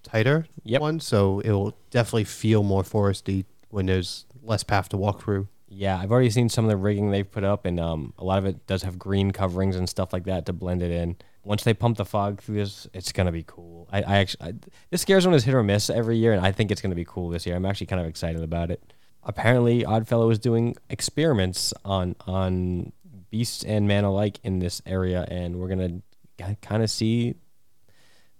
tighter 0.02 0.46
Yep. 0.64 0.80
ones. 0.82 1.06
So 1.06 1.40
it 1.40 1.50
will 1.52 1.74
definitely 1.90 2.24
feel 2.24 2.62
more 2.62 2.82
foresty 2.82 3.46
when 3.70 3.86
there's 3.86 4.26
less 4.42 4.62
path 4.62 4.90
to 4.90 4.96
walk 4.98 5.22
through. 5.22 5.48
Yeah, 5.70 5.98
I've 5.98 6.10
already 6.10 6.30
seen 6.30 6.48
some 6.48 6.64
of 6.64 6.70
the 6.70 6.76
rigging 6.76 7.10
they've 7.10 7.30
put 7.30 7.44
up, 7.44 7.66
and 7.66 7.78
um, 7.78 8.14
a 8.18 8.24
lot 8.24 8.38
of 8.38 8.46
it 8.46 8.66
does 8.66 8.82
have 8.84 8.98
green 8.98 9.32
coverings 9.32 9.76
and 9.76 9.88
stuff 9.88 10.12
like 10.12 10.24
that 10.24 10.46
to 10.46 10.52
blend 10.54 10.82
it 10.82 10.90
in. 10.90 11.16
Once 11.44 11.62
they 11.62 11.74
pump 11.74 11.98
the 11.98 12.04
fog 12.06 12.40
through 12.40 12.56
this, 12.56 12.86
it's 12.94 13.12
gonna 13.12 13.32
be 13.32 13.44
cool. 13.46 13.86
I, 13.92 14.02
I 14.02 14.16
actually, 14.18 14.48
I, 14.48 14.54
this 14.90 15.02
scare 15.02 15.20
zone 15.20 15.34
is 15.34 15.44
hit 15.44 15.54
or 15.54 15.62
miss 15.62 15.90
every 15.90 16.16
year, 16.16 16.32
and 16.32 16.44
I 16.44 16.52
think 16.52 16.70
it's 16.70 16.80
gonna 16.80 16.94
be 16.94 17.04
cool 17.04 17.28
this 17.28 17.44
year. 17.44 17.54
I'm 17.54 17.66
actually 17.66 17.86
kind 17.86 18.00
of 18.00 18.06
excited 18.06 18.42
about 18.42 18.70
it. 18.70 18.94
Apparently, 19.22 19.84
Oddfellow 19.84 20.30
is 20.30 20.38
doing 20.38 20.74
experiments 20.88 21.74
on 21.84 22.16
on 22.26 22.92
beasts 23.30 23.62
and 23.62 23.86
man 23.86 24.04
alike 24.04 24.40
in 24.42 24.60
this 24.60 24.80
area, 24.86 25.26
and 25.30 25.56
we're 25.56 25.68
gonna 25.68 26.00
kind 26.62 26.82
of 26.82 26.90
see 26.90 27.34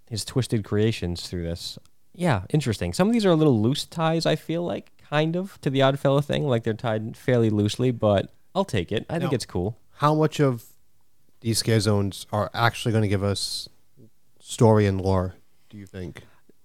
his 0.08 0.24
twisted 0.24 0.64
creations 0.64 1.28
through 1.28 1.42
this. 1.42 1.78
Yeah, 2.14 2.42
interesting. 2.50 2.92
Some 2.92 3.06
of 3.06 3.12
these 3.12 3.26
are 3.26 3.30
a 3.30 3.36
little 3.36 3.60
loose 3.60 3.84
ties, 3.84 4.26
I 4.26 4.34
feel 4.36 4.64
like, 4.64 4.90
kind 5.10 5.36
of, 5.36 5.60
to 5.62 5.70
the 5.70 5.80
Oddfellow 5.82 6.20
thing. 6.24 6.46
Like 6.46 6.64
they're 6.64 6.74
tied 6.74 7.16
fairly 7.16 7.50
loosely, 7.50 7.90
but 7.90 8.30
I'll 8.54 8.64
take 8.64 8.92
it. 8.92 9.06
I 9.08 9.18
think 9.18 9.32
it's 9.32 9.46
cool. 9.46 9.76
How 9.96 10.14
much 10.14 10.40
of 10.40 10.64
these 11.40 11.58
scare 11.58 11.80
zones 11.80 12.26
are 12.32 12.50
actually 12.54 12.92
going 12.92 13.02
to 13.02 13.08
give 13.08 13.22
us 13.24 13.68
story 14.40 14.86
and 14.86 15.00
lore? 15.00 15.34
Do 15.70 15.76
you 15.76 15.86
think? 15.86 16.22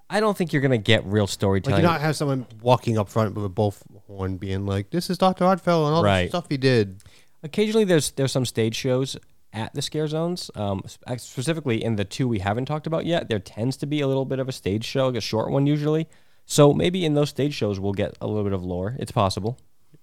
I 0.10 0.19
don't 0.19 0.38
think 0.38 0.53
you're 0.53 0.62
going 0.62 0.71
to 0.71 0.77
get 0.77 1.03
real 1.06 1.23
Like 1.23 1.29
storytelling. 1.32 1.82
you 1.82 1.88
not 1.88 2.01
have 2.01 2.15
someone 2.15 2.45
walking 2.62 2.97
up 2.99 3.10
front 3.10 3.34
with 3.36 3.45
a 3.45 3.49
bullhorn 3.49 4.39
being 4.39 4.65
like, 4.65 4.91
"This 4.91 5.10
is 5.10 5.17
Doctor 5.17 5.45
Oddfellow 5.45 5.88
and 5.88 5.95
all 5.95 6.03
Right. 6.03 6.23
the 6.23 6.29
stuff 6.29 6.45
he 6.49 6.58
did." 6.58 7.01
Occasionally, 7.41 7.84
there's 7.84 8.12
there's 8.12 8.32
some 8.32 8.45
stage 8.45 8.75
shows 8.75 9.17
at 9.51 9.73
the 9.73 9.82
scare 9.82 10.08
zones. 10.08 10.49
Um, 10.56 10.84
sp- 10.88 11.17
specifically 11.17 11.84
in 11.84 11.95
the 11.95 12.06
two 12.06 12.27
we 12.27 12.39
haven't 12.39 12.65
talked 12.65 12.88
about 12.88 13.06
yet, 13.06 13.27
there 13.27 13.39
tends 13.39 13.75
to 13.77 13.86
be 13.88 14.01
a 14.01 14.08
little 14.08 14.25
bit 14.25 14.39
of 14.39 14.47
a 14.47 14.51
stage 14.51 14.86
show, 14.86 15.08
like 15.08 15.15
a 15.15 15.21
short 15.21 15.49
one 15.51 15.65
usually. 15.67 16.08
So 16.45 16.73
maybe 16.73 17.06
in 17.06 17.13
those 17.13 17.29
stage 17.29 17.53
shows 17.53 17.79
we'll 17.79 17.93
get 17.93 18.17
a 18.21 18.27
little 18.27 18.43
bit 18.43 18.53
of 18.53 18.63
lore. 18.63 18.95
It's 18.99 19.12
possible. 19.12 19.58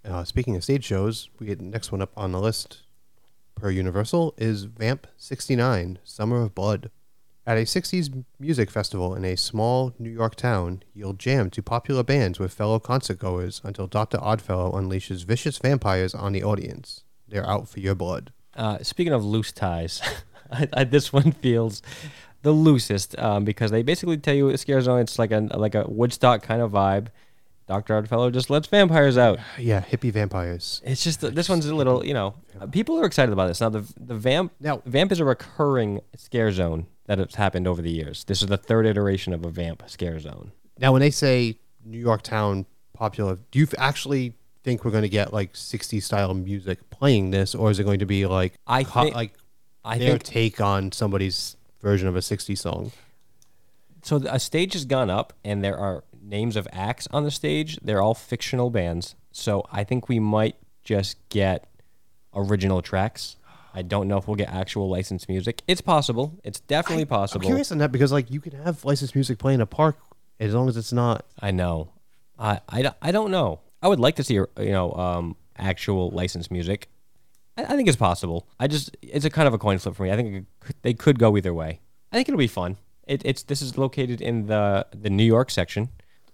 Uh, 0.05 0.25
speaking 0.25 0.57
of 0.57 0.65
stage 0.65 0.85
shows, 0.85 1.29
we 1.39 1.47
get 1.47 1.59
the 1.59 1.65
next 1.65 1.93
one 1.93 2.01
up 2.01 2.13
on 2.17 2.33
the 2.33 2.41
list 2.41 2.83
per 3.61 3.71
Universal 3.71 4.35
is 4.39 4.65
Vamp 4.65 5.07
69 5.19 5.99
Summer 6.03 6.43
of 6.43 6.55
Blood. 6.55 6.91
At 7.47 7.59
a 7.59 7.63
60s 7.63 8.25
music 8.39 8.71
festival 8.71 9.15
in 9.15 9.25
a 9.25 9.37
small 9.37 9.93
New 9.99 10.11
York 10.11 10.35
town, 10.35 10.83
you'll 10.95 11.15
jam 11.15 11.51
to 11.51 11.63
popular 11.63 12.03
bands 12.03 12.39
with 12.39 12.55
fellow 12.55 12.79
concertgoers 12.79 13.63
until 13.65 13.87
Dr. 13.87 14.19
Oddfellow 14.19 14.73
unleashes 14.73 15.25
vicious 15.25 15.59
vampires 15.59 16.15
on 16.15 16.33
the 16.33 16.43
audience. 16.43 17.05
They're 17.29 17.49
out 17.49 17.69
for 17.69 17.81
your 17.81 17.95
blood. 17.95 18.33
Uh, 18.55 18.79
speaking 18.83 19.13
of 19.13 19.25
loose 19.25 19.53
ties, 19.53 20.01
I, 20.53 20.69
I, 20.73 20.85
this 20.85 21.13
one 21.13 21.33
feels 21.33 21.83
the 22.43 22.53
loosest 22.53 23.19
um, 23.19 23.45
because 23.45 23.71
they 23.71 23.83
basically 23.83 24.17
tell 24.17 24.35
you 24.35 24.57
scare 24.57 24.81
zone 24.81 25.01
it's 25.01 25.19
like 25.19 25.31
a 25.33 25.41
like 25.57 25.75
a 25.75 25.85
Woodstock 25.89 26.43
kind 26.43 26.63
of 26.63 26.71
vibe. 26.73 27.09
Doctor 27.69 27.95
Oddfellow 27.97 28.33
just 28.33 28.51
lets 28.51 28.67
vampires 28.67 29.17
out. 29.17 29.39
Yeah, 29.57 29.81
hippie 29.83 30.11
vampires. 30.11 30.83
It's 30.85 31.05
just 31.05 31.21
this 31.21 31.49
one's 31.49 31.67
a 31.67 31.75
little, 31.75 32.05
you 32.05 32.15
know, 32.15 32.35
people 32.73 32.99
are 32.99 33.05
excited 33.05 33.33
about 33.33 33.47
this. 33.47 33.61
Now 33.61 33.69
the 33.69 33.85
the 33.97 34.15
vamp 34.17 34.53
Now- 34.59 34.83
vamp 34.87 35.13
is 35.13 35.21
a 35.21 35.25
recurring 35.25 36.01
scare 36.17 36.51
zone 36.51 36.87
that 37.07 37.19
has 37.19 37.37
happened 37.37 37.69
over 37.69 37.81
the 37.81 37.91
years. 37.93 38.25
This 38.25 38.43
is 38.43 38.49
the 38.49 38.57
third 38.57 38.87
iteration 38.87 39.33
of 39.33 39.45
a 39.45 39.51
vamp 39.51 39.85
scare 39.87 40.19
zone. 40.19 40.51
Now, 40.81 40.93
when 40.93 41.01
they 41.01 41.11
say 41.11 41.59
New 41.85 41.99
York 41.99 42.23
town 42.23 42.67
popular, 42.95 43.39
do 43.51 43.59
you 43.59 43.67
actually 43.79 44.35
think 44.65 44.85
we're 44.85 44.91
going 44.91 45.03
to 45.03 45.09
get 45.09 45.33
like 45.33 45.53
60s 45.53 46.03
style 46.03 46.35
music 46.35 46.89
playing 46.91 47.31
this, 47.31 47.55
or 47.55 47.71
is 47.71 47.79
it 47.79 47.85
going 47.85 47.99
to 48.01 48.07
be 48.07 48.27
like 48.27 48.55
I 48.67 48.83
co- 48.85 49.03
think- 49.05 49.15
like 49.15 49.35
I 49.85 49.99
their 49.99 50.13
think 50.19 50.23
take 50.25 50.61
on 50.61 50.91
somebody's 50.93 51.57
version 51.83 52.09
of 52.09 52.17
a 52.17 52.21
60s 52.21 52.59
song? 52.59 52.93
so. 54.03 54.17
A 54.29 54.39
stage 54.41 54.73
has 54.75 54.85
gone 54.85 55.11
up, 55.11 55.33
and 55.45 55.63
there 55.65 55.77
are 55.79 56.05
names 56.23 56.57
of 56.57 56.67
acts 56.73 57.07
on 57.13 57.25
the 57.25 57.31
stage. 57.31 57.79
They're 57.83 58.03
all 58.03 58.15
fictional 58.15 58.71
bands. 58.71 59.15
So 59.33 59.65
I 59.73 59.85
think 59.85 60.09
we 60.09 60.19
might 60.21 60.57
just 60.85 61.17
get 61.29 61.67
original 62.35 62.83
tracks. 62.83 63.37
I 63.73 63.83
don't 63.83 64.09
know 64.09 64.17
if 64.17 64.27
we'll 64.27 64.37
get 64.37 64.49
actual 64.49 64.89
licensed 64.89 65.29
music. 65.29 65.63
It's 65.69 65.81
possible. 65.81 66.39
It's 66.43 66.61
definitely 66.61 67.03
I'm 67.03 67.09
possible. 67.09 67.47
curious 67.47 67.71
on 67.71 67.79
that 67.79 67.93
because 67.93 68.11
like 68.11 68.31
you 68.31 68.41
can 68.41 68.53
have 68.53 68.85
licensed 68.85 69.15
music 69.15 69.39
play 69.39 69.55
in 69.55 69.61
a 69.61 69.67
park 69.67 69.97
as 70.41 70.55
long 70.55 70.69
as 70.69 70.77
it's 70.77 70.93
not. 70.93 71.25
I 71.41 71.51
know. 71.53 71.91
I, 72.39 72.61
I, 72.69 72.83
don't- 72.83 72.97
I 73.01 73.13
don't 73.13 73.31
know. 73.31 73.61
I 73.83 73.89
would 73.89 74.01
like 74.01 74.17
to 74.17 74.25
see 74.25 74.35
you 74.35 74.47
know 74.59 74.93
um, 74.95 75.37
actual 75.57 76.11
licensed 76.11 76.51
music. 76.51 76.89
I, 77.69 77.77
think 77.77 77.89
it's 77.89 77.97
possible. 77.97 78.47
I 78.59 78.67
just 78.67 78.97
it's 79.03 79.25
a 79.25 79.31
kind 79.31 79.49
of 79.49 79.55
a 79.55 79.59
coin 79.59 79.79
flip 79.79 79.95
for 79.97 80.03
me. 80.05 80.11
I 80.13 80.17
think 80.17 80.47
they 80.83 80.95
could 80.95 81.19
go 81.19 81.37
either 81.37 81.53
way. 81.55 81.81
I 82.13 82.17
think 82.17 82.29
it'll 82.29 82.39
be 82.39 82.47
fun. 82.47 82.77
It, 83.07 83.23
it's 83.25 83.43
this 83.45 83.61
is 83.63 83.77
located 83.79 84.21
in 84.21 84.47
the 84.47 84.87
the 84.95 85.11
New 85.11 85.25
York 85.25 85.51
section, 85.51 85.89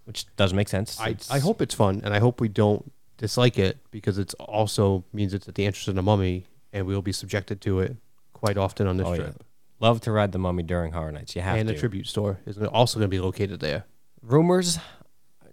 which 0.05 0.25
does 0.35 0.53
make 0.53 0.67
sense. 0.69 0.99
I, 0.99 1.09
It's- 1.09 1.31
I 1.31 1.39
hope 1.39 1.61
it's 1.61 1.73
fun, 1.75 2.01
and 2.03 2.13
I 2.13 2.19
hope 2.19 2.39
we 2.41 2.47
don't 2.49 2.91
dislike 3.17 3.57
it 3.57 3.77
because 3.91 4.17
it 4.17 4.33
also 4.39 5.03
means 5.13 5.33
it's 5.33 5.47
at 5.47 5.55
the 5.55 5.65
entrance 5.65 5.87
of 5.87 5.95
the 5.95 6.01
mummy, 6.03 6.45
and 6.73 6.85
we 6.85 6.93
will 6.93 7.01
be 7.01 7.11
subjected 7.13 7.61
to 7.61 7.79
it 7.79 7.95
quite 8.33 8.57
often 8.57 8.85
on 8.87 8.97
this 8.97 9.07
Oh, 9.07 9.13
yeah. 9.13 9.17
trip. 9.23 9.43
love 9.79 10.01
to 10.01 10.11
ride 10.11 10.31
the 10.31 10.37
Mummy 10.39 10.61
during 10.63 10.91
Horror 10.91 11.11
Nights. 11.11 11.35
You 11.35 11.41
have 11.41 11.57
And 11.57 11.67
to. 11.67 11.73
the 11.73 11.79
tribute 11.79 12.05
store 12.07 12.39
is 12.45 12.57
also 12.59 12.99
going 12.99 13.09
to 13.09 13.15
be 13.15 13.19
located 13.19 13.59
there. 13.59 13.85
Rumors, 14.21 14.77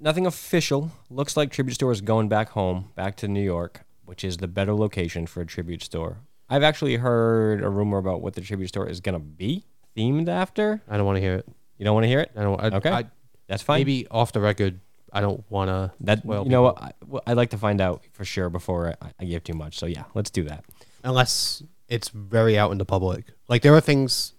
nothing 0.00 0.26
official. 0.26 0.90
Looks 1.10 1.37
like 1.37 1.50
Tribute 1.50 1.74
Store 1.74 1.92
is 1.92 2.00
going 2.00 2.28
back 2.28 2.50
home, 2.50 2.90
back 2.94 3.16
to 3.16 3.28
New 3.28 3.42
York, 3.42 3.84
which 4.04 4.24
is 4.24 4.38
the 4.38 4.48
better 4.48 4.74
location 4.74 5.26
for 5.26 5.40
a 5.40 5.46
tribute 5.46 5.82
store. 5.82 6.18
I've 6.48 6.62
actually 6.62 6.96
heard 6.96 7.62
a 7.62 7.68
rumor 7.68 7.98
about 7.98 8.20
what 8.20 8.34
the 8.34 8.40
tribute 8.40 8.68
store 8.68 8.88
is 8.88 9.00
gonna 9.00 9.18
be 9.18 9.64
themed 9.96 10.28
after. 10.28 10.82
I 10.88 10.96
don't 10.96 11.06
want 11.06 11.16
to 11.16 11.20
hear 11.20 11.34
it. 11.36 11.46
You 11.78 11.84
don't 11.84 11.94
want 11.94 12.04
to 12.04 12.08
hear 12.08 12.20
it? 12.20 12.30
I 12.36 12.42
don't. 12.42 12.60
I, 12.60 12.66
Okay. 12.76 12.90
I, 12.90 13.04
That's 13.48 13.62
fine. 13.62 13.80
maybe 13.80 14.06
off 14.10 14.32
the 14.32 14.40
record. 14.40 14.80
I 15.12 15.20
don't 15.20 15.44
want 15.50 15.68
to. 15.68 15.92
that 16.00 16.24
well, 16.24 16.42
you 16.44 16.50
know 16.50 16.62
what? 16.62 16.82
I, 16.82 16.92
well, 17.06 17.22
I'd 17.26 17.36
like 17.36 17.50
to 17.50 17.58
find 17.58 17.80
out 17.80 18.02
for 18.12 18.24
sure 18.24 18.50
before 18.50 18.94
I, 19.00 19.10
I 19.20 19.24
give 19.24 19.44
too 19.44 19.54
much. 19.54 19.78
So 19.78 19.86
yeah, 19.86 20.04
let's 20.14 20.30
do 20.30 20.44
that. 20.44 20.64
unless 21.04 21.62
it's 21.88 22.08
very 22.08 22.58
out 22.58 22.72
in 22.72 22.78
the 22.78 22.84
public. 22.84 23.26
Like 23.48 23.62
there 23.62 23.74
are 23.74 23.80
things. 23.80 24.32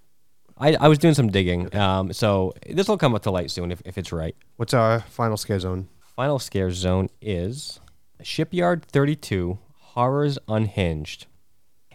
I, 0.57 0.75
I 0.75 0.87
was 0.87 0.97
doing 0.97 1.13
some 1.13 1.29
digging, 1.29 1.73
um, 1.75 2.13
so 2.13 2.53
this 2.69 2.87
will 2.87 2.97
come 2.97 3.13
up 3.13 3.23
to 3.23 3.31
light 3.31 3.51
soon 3.51 3.71
if, 3.71 3.81
if 3.85 3.97
it's 3.97 4.11
right. 4.13 4.35
What's 4.55 4.73
our 4.73 5.01
final 5.01 5.35
scare 5.37 5.59
zone? 5.59 5.89
Final 6.15 6.39
scare 6.39 6.71
zone 6.71 7.09
is 7.21 7.79
Shipyard 8.21 8.85
32 8.85 9.59
Horrors 9.77 10.37
Unhinged. 10.47 11.27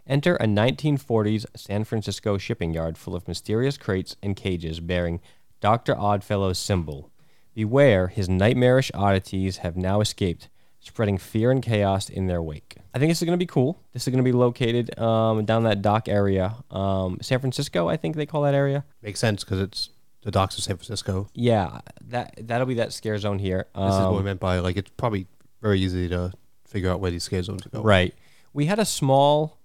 Enter 0.07 0.37
a 0.37 0.47
1940s 0.47 1.45
San 1.55 1.85
Francisco 1.85 2.37
shipping 2.39 2.75
yard 2.75 2.99
full 2.99 3.15
of 3.15 3.29
mysterious 3.29 3.77
crates 3.77 4.17
and 4.23 4.35
cages 4.37 4.81
bearing 4.81 5.21
Dr. 5.61 5.95
Oddfellow's 5.95 6.59
symbol. 6.59 7.11
Beware, 7.55 8.09
his 8.09 8.29
nightmarish 8.29 8.91
oddities 8.95 9.59
have 9.59 9.77
now 9.77 10.01
escaped, 10.01 10.49
spreading 10.81 11.19
fear 11.19 11.51
and 11.51 11.63
chaos 11.63 12.09
in 12.09 12.27
their 12.27 12.43
wake. 12.43 12.77
I 12.95 12.99
think 12.99 13.11
this 13.11 13.21
is 13.21 13.27
going 13.27 13.39
to 13.39 13.43
be 13.43 13.47
cool. 13.47 13.81
This 13.93 14.07
is 14.07 14.11
going 14.13 14.25
to 14.25 14.29
be 14.29 14.33
located 14.33 14.99
um, 14.99 15.45
down 15.45 15.65
that 15.65 15.83
dock 15.83 16.09
area. 16.09 16.57
Um, 16.71 17.19
San 17.21 17.39
Francisco, 17.41 17.89
I 17.89 17.97
think 17.97 18.17
they 18.17 18.27
call 18.27 18.43
that 18.43 18.55
area. 18.55 18.85
Makes 19.03 19.21
sense 19.21 19.45
because 19.45 19.61
it's 19.61 19.91
the 20.23 20.31
docks 20.31 20.57
of 20.59 20.65
San 20.65 20.77
Francisco. 20.77 21.29
Yeah, 21.35 21.81
that 22.09 22.35
that'll 22.49 22.67
be 22.67 22.75
that 22.75 22.93
scare 22.93 23.19
zone 23.19 23.39
here. 23.39 23.67
This 23.75 23.95
is 23.95 24.01
what 24.01 24.13
we 24.13 24.19
Um, 24.19 24.25
meant 24.25 24.41
by 24.41 24.59
like 24.61 24.77
it's 24.77 24.91
probably 24.97 25.27
very 25.61 25.81
easy 25.81 26.09
to 26.09 26.33
figure 26.67 26.91
out 26.91 27.01
where 27.01 27.11
these 27.11 27.25
scare 27.25 27.43
zones 27.43 27.63
go. 27.67 27.83
Right. 27.83 28.15
We 28.53 28.67
had 28.67 28.79
a 28.79 28.85
small 28.85 29.59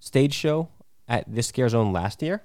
stage 0.00 0.34
show 0.34 0.68
at 1.08 1.24
this 1.32 1.48
scare 1.48 1.68
zone 1.68 1.92
last 1.92 2.22
year. 2.22 2.42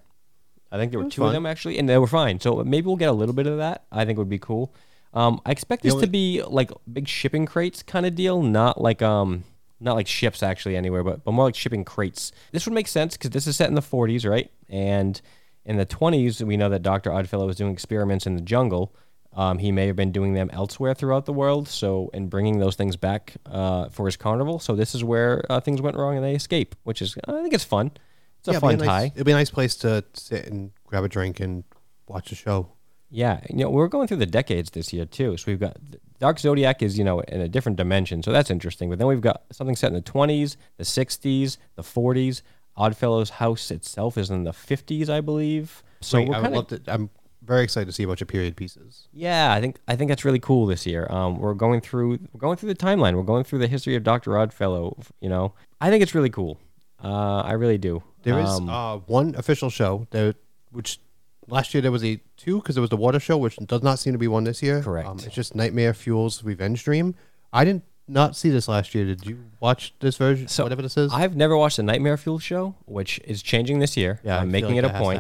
I 0.72 0.78
think 0.78 0.92
there 0.92 1.02
were 1.02 1.10
two 1.10 1.26
of 1.26 1.34
them 1.34 1.46
actually, 1.46 1.78
and 1.78 1.90
they 1.90 1.98
were 1.98 2.08
fine. 2.08 2.40
So 2.40 2.64
maybe 2.64 2.88
we'll 2.88 2.96
get 2.96 3.10
a 3.10 3.14
little 3.14 3.36
bit 3.36 3.48
of 3.48 3.58
that. 3.58 3.84
I 3.92 4.06
think 4.06 4.18
would 4.18 4.30
be 4.30 4.40
cool. 4.40 4.74
Um, 5.14 5.42
I 5.46 5.52
expect 5.52 5.84
this 5.84 5.96
to 5.96 6.08
be 6.08 6.42
like 6.42 6.72
big 6.92 7.08
shipping 7.08 7.46
crates 7.46 7.84
kind 7.84 8.06
of 8.06 8.16
deal, 8.16 8.42
not 8.42 8.80
like 8.80 9.02
um, 9.02 9.44
not 9.82 9.96
like 9.96 10.08
ships 10.08 10.42
actually 10.42 10.78
anywhere, 10.78 11.04
but 11.04 11.26
but 11.26 11.34
more 11.34 11.46
like 11.46 11.56
shipping 11.56 11.84
crates. 11.84 12.32
This 12.54 12.66
would 12.66 12.74
make 12.74 12.88
sense 12.88 13.18
because 13.18 13.32
this 13.32 13.48
is 13.48 13.58
set 13.58 13.68
in 13.68 13.76
the 13.76 13.82
40s, 13.82 14.30
right? 14.30 14.50
And 14.70 15.20
in 15.66 15.76
the 15.76 15.86
20s, 15.86 16.42
we 16.42 16.56
know 16.56 16.70
that 16.70 16.82
Dr. 16.82 17.12
Oddfellow 17.12 17.46
was 17.48 17.58
doing 17.58 17.74
experiments 17.74 18.26
in 18.26 18.36
the 18.36 18.42
jungle. 18.42 18.96
Um, 19.34 19.60
he 19.60 19.72
may 19.72 19.88
have 19.88 19.96
been 19.96 20.12
doing 20.12 20.34
them 20.34 20.50
elsewhere 20.52 20.94
throughout 20.94 21.26
the 21.26 21.32
world, 21.34 21.68
so 21.70 22.10
and 22.14 22.30
bringing 22.30 22.60
those 22.60 22.76
things 22.76 22.98
back 22.98 23.34
uh, 23.46 23.88
for 23.90 24.06
his 24.06 24.18
carnival. 24.18 24.60
So 24.60 24.76
this 24.76 24.94
is 24.94 25.04
where 25.04 25.46
uh, 25.50 25.60
things 25.62 25.82
went 25.82 25.96
wrong 25.96 26.16
and 26.18 26.24
they 26.26 26.36
escape, 26.36 26.76
which 26.84 27.02
is 27.02 27.18
I 27.28 27.42
think 27.42 27.54
it's 27.54 27.64
fun. 27.64 27.92
It's 28.40 28.48
a 28.50 28.52
Yeah, 28.52 28.58
it'd 28.58 28.62
fun 28.62 28.78
nice- 28.80 28.88
tie. 28.88 29.12
It'd 29.16 29.26
be 29.26 29.32
a 29.32 29.36
nice 29.36 29.50
place 29.52 29.76
to 29.78 30.04
sit 30.14 30.48
and 30.48 30.72
grab 30.86 31.04
a 31.06 31.08
drink 31.10 31.40
and 31.40 31.64
watch 32.08 32.32
a 32.32 32.36
show. 32.36 32.74
Yeah, 33.10 33.40
you 33.50 33.58
know 33.58 33.70
we're 33.70 33.88
going 33.88 34.08
through 34.08 34.18
the 34.18 34.26
decades 34.26 34.72
this 34.72 34.92
year 34.92 35.06
too. 35.06 35.38
So 35.38 35.46
we've 35.48 35.60
got 35.60 35.78
Dark 36.20 36.38
Zodiac 36.40 36.82
is 36.82 36.98
you 36.98 37.04
know 37.06 37.22
in 37.22 37.40
a 37.40 37.48
different 37.48 37.78
dimension, 37.78 38.24
so 38.24 38.32
that's 38.34 38.50
interesting. 38.52 38.90
But 38.90 39.00
then 39.00 39.08
we've 39.08 39.22
got 39.22 39.44
something 39.52 39.76
set 39.78 39.88
in 39.88 39.94
the 39.96 40.02
20s, 40.02 40.56
the 40.78 40.84
60s, 40.84 41.58
the 41.76 41.84
40s. 41.84 42.42
Oddfellow's 42.78 43.32
house 43.32 43.70
itself 43.70 44.18
is 44.18 44.30
in 44.30 44.44
the 44.46 44.52
50s, 44.52 45.10
I 45.10 45.20
believe. 45.20 45.84
So 46.02 46.20
we're 46.22 46.34
I 46.36 46.40
would 46.40 46.44
kind 46.44 46.56
love 46.56 46.68
to. 46.68 46.82
I'm 46.88 47.10
very 47.44 47.64
excited 47.64 47.86
to 47.88 47.92
see 47.92 48.04
a 48.04 48.08
bunch 48.08 48.22
of 48.22 48.28
period 48.28 48.56
pieces. 48.56 49.08
Yeah, 49.14 49.52
I 49.54 49.60
think 49.62 49.80
I 49.88 49.96
think 49.96 50.10
that's 50.10 50.24
really 50.26 50.40
cool 50.40 50.66
this 50.68 50.86
year. 50.86 51.08
Um, 51.10 51.38
we're 51.40 51.54
going 51.54 51.82
through 51.82 52.20
we're 52.32 52.40
going 52.40 52.58
through 52.58 52.70
the 52.70 52.76
timeline. 52.76 53.16
We're 53.16 53.24
going 53.24 53.44
through 53.44 53.60
the 53.60 53.68
history 53.68 53.96
of 53.96 54.04
Doctor 54.04 54.38
Oddfellow. 54.38 54.98
You 55.20 55.30
know, 55.30 55.54
I 55.80 55.90
think 55.90 56.04
it's 56.04 56.14
really 56.16 56.30
cool. 56.30 56.60
Uh, 57.04 57.42
I 57.42 57.54
really 57.54 57.78
do. 57.80 58.04
There 58.24 58.40
is 58.40 58.50
Um, 58.50 58.70
uh, 58.70 58.98
one 58.98 59.34
official 59.36 59.70
show 59.72 60.06
there, 60.12 60.36
which 60.72 61.00
last 61.48 61.74
year 61.74 61.82
there 61.82 61.92
was 61.92 62.04
a 62.04 62.22
two 62.38 62.58
because 62.58 62.76
there 62.76 62.82
was 62.82 62.92
the 62.92 62.98
water 62.98 63.20
show, 63.20 63.38
which 63.38 63.56
does 63.58 63.82
not 63.82 63.98
seem 63.98 64.14
to 64.14 64.20
be 64.20 64.28
one 64.28 64.44
this 64.44 64.62
year. 64.62 64.82
Correct. 64.84 65.08
Um, 65.08 65.18
it's 65.18 65.34
just 65.34 65.56
Nightmare 65.56 65.94
Fuels 65.96 66.44
Revenge 66.44 66.84
Dream. 66.84 67.16
I 67.52 67.66
didn't 67.66 67.84
not 68.08 68.36
see 68.36 68.50
this 68.50 68.68
last 68.68 68.94
year. 68.94 69.06
Did 69.06 69.26
you 69.26 69.46
watch 69.60 69.94
this 70.00 70.18
version? 70.18 70.48
So, 70.48 70.64
whatever 70.64 70.82
this 70.84 70.98
is. 70.98 71.12
I've 71.12 71.36
never 71.36 71.58
watched 71.58 71.78
the 71.78 71.84
Nightmare 71.84 72.18
Fuel 72.18 72.38
show, 72.40 72.76
which 72.86 73.20
is 73.24 73.42
changing 73.42 73.80
this 73.80 73.98
year. 73.98 74.20
yeah, 74.24 74.38
I'm 74.40 74.52
making 74.52 74.76
like 74.76 74.86
it 74.86 74.88
that 74.88 74.96
a 74.96 75.00
point. 75.00 75.20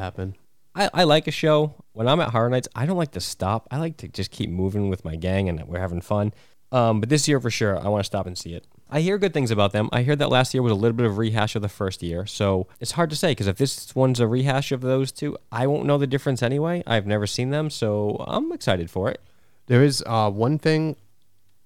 I, 0.75 0.89
I 0.93 1.03
like 1.03 1.27
a 1.27 1.31
show. 1.31 1.75
When 1.93 2.07
I'm 2.07 2.19
at 2.21 2.29
Horror 2.29 2.49
Nights, 2.49 2.67
I 2.75 2.85
don't 2.85 2.97
like 2.97 3.11
to 3.11 3.21
stop. 3.21 3.67
I 3.71 3.77
like 3.77 3.97
to 3.97 4.07
just 4.07 4.31
keep 4.31 4.49
moving 4.49 4.89
with 4.89 5.03
my 5.03 5.15
gang 5.15 5.49
and 5.49 5.67
we're 5.67 5.79
having 5.79 6.01
fun. 6.01 6.33
Um, 6.71 7.01
but 7.01 7.09
this 7.09 7.27
year 7.27 7.39
for 7.39 7.51
sure, 7.51 7.77
I 7.77 7.89
want 7.89 8.01
to 8.01 8.05
stop 8.05 8.25
and 8.25 8.37
see 8.37 8.53
it. 8.53 8.65
I 8.89 9.01
hear 9.01 9.17
good 9.17 9.33
things 9.33 9.51
about 9.51 9.73
them. 9.73 9.89
I 9.91 10.03
hear 10.03 10.15
that 10.15 10.29
last 10.29 10.53
year 10.53 10.63
was 10.63 10.71
a 10.71 10.75
little 10.75 10.95
bit 10.95 11.05
of 11.05 11.17
rehash 11.17 11.55
of 11.55 11.61
the 11.61 11.69
first 11.69 12.01
year. 12.01 12.25
So 12.25 12.67
it's 12.79 12.91
hard 12.91 13.09
to 13.09 13.15
say 13.15 13.31
because 13.31 13.47
if 13.47 13.57
this 13.57 13.93
one's 13.95 14.19
a 14.19 14.27
rehash 14.27 14.71
of 14.71 14.81
those 14.81 15.11
two, 15.11 15.37
I 15.51 15.67
won't 15.67 15.85
know 15.85 15.97
the 15.97 16.07
difference 16.07 16.41
anyway. 16.41 16.83
I've 16.87 17.07
never 17.07 17.27
seen 17.27 17.49
them. 17.49 17.69
So 17.69 18.23
I'm 18.27 18.51
excited 18.51 18.89
for 18.89 19.09
it. 19.09 19.21
There 19.67 19.83
is 19.83 20.03
uh, 20.05 20.29
one 20.29 20.57
thing 20.59 20.95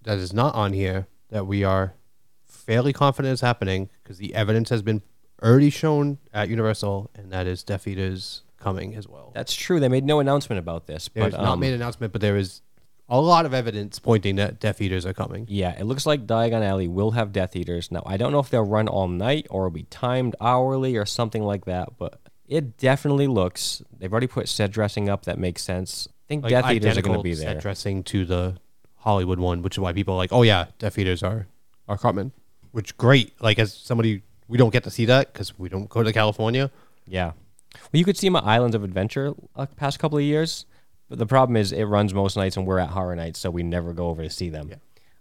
that 0.04 0.18
is 0.18 0.34
not 0.34 0.54
on 0.56 0.74
here 0.74 1.08
that 1.30 1.46
we 1.46 1.64
are 1.64 1.94
fairly 2.44 2.94
confident 2.94 3.34
is 3.34 3.42
happening 3.42 3.90
because 4.04 4.18
the 4.18 4.34
evidence 4.34 4.70
has 4.70 4.82
been 4.82 5.02
already 5.42 5.70
shown 5.70 6.18
at 6.34 6.50
Universal, 6.50 7.12
and 7.16 7.32
that 7.32 7.48
is 7.48 7.64
Death 7.64 7.88
Eaters 7.88 8.44
coming 8.66 8.96
as 8.96 9.08
well. 9.08 9.32
That's 9.34 9.54
true. 9.54 9.80
They 9.80 9.88
made 9.90 10.04
no 10.04 10.20
announcement 10.20 10.60
about 10.60 10.88
this. 10.88 11.10
There's 11.14 11.34
but 11.34 11.42
not 11.42 11.54
um, 11.54 11.60
made 11.60 11.70
an 11.70 11.76
announcement, 11.76 12.12
but 12.12 12.22
there 12.22 12.36
is 12.36 12.62
a 13.08 13.22
lot 13.22 13.46
of 13.46 13.54
evidence 13.54 14.00
pointing 14.00 14.38
that 14.38 14.60
Death 14.60 14.82
Eaters 14.82 15.06
are 15.06 15.14
coming. 15.14 15.46
Yeah, 15.48 15.80
it 15.80 15.84
looks 15.84 16.06
like 16.08 16.26
Diagon 16.26 16.64
Alley 16.64 16.88
will 16.88 17.12
have 17.12 17.32
Death 17.32 17.56
Eaters. 17.56 17.92
Now, 17.92 18.02
I 18.06 18.18
don't 18.18 18.32
know 18.32 18.40
if 18.40 18.50
they'll 18.50 18.66
run 18.66 18.88
all 18.88 19.08
night 19.08 19.46
or 19.52 19.68
it'll 19.68 19.74
be 19.74 19.84
timed 19.84 20.36
hourly 20.42 20.98
or 20.98 21.06
something 21.06 21.44
like 21.44 21.66
that, 21.66 21.98
but 22.00 22.20
it 22.48 22.78
definitely 22.78 23.28
looks. 23.28 23.84
They've 23.98 24.12
already 24.12 24.28
put 24.28 24.50
set 24.50 24.72
dressing 24.72 25.08
up 25.10 25.26
that 25.26 25.38
makes 25.38 25.62
sense. 25.64 26.08
I 26.10 26.28
think 26.28 26.44
Like 26.44 26.50
Death 26.50 26.72
Eaters 26.72 26.98
are 26.98 27.02
going 27.02 27.14
to 27.14 27.20
identical 27.20 27.24
be 27.24 27.36
set 27.36 27.46
there. 27.46 27.62
dressing 27.62 28.04
to 28.06 28.26
the 28.26 28.58
Hollywood 28.98 29.40
one, 29.40 29.62
which 29.62 29.76
is 29.76 29.80
why 29.80 29.94
people 29.94 30.16
are 30.16 30.18
like, 30.18 30.34
oh 30.34 30.42
yeah, 30.42 30.68
Death 30.80 30.98
Eaters 30.98 31.22
are 31.22 31.46
are 31.88 31.98
coming. 32.00 32.32
Which 32.72 32.98
great. 32.98 33.40
Like 33.40 33.60
as 33.60 33.72
somebody, 33.74 34.24
we 34.48 34.58
don't 34.58 34.74
get 34.74 34.84
to 34.86 34.90
see 34.90 35.06
that 35.06 35.32
because 35.32 35.58
we 35.60 35.70
don't 35.70 35.88
go 35.88 36.02
to 36.02 36.12
California. 36.12 36.72
Yeah. 37.08 37.34
Well, 37.92 38.00
you 38.00 38.06
could 38.06 38.18
see 38.18 38.28
at 38.28 38.44
Islands 38.44 38.76
of 38.76 38.84
Adventure 38.84 39.34
uh, 39.56 39.66
past 39.76 40.00
couple 40.00 40.18
of 40.18 40.24
years, 40.24 40.66
but 41.10 41.20
the 41.20 41.26
problem 41.26 41.58
is 41.58 41.72
it 41.72 41.84
runs 41.84 42.14
most 42.14 42.36
nights 42.38 42.58
and 42.58 42.66
we're 42.66 42.80
at 42.80 42.90
Horror 42.90 43.16
Nights, 43.16 43.40
so 43.40 43.50
we 43.50 43.64
never 43.64 43.94
go 43.94 44.08
over 44.10 44.24
to 44.24 44.30
see 44.30 44.50
them. 44.50 44.70
Yeah. 44.70 44.76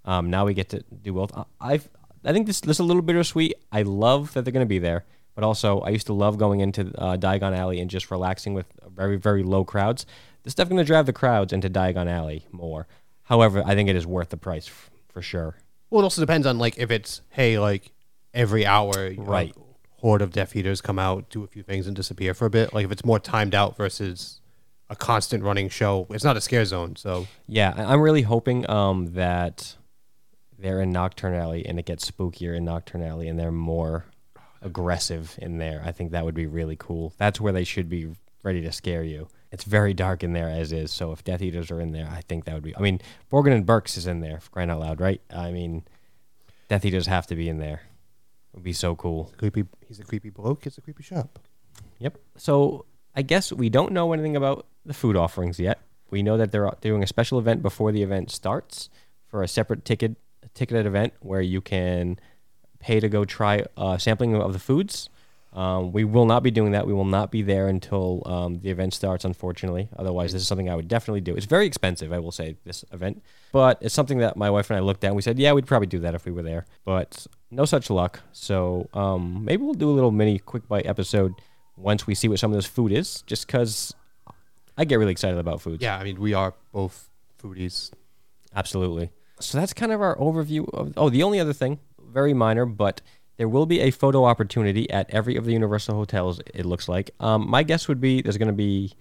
Um, 0.05 0.31
now 0.31 0.45
we 0.45 0.55
get 0.55 0.69
to 0.71 0.83
do 1.03 1.13
both. 1.15 1.33
I 1.37 1.45
I've, 1.61 1.89
think 2.25 2.47
this 2.47 2.61
this 2.61 2.77
is 2.77 2.81
a 2.81 2.85
little 2.85 3.03
bittersweet. 3.03 3.55
I 3.73 3.83
love 3.83 4.33
that 4.35 4.45
they're 4.45 4.53
going 4.53 4.67
to 4.67 4.69
be 4.69 4.79
there, 4.79 5.05
but 5.35 5.45
also 5.45 5.81
I 5.81 5.91
used 5.91 6.07
to 6.07 6.13
love 6.13 6.39
going 6.39 6.61
into 6.61 6.93
uh, 6.99 7.17
Diagon 7.17 7.57
Alley 7.57 7.81
and 7.81 7.91
just 7.91 8.11
relaxing 8.11 8.55
with 8.55 8.67
very 8.89 9.17
very 9.17 9.43
low 9.43 9.65
crowds. 9.65 10.07
This 10.43 10.53
stuff 10.53 10.69
going 10.69 10.79
to 10.79 10.85
drive 10.85 11.07
the 11.07 11.13
crowds 11.13 11.53
into 11.53 11.71
Diagon 11.71 12.07
Alley 12.07 12.47
more. 12.53 12.87
However, 13.25 13.63
I 13.65 13.75
think 13.75 13.89
it 13.89 13.97
is 13.97 14.07
worth 14.07 14.29
the 14.29 14.37
price 14.37 14.69
f- 14.69 14.91
for 15.09 15.23
sure. 15.23 15.57
Well, 15.89 16.03
it 16.03 16.05
also 16.05 16.21
depends 16.21 16.47
on 16.47 16.59
like 16.59 16.77
if 16.79 16.91
it's 16.91 17.23
hey 17.31 17.59
like 17.59 17.93
every 18.35 18.67
hour, 18.67 19.11
know, 19.11 19.23
Right. 19.23 19.55
Horde 20.05 20.21
of 20.21 20.33
Death 20.33 20.55
Eaters 20.55 20.83
come 20.83 20.99
out, 20.99 21.31
do 21.31 21.45
a 21.45 21.47
few 21.47 21.63
things, 21.63 21.87
and 21.87 21.97
disappear 21.97 22.35
for 22.35 22.45
a 22.45 22.51
bit. 22.51 22.75
Like 22.75 22.85
if 22.85 22.93
it's 22.93 23.07
more 23.07 23.19
timed 23.19 23.55
out 23.55 23.75
versus 23.75 24.43
a 24.91 24.95
constant 24.95 25.43
running 25.43 25.71
show, 25.71 26.07
it's 26.11 26.23
not 26.23 26.37
a 26.37 26.43
scare 26.43 26.67
zone. 26.67 26.95
So 26.97 27.27
Yeah, 27.49 27.73
I'm 27.75 28.03
really 28.03 28.21
hoping 28.21 28.69
um, 28.69 29.15
that 29.15 29.77
they're 30.59 30.83
in 30.83 30.93
Knockturn 30.93 31.35
Alley 31.35 31.65
and 31.65 31.79
it 31.79 31.87
gets 31.87 32.11
spookier 32.11 32.55
in 32.55 32.67
Knockturn 32.67 33.03
Alley 33.03 33.29
and 33.29 33.39
they're 33.39 33.51
more 33.51 34.05
aggressive 34.61 35.39
in 35.41 35.57
there. 35.57 35.81
I 35.83 35.93
think 35.93 36.11
that 36.11 36.27
would 36.27 36.35
be 36.35 36.47
really 36.47 36.77
cool. 36.79 37.15
That's 37.17 37.41
where 37.41 37.55
they 37.55 37.65
should 37.65 37.89
be 37.89 38.09
ready 38.43 38.61
to 38.61 38.73
scare 38.73 39.05
you. 39.05 39.29
It's 39.51 39.65
very 39.65 39.95
dark 39.95 40.23
in 40.23 40.35
there 40.35 40.51
as 40.51 40.71
is, 40.71 40.93
so 40.93 41.13
if 41.13 41.25
Death 41.25 41.41
Eaters 41.41 41.71
are 41.71 41.81
in 41.81 41.93
there, 41.93 42.11
I 42.15 42.21
think 42.21 42.45
that 42.45 42.53
would 42.53 42.63
be. 42.63 42.77
I 42.77 42.81
mean, 42.81 43.01
Borgin 43.33 43.55
and 43.55 43.65
Burkes 43.65 43.97
is 43.97 44.07
in 44.07 44.21
there, 44.21 44.41
crying 44.51 44.69
out 44.69 44.81
loud, 44.81 45.01
right? 45.01 45.23
I 45.35 45.51
mean, 45.51 45.85
Death 46.69 46.85
Eaters 46.85 47.07
have 47.07 47.27
to 47.29 47.35
be 47.35 47.49
in 47.49 47.57
there. 47.57 47.81
It 48.55 48.59
would 48.59 48.65
be 48.65 48.73
so 48.73 48.95
cool. 48.95 49.33
creepy. 49.37 49.65
He's 49.89 49.99
a 49.99 50.05
creepy 50.05 50.31
bloke. 50.31 50.65
It's 50.65 50.79
a 50.79 50.81
creepy 50.81 51.03
shop. 51.03 51.41
Yep. 51.99 52.19
So 52.37 52.85
I 53.17 53.23
guess 53.23 53.53
we 53.53 53.69
don't 53.69 53.91
know 53.91 54.13
anything 54.13 54.37
about 54.37 54.67
the 54.87 54.95
food 54.95 55.17
offerings 55.17 55.59
yet. 55.59 55.81
We 56.11 56.23
know 56.23 56.37
that 56.37 56.53
they're 56.53 56.71
doing 56.81 57.03
a 57.03 57.07
special 57.09 57.41
event 57.41 57.63
before 57.63 57.91
the 57.91 58.05
event 58.05 58.31
starts 58.31 58.91
for 59.27 59.43
a 59.43 59.49
separate 59.49 59.85
ticket 59.85 60.15
ticketed 60.55 60.87
event 60.87 61.15
where 61.19 61.41
you 61.41 61.61
can 61.61 62.21
pay 62.79 63.01
to 63.01 63.09
go 63.09 63.25
try 63.25 63.65
a 63.77 63.99
sampling 63.99 64.37
of 64.37 64.53
the 64.53 64.61
foods. 64.61 65.09
Um, 65.53 65.93
we 65.93 66.05
will 66.05 66.27
not 66.27 66.43
be 66.43 66.51
doing 66.51 66.73
that. 66.73 66.87
We 66.87 66.93
will 66.93 67.05
not 67.05 67.31
be 67.31 67.43
there 67.43 67.69
until 67.69 68.23
um, 68.27 68.61
the 68.61 68.71
event 68.71 68.93
starts, 68.93 69.25
unfortunately. 69.25 69.89
Otherwise, 69.97 70.33
this 70.33 70.43
is 70.43 70.49
something 70.49 70.69
I 70.69 70.75
would 70.75 70.89
definitely 70.89 71.21
do. 71.21 71.35
It's 71.35 71.47
very 71.47 71.67
expensive, 71.67 72.13
I 72.13 72.19
will 72.19 72.33
say, 72.33 72.57
this 72.65 72.85
event. 72.93 73.23
But 73.53 73.79
it's 73.81 73.95
something 73.95 74.19
that 74.19 74.37
my 74.37 74.51
wife 74.51 74.71
and 74.71 74.77
I 74.77 74.81
looked 74.81 75.05
at 75.05 75.09
and 75.09 75.17
we 75.17 75.23
said, 75.23 75.39
yeah, 75.39 75.53
we'd 75.53 75.67
probably 75.67 75.87
do 75.87 76.01
that 76.01 76.15
if 76.15 76.25
we 76.25 76.33
were 76.33 76.43
there. 76.43 76.67
But 76.85 77.27
no 77.55 77.65
such 77.65 77.91
luck. 77.91 78.21
So 78.33 78.89
um, 78.95 79.45
maybe 79.45 79.63
we'll 79.63 79.75
do 79.75 79.91
a 79.91 79.93
little 79.93 80.11
mini 80.11 80.39
quick 80.39 80.69
bite 80.69 80.87
episode 80.87 81.35
once 81.77 82.07
we 82.07 82.15
see 82.15 82.29
what 82.29 82.39
some 82.39 82.53
of 82.53 82.57
this 82.57 82.67
food 82.67 82.93
is, 82.93 83.23
just 83.23 83.47
because 83.47 83.95
I 84.77 84.85
get 84.85 84.99
really 84.99 85.13
excited 85.13 85.39
about 85.39 85.61
food. 85.61 85.83
Yeah, 85.83 85.97
I 85.97 86.05
mean, 86.05 86.21
we 86.21 86.35
are 86.35 86.55
both 86.73 87.09
foodies. 87.43 87.91
Absolutely. 88.55 89.11
So 89.41 89.59
that's 89.59 89.73
kind 89.73 89.93
of 89.93 90.01
our 90.01 90.17
overview 90.17 90.69
of. 90.73 90.93
Oh, 90.97 91.11
the 91.11 91.23
only 91.23 91.41
other 91.41 91.53
thing, 91.53 91.81
very 92.01 92.35
minor, 92.35 92.67
but 92.67 93.01
there 93.37 93.49
will 93.49 93.67
be 93.67 93.81
a 93.81 93.91
photo 93.91 94.25
opportunity 94.25 94.89
at 94.91 95.11
every 95.11 95.37
of 95.37 95.45
the 95.45 95.53
Universal 95.53 95.97
hotels. 95.97 96.41
It 96.55 96.65
looks 96.65 96.89
like. 96.89 97.11
Um, 97.21 97.49
my 97.49 97.63
guess 97.63 97.89
would 97.89 98.01
be 98.01 98.23
there's 98.23 98.39
going 98.39 98.49
to 98.49 98.55
be 98.55 98.93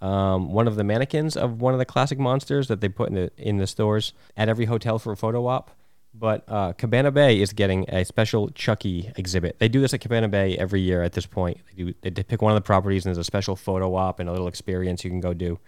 um, 0.00 0.52
one 0.52 0.68
of 0.68 0.76
the 0.76 0.84
mannequins 0.84 1.36
of 1.36 1.60
one 1.60 1.72
of 1.72 1.78
the 1.78 1.84
classic 1.84 2.18
monsters 2.18 2.68
that 2.68 2.80
they 2.80 2.88
put 2.88 3.08
in 3.08 3.14
the 3.14 3.30
in 3.36 3.56
the 3.56 3.66
stores 3.66 4.12
at 4.36 4.48
every 4.48 4.66
hotel 4.66 4.98
for 4.98 5.12
a 5.12 5.16
photo 5.16 5.46
op. 5.46 5.70
But 6.14 6.44
uh, 6.46 6.72
Cabana 6.74 7.10
Bay 7.10 7.40
is 7.40 7.52
getting 7.52 7.88
a 7.88 8.04
special 8.04 8.50
Chucky 8.50 9.10
exhibit. 9.16 9.58
They 9.58 9.68
do 9.68 9.80
this 9.80 9.94
at 9.94 10.00
Cabana 10.00 10.28
Bay 10.28 10.56
every 10.58 10.80
year 10.80 11.02
at 11.02 11.12
this 11.14 11.24
point. 11.26 11.58
They 11.74 11.84
do 11.84 11.94
they 12.02 12.10
pick 12.22 12.42
one 12.42 12.52
of 12.52 12.56
the 12.56 12.60
properties 12.66 13.04
and 13.06 13.10
there's 13.10 13.18
a 13.18 13.24
special 13.24 13.56
photo 13.56 13.94
op 13.94 14.20
and 14.20 14.28
a 14.28 14.32
little 14.32 14.46
experience 14.48 15.04
you 15.04 15.10
can 15.10 15.20
go 15.20 15.32
do. 15.32 15.58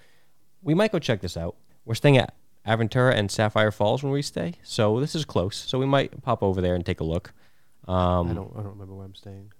We 0.62 0.74
might 0.74 0.92
go 0.92 0.98
check 0.98 1.20
this 1.22 1.36
out. 1.36 1.56
We're 1.86 1.94
staying 1.94 2.18
at 2.18 2.34
Aventura 2.66 3.14
and 3.14 3.30
Sapphire 3.30 3.70
Falls 3.70 4.02
when 4.02 4.12
we 4.12 4.22
stay, 4.22 4.54
so 4.62 5.00
this 5.00 5.14
is 5.14 5.24
close. 5.24 5.56
So 5.56 5.78
we 5.78 5.86
might 5.86 6.22
pop 6.22 6.42
over 6.42 6.60
there 6.60 6.74
and 6.74 6.84
take 6.84 7.00
a 7.00 7.04
look. 7.04 7.32
Um, 7.86 8.30
I 8.30 8.34
don't. 8.34 8.50
I 8.54 8.60
don't 8.62 8.72
remember 8.72 8.94
where 8.94 9.04
I'm 9.04 9.14
staying. 9.14 9.52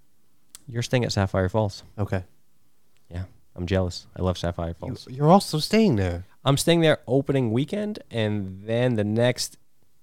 You're 0.67 0.83
staying 0.83 1.05
at 1.05 1.13
Sapphire 1.13 1.49
Falls. 1.51 1.83
Okay. 1.99 2.25
Yeah, 3.11 3.25
I'm 3.55 3.67
jealous. 3.67 4.07
I 4.17 4.23
love 4.23 4.39
Sapphire 4.39 4.69
You, 4.69 4.75
Falls. 4.75 5.07
you're 5.11 5.31
also 5.31 5.59
staying 5.59 5.97
there. 5.97 6.25
I'm 6.45 6.57
staying 6.57 6.81
there 6.81 6.99
opening 7.07 7.53
weekend, 7.53 7.99
and 8.11 8.63
then 8.65 8.95
the 8.95 9.05
next 9.05 9.59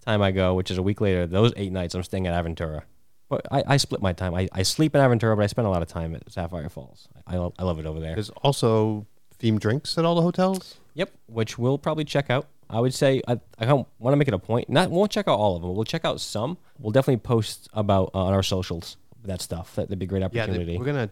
time 0.06 0.22
I 0.22 0.32
go, 0.32 0.54
which 0.54 0.72
is 0.72 0.78
a 0.78 0.84
week 0.84 1.02
later, 1.02 1.26
those 1.28 1.54
eight 1.56 1.72
nights 1.72 1.96
I'm 1.96 2.04
staying 2.04 2.28
at 2.28 2.46
Aventura. 2.46 2.84
But 3.30 3.46
I, 3.52 3.64
I 3.66 3.78
split 3.78 4.02
my 4.02 4.12
time. 4.14 4.36
I, 4.36 4.50
I 4.52 4.64
sleep 4.64 4.94
in 4.96 5.02
Aventura, 5.02 5.36
but 5.38 5.44
I 5.44 5.48
spend 5.48 5.66
a 5.66 5.70
lot 5.70 5.82
of 5.82 5.88
time 5.88 6.16
at 6.16 6.30
Sapphire 6.30 6.68
Falls. 6.70 7.08
I, 7.26 7.38
love, 7.38 7.54
I 7.58 7.64
love 7.64 7.80
it 7.80 7.86
over 7.86 8.00
there. 8.00 8.14
There's 8.16 8.30
also 8.30 9.06
themed 9.40 9.60
drinks 9.60 9.98
at 9.98 10.04
all 10.04 10.16
the 10.16 10.22
hotels. 10.22 10.78
Yep, 10.96 11.12
which 11.28 11.58
we'll 11.58 11.78
probably 11.78 12.04
check 12.04 12.30
out. 12.30 12.48
I 12.70 12.80
would 12.80 12.94
say 12.94 13.22
I, 13.28 13.40
I 13.60 13.72
want 13.74 13.88
to 14.14 14.16
make 14.16 14.28
it 14.28 14.34
a 14.34 14.40
point. 14.40 14.70
Not 14.70 14.90
won't 14.92 15.12
check 15.12 15.28
out 15.28 15.38
all 15.38 15.56
of 15.56 15.62
them. 15.62 15.74
We'll 15.76 15.86
check 15.86 16.04
out 16.06 16.20
some. 16.22 16.58
We'll 16.80 16.92
definitely 16.92 17.18
post 17.22 17.70
about 17.74 18.12
uh, 18.14 18.26
on 18.26 18.34
our 18.34 18.44
socials 18.44 18.98
that 19.24 19.42
stuff. 19.42 19.76
That, 19.76 19.84
that'd 19.84 20.00
be 20.00 20.06
a 20.06 20.10
great 20.10 20.22
Yeah, 20.22 20.26
opportunity. 20.44 20.66
they, 20.74 20.78
we're 20.78 20.86
gonna 20.86 21.10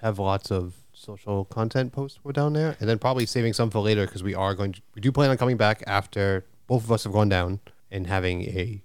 have 0.00 0.18
lots 0.18 0.50
of 0.50 0.74
social 0.92 1.44
content 1.46 1.92
posts 1.92 2.18
we're 2.24 2.32
down 2.32 2.52
there, 2.52 2.76
and 2.80 2.88
then 2.88 2.98
probably 2.98 3.24
saving 3.26 3.52
some 3.52 3.70
for 3.70 3.80
later 3.80 4.04
because 4.06 4.22
we 4.22 4.34
are 4.34 4.54
going 4.54 4.72
to. 4.72 4.80
We 4.94 5.00
do 5.00 5.10
plan 5.12 5.30
on 5.30 5.36
coming 5.38 5.56
back 5.56 5.82
after 5.86 6.44
both 6.66 6.84
of 6.84 6.92
us 6.92 7.04
have 7.04 7.12
gone 7.12 7.28
down 7.28 7.60
and 7.90 8.06
having 8.06 8.42
a 8.42 8.82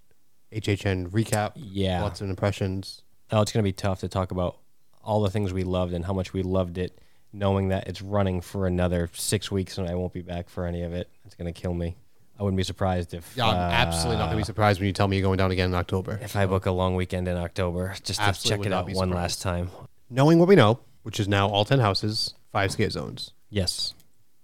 HHN 0.52 1.10
recap. 1.10 1.54
Yeah. 1.56 2.02
lots 2.02 2.22
of 2.22 2.30
impressions. 2.30 3.02
Oh, 3.32 3.42
it's 3.42 3.52
gonna 3.52 3.64
be 3.64 3.72
tough 3.74 4.00
to 4.02 4.08
talk 4.08 4.32
about 4.32 4.58
all 5.04 5.22
the 5.22 5.30
things 5.30 5.52
we 5.52 5.64
loved 5.64 5.94
and 5.94 6.06
how 6.06 6.14
much 6.14 6.32
we 6.34 6.44
loved 6.44 6.78
it, 6.78 7.00
knowing 7.34 7.70
that 7.70 7.88
it's 7.88 8.02
running 8.02 8.40
for 8.42 8.68
another 8.68 9.10
six 9.14 9.52
weeks 9.52 9.78
and 9.78 9.90
I 9.90 9.96
won't 9.96 10.14
be 10.14 10.22
back 10.22 10.50
for 10.50 10.66
any 10.66 10.84
of 10.84 10.94
it. 10.94 11.10
It's 11.26 11.36
gonna 11.36 11.54
kill 11.54 11.74
me. 11.74 11.96
I 12.40 12.44
wouldn't 12.44 12.58
be 12.58 12.64
surprised 12.64 13.14
if 13.14 13.34
Yeah, 13.36 13.48
I'm 13.48 13.56
uh, 13.56 13.74
absolutely 13.74 14.18
not 14.18 14.26
gonna 14.28 14.38
be 14.38 14.44
surprised 14.44 14.80
when 14.80 14.88
you 14.88 14.94
tell 14.94 15.08
me 15.08 15.18
you're 15.18 15.24
going 15.26 15.38
down 15.38 15.52
again 15.52 15.70
in 15.70 15.76
October. 15.76 16.20
if 16.22 16.36
I 16.36 16.46
book 16.46 16.66
a 16.66 16.72
long 16.72 16.96
weekend 16.96 17.28
in 17.28 17.38
October 17.38 17.94
just 18.04 18.20
to 18.20 18.26
Absolutely 18.26 18.66
check 18.66 18.72
it 18.72 18.74
out 18.74 18.86
one 18.86 18.94
surprised. 19.10 19.14
last 19.16 19.42
time. 19.42 19.70
Knowing 20.10 20.40
what 20.40 20.48
we 20.48 20.56
know, 20.56 20.80
which 21.04 21.20
is 21.20 21.28
now 21.28 21.48
all 21.50 21.66
ten 21.66 21.80
houses, 21.80 22.34
five 22.52 22.72
scare 22.72 22.90
zones. 22.90 23.34
Yes. 23.50 23.94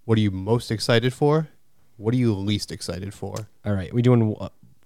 What 0.05 0.17
are 0.17 0.21
you 0.21 0.31
most 0.31 0.71
excited 0.71 1.13
for? 1.13 1.47
What 1.99 2.13
are 2.13 2.17
you 2.17 2.33
least 2.33 2.71
excited 2.71 3.13
for? 3.13 3.35
All 3.65 3.73
right. 3.73 3.93
We 3.93 4.01
doing 4.01 4.33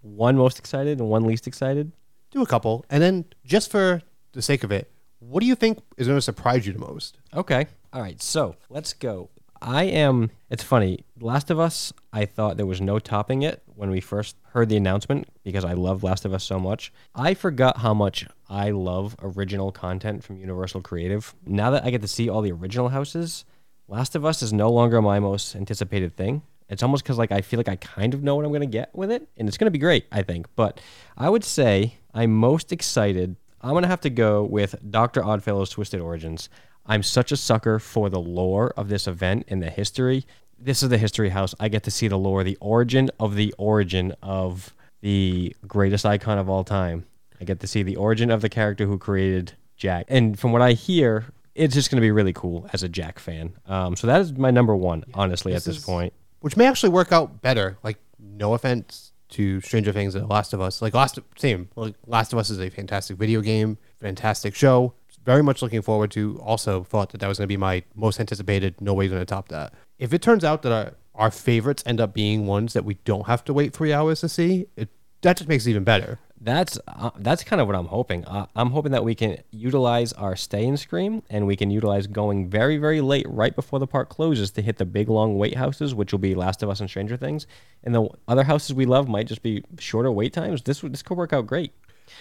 one 0.01 0.35
most 0.35 0.57
excited 0.57 0.99
and 0.99 1.09
one 1.09 1.25
least 1.25 1.45
excited. 1.45 1.91
Do 2.31 2.41
a 2.41 2.47
couple, 2.47 2.83
and 2.89 3.03
then 3.03 3.25
just 3.45 3.69
for 3.69 4.01
the 4.31 4.41
sake 4.41 4.63
of 4.63 4.71
it, 4.71 4.91
what 5.19 5.41
do 5.41 5.45
you 5.45 5.53
think 5.53 5.77
is 5.95 6.07
going 6.07 6.17
to 6.17 6.23
surprise 6.23 6.65
you 6.65 6.73
the 6.73 6.79
most? 6.79 7.19
Okay. 7.35 7.67
All 7.93 8.01
right. 8.01 8.19
So 8.19 8.55
let's 8.67 8.93
go. 8.93 9.29
I 9.61 9.83
am. 9.83 10.31
It's 10.49 10.63
funny. 10.63 11.05
Last 11.21 11.51
of 11.51 11.59
Us. 11.59 11.93
I 12.11 12.25
thought 12.25 12.57
there 12.57 12.65
was 12.65 12.81
no 12.81 12.97
topping 12.97 13.43
it 13.43 13.61
when 13.67 13.91
we 13.91 14.01
first 14.01 14.35
heard 14.53 14.69
the 14.69 14.77
announcement 14.77 15.27
because 15.43 15.63
I 15.63 15.73
love 15.73 16.03
Last 16.03 16.25
of 16.25 16.33
Us 16.33 16.43
so 16.43 16.59
much. 16.59 16.91
I 17.13 17.35
forgot 17.35 17.77
how 17.77 17.93
much 17.93 18.25
I 18.49 18.71
love 18.71 19.15
original 19.21 19.71
content 19.71 20.23
from 20.23 20.37
Universal 20.37 20.81
Creative. 20.81 21.35
Now 21.45 21.69
that 21.69 21.85
I 21.85 21.91
get 21.91 22.01
to 22.01 22.07
see 22.07 22.27
all 22.27 22.41
the 22.41 22.51
original 22.51 22.89
houses, 22.89 23.45
Last 23.87 24.15
of 24.15 24.25
Us 24.25 24.41
is 24.41 24.51
no 24.51 24.71
longer 24.71 24.99
my 24.99 25.19
most 25.19 25.55
anticipated 25.55 26.15
thing. 26.17 26.41
It's 26.69 26.83
almost 26.83 27.03
because 27.03 27.17
like 27.17 27.31
I 27.31 27.41
feel 27.41 27.57
like 27.57 27.69
I 27.69 27.75
kind 27.75 28.13
of 28.13 28.23
know 28.23 28.35
what 28.35 28.45
I'm 28.45 28.51
gonna 28.53 28.65
get 28.65 28.89
with 28.95 29.11
it, 29.11 29.27
and 29.37 29.47
it's 29.47 29.57
gonna 29.57 29.71
be 29.71 29.79
great, 29.79 30.05
I 30.11 30.21
think. 30.23 30.47
But 30.55 30.79
I 31.17 31.29
would 31.29 31.43
say 31.43 31.95
I'm 32.13 32.33
most 32.35 32.71
excited. 32.71 33.35
I'm 33.61 33.73
gonna 33.73 33.87
have 33.87 34.01
to 34.01 34.09
go 34.09 34.43
with 34.43 34.75
Doctor 34.91 35.21
Oddfellow's 35.21 35.69
Twisted 35.69 36.01
Origins. 36.01 36.49
I'm 36.85 37.03
such 37.03 37.31
a 37.31 37.37
sucker 37.37 37.79
for 37.79 38.09
the 38.09 38.19
lore 38.19 38.73
of 38.75 38.89
this 38.89 39.07
event 39.07 39.45
and 39.47 39.61
the 39.63 39.69
history. 39.69 40.25
This 40.59 40.83
is 40.83 40.89
the 40.89 40.97
history 40.97 41.29
house. 41.29 41.55
I 41.59 41.69
get 41.69 41.83
to 41.83 41.91
see 41.91 42.07
the 42.07 42.17
lore, 42.17 42.43
the 42.43 42.57
origin 42.59 43.09
of 43.19 43.35
the 43.35 43.53
origin 43.57 44.13
of 44.21 44.73
the 45.01 45.55
greatest 45.67 46.05
icon 46.05 46.37
of 46.37 46.49
all 46.49 46.63
time. 46.63 47.05
I 47.39 47.45
get 47.45 47.59
to 47.61 47.67
see 47.67 47.83
the 47.83 47.95
origin 47.97 48.29
of 48.29 48.41
the 48.41 48.49
character 48.49 48.85
who 48.85 48.97
created 48.97 49.53
Jack. 49.75 50.05
And 50.07 50.39
from 50.39 50.51
what 50.53 50.61
I 50.61 50.73
hear, 50.73 51.25
it's 51.55 51.73
just 51.73 51.89
going 51.91 51.97
to 51.97 52.01
be 52.05 52.11
really 52.11 52.31
cool 52.33 52.69
as 52.71 52.83
a 52.83 52.89
Jack 52.89 53.19
fan. 53.19 53.53
Um, 53.65 53.95
so 53.97 54.07
that 54.07 54.21
is 54.21 54.33
my 54.33 54.51
number 54.51 54.75
one, 54.75 55.03
honestly, 55.13 55.51
this 55.53 55.63
at 55.67 55.71
this 55.71 55.77
is- 55.79 55.83
point. 55.85 56.13
Which 56.43 56.57
may 56.57 56.67
actually 56.67 56.89
work 56.89 57.13
out 57.13 57.41
better. 57.41 57.77
Like, 57.83 57.99
no 58.19 58.53
offense 58.53 59.13
to 59.29 59.61
Stranger 59.61 59.93
Things 59.93 60.13
and 60.13 60.25
The 60.25 60.27
Last 60.27 60.51
of 60.51 60.59
Us. 60.59 60.81
Like, 60.81 60.93
Last 60.93 61.17
same. 61.37 61.69
Like, 61.77 61.95
Last 62.05 62.33
of 62.33 62.39
Us 62.39 62.49
is 62.49 62.59
a 62.59 62.69
fantastic 62.69 63.15
video 63.15 63.39
game, 63.39 63.77
fantastic 64.01 64.53
show. 64.53 64.93
Very 65.23 65.41
much 65.41 65.61
looking 65.61 65.81
forward 65.81 66.11
to. 66.11 66.37
Also, 66.43 66.83
thought 66.83 67.11
that 67.11 67.19
that 67.21 67.29
was 67.29 67.37
going 67.37 67.45
to 67.45 67.47
be 67.47 67.55
my 67.55 67.81
most 67.95 68.19
anticipated. 68.19 68.81
No 68.81 68.93
way 68.93 69.07
going 69.07 69.21
to 69.21 69.25
top 69.25 69.47
that. 69.47 69.73
If 69.97 70.13
it 70.13 70.21
turns 70.21 70.43
out 70.43 70.63
that 70.63 70.73
our, 70.73 70.93
our 71.15 71.31
favorites 71.31 71.81
end 71.85 72.01
up 72.01 72.13
being 72.13 72.45
ones 72.45 72.73
that 72.73 72.83
we 72.83 72.95
don't 73.05 73.25
have 73.27 73.45
to 73.45 73.53
wait 73.53 73.71
three 73.71 73.93
hours 73.93 74.19
to 74.19 74.27
see, 74.27 74.67
it 74.75 74.89
that 75.21 75.37
just 75.37 75.47
makes 75.47 75.65
it 75.65 75.69
even 75.69 75.85
better. 75.85 76.19
That's 76.43 76.77
uh, 76.87 77.11
that's 77.19 77.43
kind 77.43 77.61
of 77.61 77.67
what 77.67 77.75
I'm 77.75 77.85
hoping. 77.85 78.25
Uh, 78.25 78.47
I'm 78.53 78.71
hoping 78.71 78.91
that 78.91 79.05
we 79.05 79.15
can 79.15 79.37
utilize 79.51 80.11
our 80.13 80.35
stay 80.35 80.67
and 80.67 80.77
Scream 80.77 81.23
and 81.29 81.47
we 81.47 81.55
can 81.55 81.71
utilize 81.71 82.05
going 82.05 82.49
very 82.49 82.77
very 82.77 82.99
late 82.99 83.25
right 83.29 83.55
before 83.55 83.79
the 83.79 83.87
park 83.87 84.09
closes 84.09 84.51
to 84.51 84.61
hit 84.61 84.77
the 84.77 84.85
big 84.85 85.07
long 85.09 85.37
wait 85.37 85.55
houses, 85.55 85.95
which 85.95 86.11
will 86.11 86.19
be 86.19 86.35
Last 86.35 86.61
of 86.61 86.69
Us 86.69 86.81
and 86.81 86.89
Stranger 86.89 87.15
Things, 87.15 87.47
and 87.83 87.95
the 87.95 88.09
other 88.27 88.43
houses 88.43 88.73
we 88.73 88.85
love 88.85 89.07
might 89.07 89.27
just 89.27 89.41
be 89.41 89.63
shorter 89.79 90.11
wait 90.11 90.33
times. 90.33 90.61
This 90.61 90.81
this 90.81 91.01
could 91.01 91.17
work 91.17 91.31
out 91.31 91.47
great. 91.47 91.71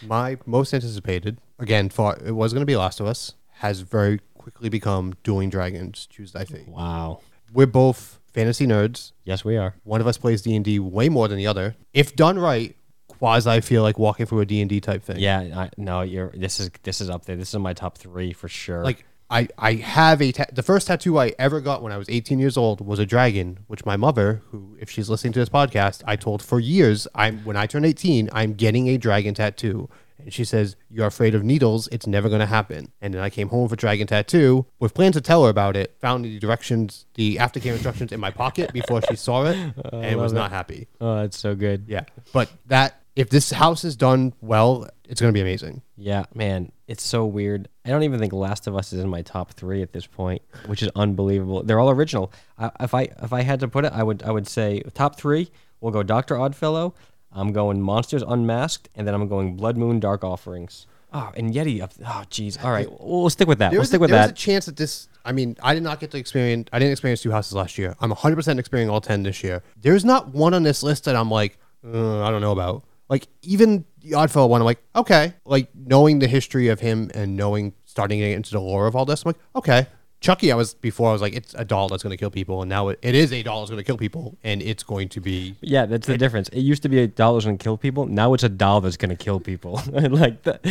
My 0.00 0.38
most 0.46 0.72
anticipated, 0.72 1.38
again, 1.58 1.88
thought 1.88 2.22
it 2.22 2.32
was 2.32 2.52
going 2.52 2.62
to 2.62 2.66
be 2.66 2.76
Last 2.76 3.00
of 3.00 3.06
Us, 3.06 3.34
has 3.54 3.80
very 3.80 4.20
quickly 4.38 4.68
become 4.68 5.14
Dueling 5.24 5.50
Dragons 5.50 6.08
Fate. 6.12 6.68
Wow. 6.68 7.20
We're 7.52 7.66
both 7.66 8.20
fantasy 8.32 8.66
nerds. 8.66 9.12
Yes, 9.24 9.44
we 9.44 9.56
are. 9.56 9.74
One 9.84 10.00
of 10.00 10.06
us 10.06 10.16
plays 10.16 10.42
D&D 10.42 10.78
way 10.78 11.08
more 11.08 11.28
than 11.28 11.38
the 11.38 11.46
other. 11.46 11.76
If 11.92 12.16
done 12.16 12.38
right, 12.38 12.74
quasi 13.22 13.60
feel 13.60 13.82
like 13.82 14.00
walking 14.00 14.26
through 14.26 14.40
a 14.40 14.46
D&D 14.46 14.80
type 14.80 15.04
thing. 15.04 15.20
Yeah. 15.20 15.40
I, 15.54 15.70
no, 15.76 16.00
you're. 16.00 16.32
This 16.34 16.58
is 16.58 16.70
this 16.82 17.00
is 17.00 17.08
up 17.08 17.24
there. 17.24 17.36
This 17.36 17.54
is 17.54 17.60
my 17.60 17.72
top 17.72 17.96
three 17.96 18.32
for 18.32 18.48
sure. 18.48 18.82
Like 18.82 19.04
I, 19.30 19.46
I 19.56 19.74
have 19.74 20.20
a 20.20 20.32
ta- 20.32 20.46
the 20.52 20.64
first 20.64 20.88
tattoo 20.88 21.20
I 21.20 21.32
ever 21.38 21.60
got 21.60 21.82
when 21.82 21.92
I 21.92 21.98
was 21.98 22.08
18 22.10 22.40
years 22.40 22.56
old 22.56 22.84
was 22.84 22.98
a 22.98 23.06
dragon, 23.06 23.60
which 23.68 23.86
my 23.86 23.96
mother, 23.96 24.42
who 24.50 24.76
if 24.80 24.90
she's 24.90 25.08
listening 25.08 25.32
to 25.34 25.38
this 25.38 25.48
podcast, 25.48 26.02
I 26.04 26.16
told 26.16 26.42
for 26.42 26.58
years, 26.58 27.06
I'm 27.14 27.38
when 27.44 27.56
I 27.56 27.66
turn 27.66 27.84
18, 27.84 28.28
I'm 28.32 28.54
getting 28.54 28.88
a 28.88 28.98
dragon 28.98 29.34
tattoo. 29.34 29.88
And 30.18 30.32
she 30.32 30.44
says, 30.44 30.74
You're 30.90 31.06
afraid 31.06 31.36
of 31.36 31.44
needles, 31.44 31.88
it's 31.92 32.08
never 32.08 32.28
gonna 32.28 32.46
happen. 32.46 32.90
And 33.00 33.14
then 33.14 33.22
I 33.22 33.30
came 33.30 33.50
home 33.50 33.68
for 33.68 33.76
dragon 33.76 34.08
tattoo 34.08 34.66
with 34.80 34.94
plans 34.94 35.14
to 35.14 35.20
tell 35.20 35.44
her 35.44 35.50
about 35.50 35.76
it, 35.76 35.96
found 36.00 36.24
the 36.24 36.40
directions, 36.40 37.06
the 37.14 37.36
aftercare 37.36 37.72
instructions 37.72 38.10
in 38.10 38.18
my 38.18 38.32
pocket 38.32 38.72
before 38.72 39.00
she 39.08 39.14
saw 39.14 39.46
it, 39.46 39.56
and 39.92 40.20
was 40.20 40.32
not 40.32 40.50
happy. 40.50 40.88
oh, 41.00 41.20
that's 41.20 41.38
so 41.38 41.54
good. 41.54 41.84
Yeah. 41.86 42.04
But 42.32 42.50
that 42.66 43.01
if 43.16 43.28
this 43.30 43.50
house 43.50 43.84
is 43.84 43.96
done 43.96 44.32
well, 44.40 44.88
it's 45.08 45.20
gonna 45.20 45.32
be 45.32 45.40
amazing. 45.40 45.82
Yeah, 45.96 46.24
man, 46.34 46.72
it's 46.86 47.02
so 47.02 47.26
weird. 47.26 47.68
I 47.84 47.90
don't 47.90 48.02
even 48.02 48.18
think 48.18 48.32
Last 48.32 48.66
of 48.66 48.74
Us 48.76 48.92
is 48.92 49.00
in 49.00 49.08
my 49.08 49.22
top 49.22 49.52
three 49.52 49.82
at 49.82 49.92
this 49.92 50.06
point, 50.06 50.42
which 50.66 50.82
is 50.82 50.90
unbelievable. 50.96 51.62
They're 51.62 51.78
all 51.80 51.90
original. 51.90 52.32
I, 52.58 52.70
if 52.80 52.94
I 52.94 53.02
if 53.22 53.32
I 53.32 53.42
had 53.42 53.60
to 53.60 53.68
put 53.68 53.84
it, 53.84 53.92
I 53.92 54.02
would 54.02 54.22
I 54.22 54.30
would 54.30 54.48
say 54.48 54.80
top 54.94 55.16
three. 55.16 55.50
We'll 55.80 55.92
go 55.92 56.02
Doctor 56.02 56.36
Oddfellow. 56.36 56.94
I'm 57.32 57.52
going 57.52 57.80
Monsters 57.80 58.22
Unmasked, 58.22 58.88
and 58.94 59.06
then 59.06 59.14
I'm 59.14 59.26
going 59.26 59.56
Blood 59.56 59.76
Moon 59.76 60.00
Dark 60.00 60.22
Offerings. 60.22 60.86
Oh, 61.14 61.30
and 61.36 61.52
Yeti. 61.52 61.82
Oh, 61.82 62.24
jeez. 62.30 62.62
All 62.62 62.70
right, 62.70 62.88
we'll 63.00 63.28
stick 63.30 63.46
with 63.48 63.58
that. 63.58 63.70
There 63.70 63.80
We'll 63.80 63.86
stick 63.86 63.98
a, 63.98 64.02
with 64.02 64.10
there 64.10 64.20
that. 64.20 64.30
a 64.30 64.34
chance 64.34 64.66
that 64.66 64.76
this. 64.76 65.08
I 65.24 65.32
mean, 65.32 65.56
I 65.62 65.74
did 65.74 65.82
not 65.82 66.00
get 66.00 66.10
to 66.12 66.18
experience. 66.18 66.68
I 66.72 66.78
didn't 66.78 66.92
experience 66.92 67.20
two 67.22 67.30
houses 67.30 67.52
last 67.52 67.76
year. 67.78 67.94
I'm 68.00 68.10
100 68.10 68.36
percent 68.36 68.58
experiencing 68.58 68.90
all 68.90 69.00
10 69.00 69.22
this 69.22 69.42
year. 69.44 69.62
There's 69.80 70.04
not 70.04 70.28
one 70.34 70.54
on 70.54 70.62
this 70.62 70.82
list 70.82 71.04
that 71.04 71.14
I'm 71.16 71.30
like, 71.30 71.58
uh, 71.86 72.22
I 72.22 72.30
don't 72.30 72.40
know 72.40 72.52
about. 72.52 72.84
Like 73.12 73.28
even 73.42 73.84
the 74.00 74.14
Oddfellow 74.14 74.46
one, 74.46 74.62
I'm 74.62 74.64
like, 74.64 74.82
okay. 74.96 75.34
Like 75.44 75.68
knowing 75.74 76.18
the 76.18 76.26
history 76.26 76.68
of 76.68 76.80
him 76.80 77.10
and 77.12 77.36
knowing 77.36 77.74
starting 77.84 78.20
to 78.20 78.26
get 78.26 78.36
into 78.36 78.52
the 78.52 78.58
lore 78.58 78.86
of 78.86 78.96
all 78.96 79.04
this. 79.04 79.22
I'm 79.22 79.28
like, 79.28 79.36
okay. 79.54 79.86
Chucky, 80.20 80.50
I 80.50 80.54
was 80.54 80.72
before 80.72 81.10
I 81.10 81.12
was 81.12 81.20
like, 81.20 81.34
it's 81.34 81.52
a 81.52 81.62
doll 81.62 81.88
that's 81.88 82.02
going 82.02 82.12
to 82.12 82.16
kill 82.16 82.30
people, 82.30 82.62
and 82.62 82.70
now 82.70 82.88
it, 82.88 82.98
it 83.02 83.14
is 83.14 83.30
a 83.30 83.42
doll 83.42 83.60
that's 83.60 83.70
going 83.70 83.82
to 83.82 83.86
kill 83.86 83.98
people, 83.98 84.38
and 84.42 84.62
it's 84.62 84.82
going 84.82 85.10
to 85.10 85.20
be 85.20 85.56
Yeah, 85.60 85.84
that's 85.84 86.06
the 86.06 86.16
difference. 86.16 86.48
It 86.50 86.60
used 86.60 86.82
to 86.84 86.88
be 86.88 87.00
a 87.00 87.06
doll 87.06 87.34
that's 87.34 87.44
gonna 87.44 87.58
kill 87.58 87.76
people. 87.76 88.06
Now 88.06 88.32
it's 88.32 88.44
a 88.44 88.48
doll 88.48 88.80
that's 88.80 88.96
gonna 88.96 89.14
kill 89.14 89.40
people. 89.40 89.82
like 89.92 90.42
that, 90.44 90.66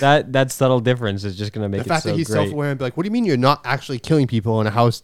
that 0.00 0.32
that 0.34 0.52
subtle 0.52 0.80
difference 0.80 1.24
is 1.24 1.38
just 1.38 1.54
gonna 1.54 1.70
make 1.70 1.78
the 1.78 1.86
it 1.86 1.88
fact 1.88 2.02
so 2.02 2.10
that 2.10 2.18
he's 2.18 2.28
self-aware 2.28 2.72
and 2.72 2.78
be 2.78 2.84
like, 2.84 2.98
what 2.98 3.04
do 3.04 3.06
you 3.06 3.12
mean 3.12 3.24
you're 3.24 3.38
not 3.38 3.62
actually 3.64 4.00
killing 4.00 4.26
people 4.26 4.60
in 4.60 4.66
a 4.66 4.70
house 4.70 5.02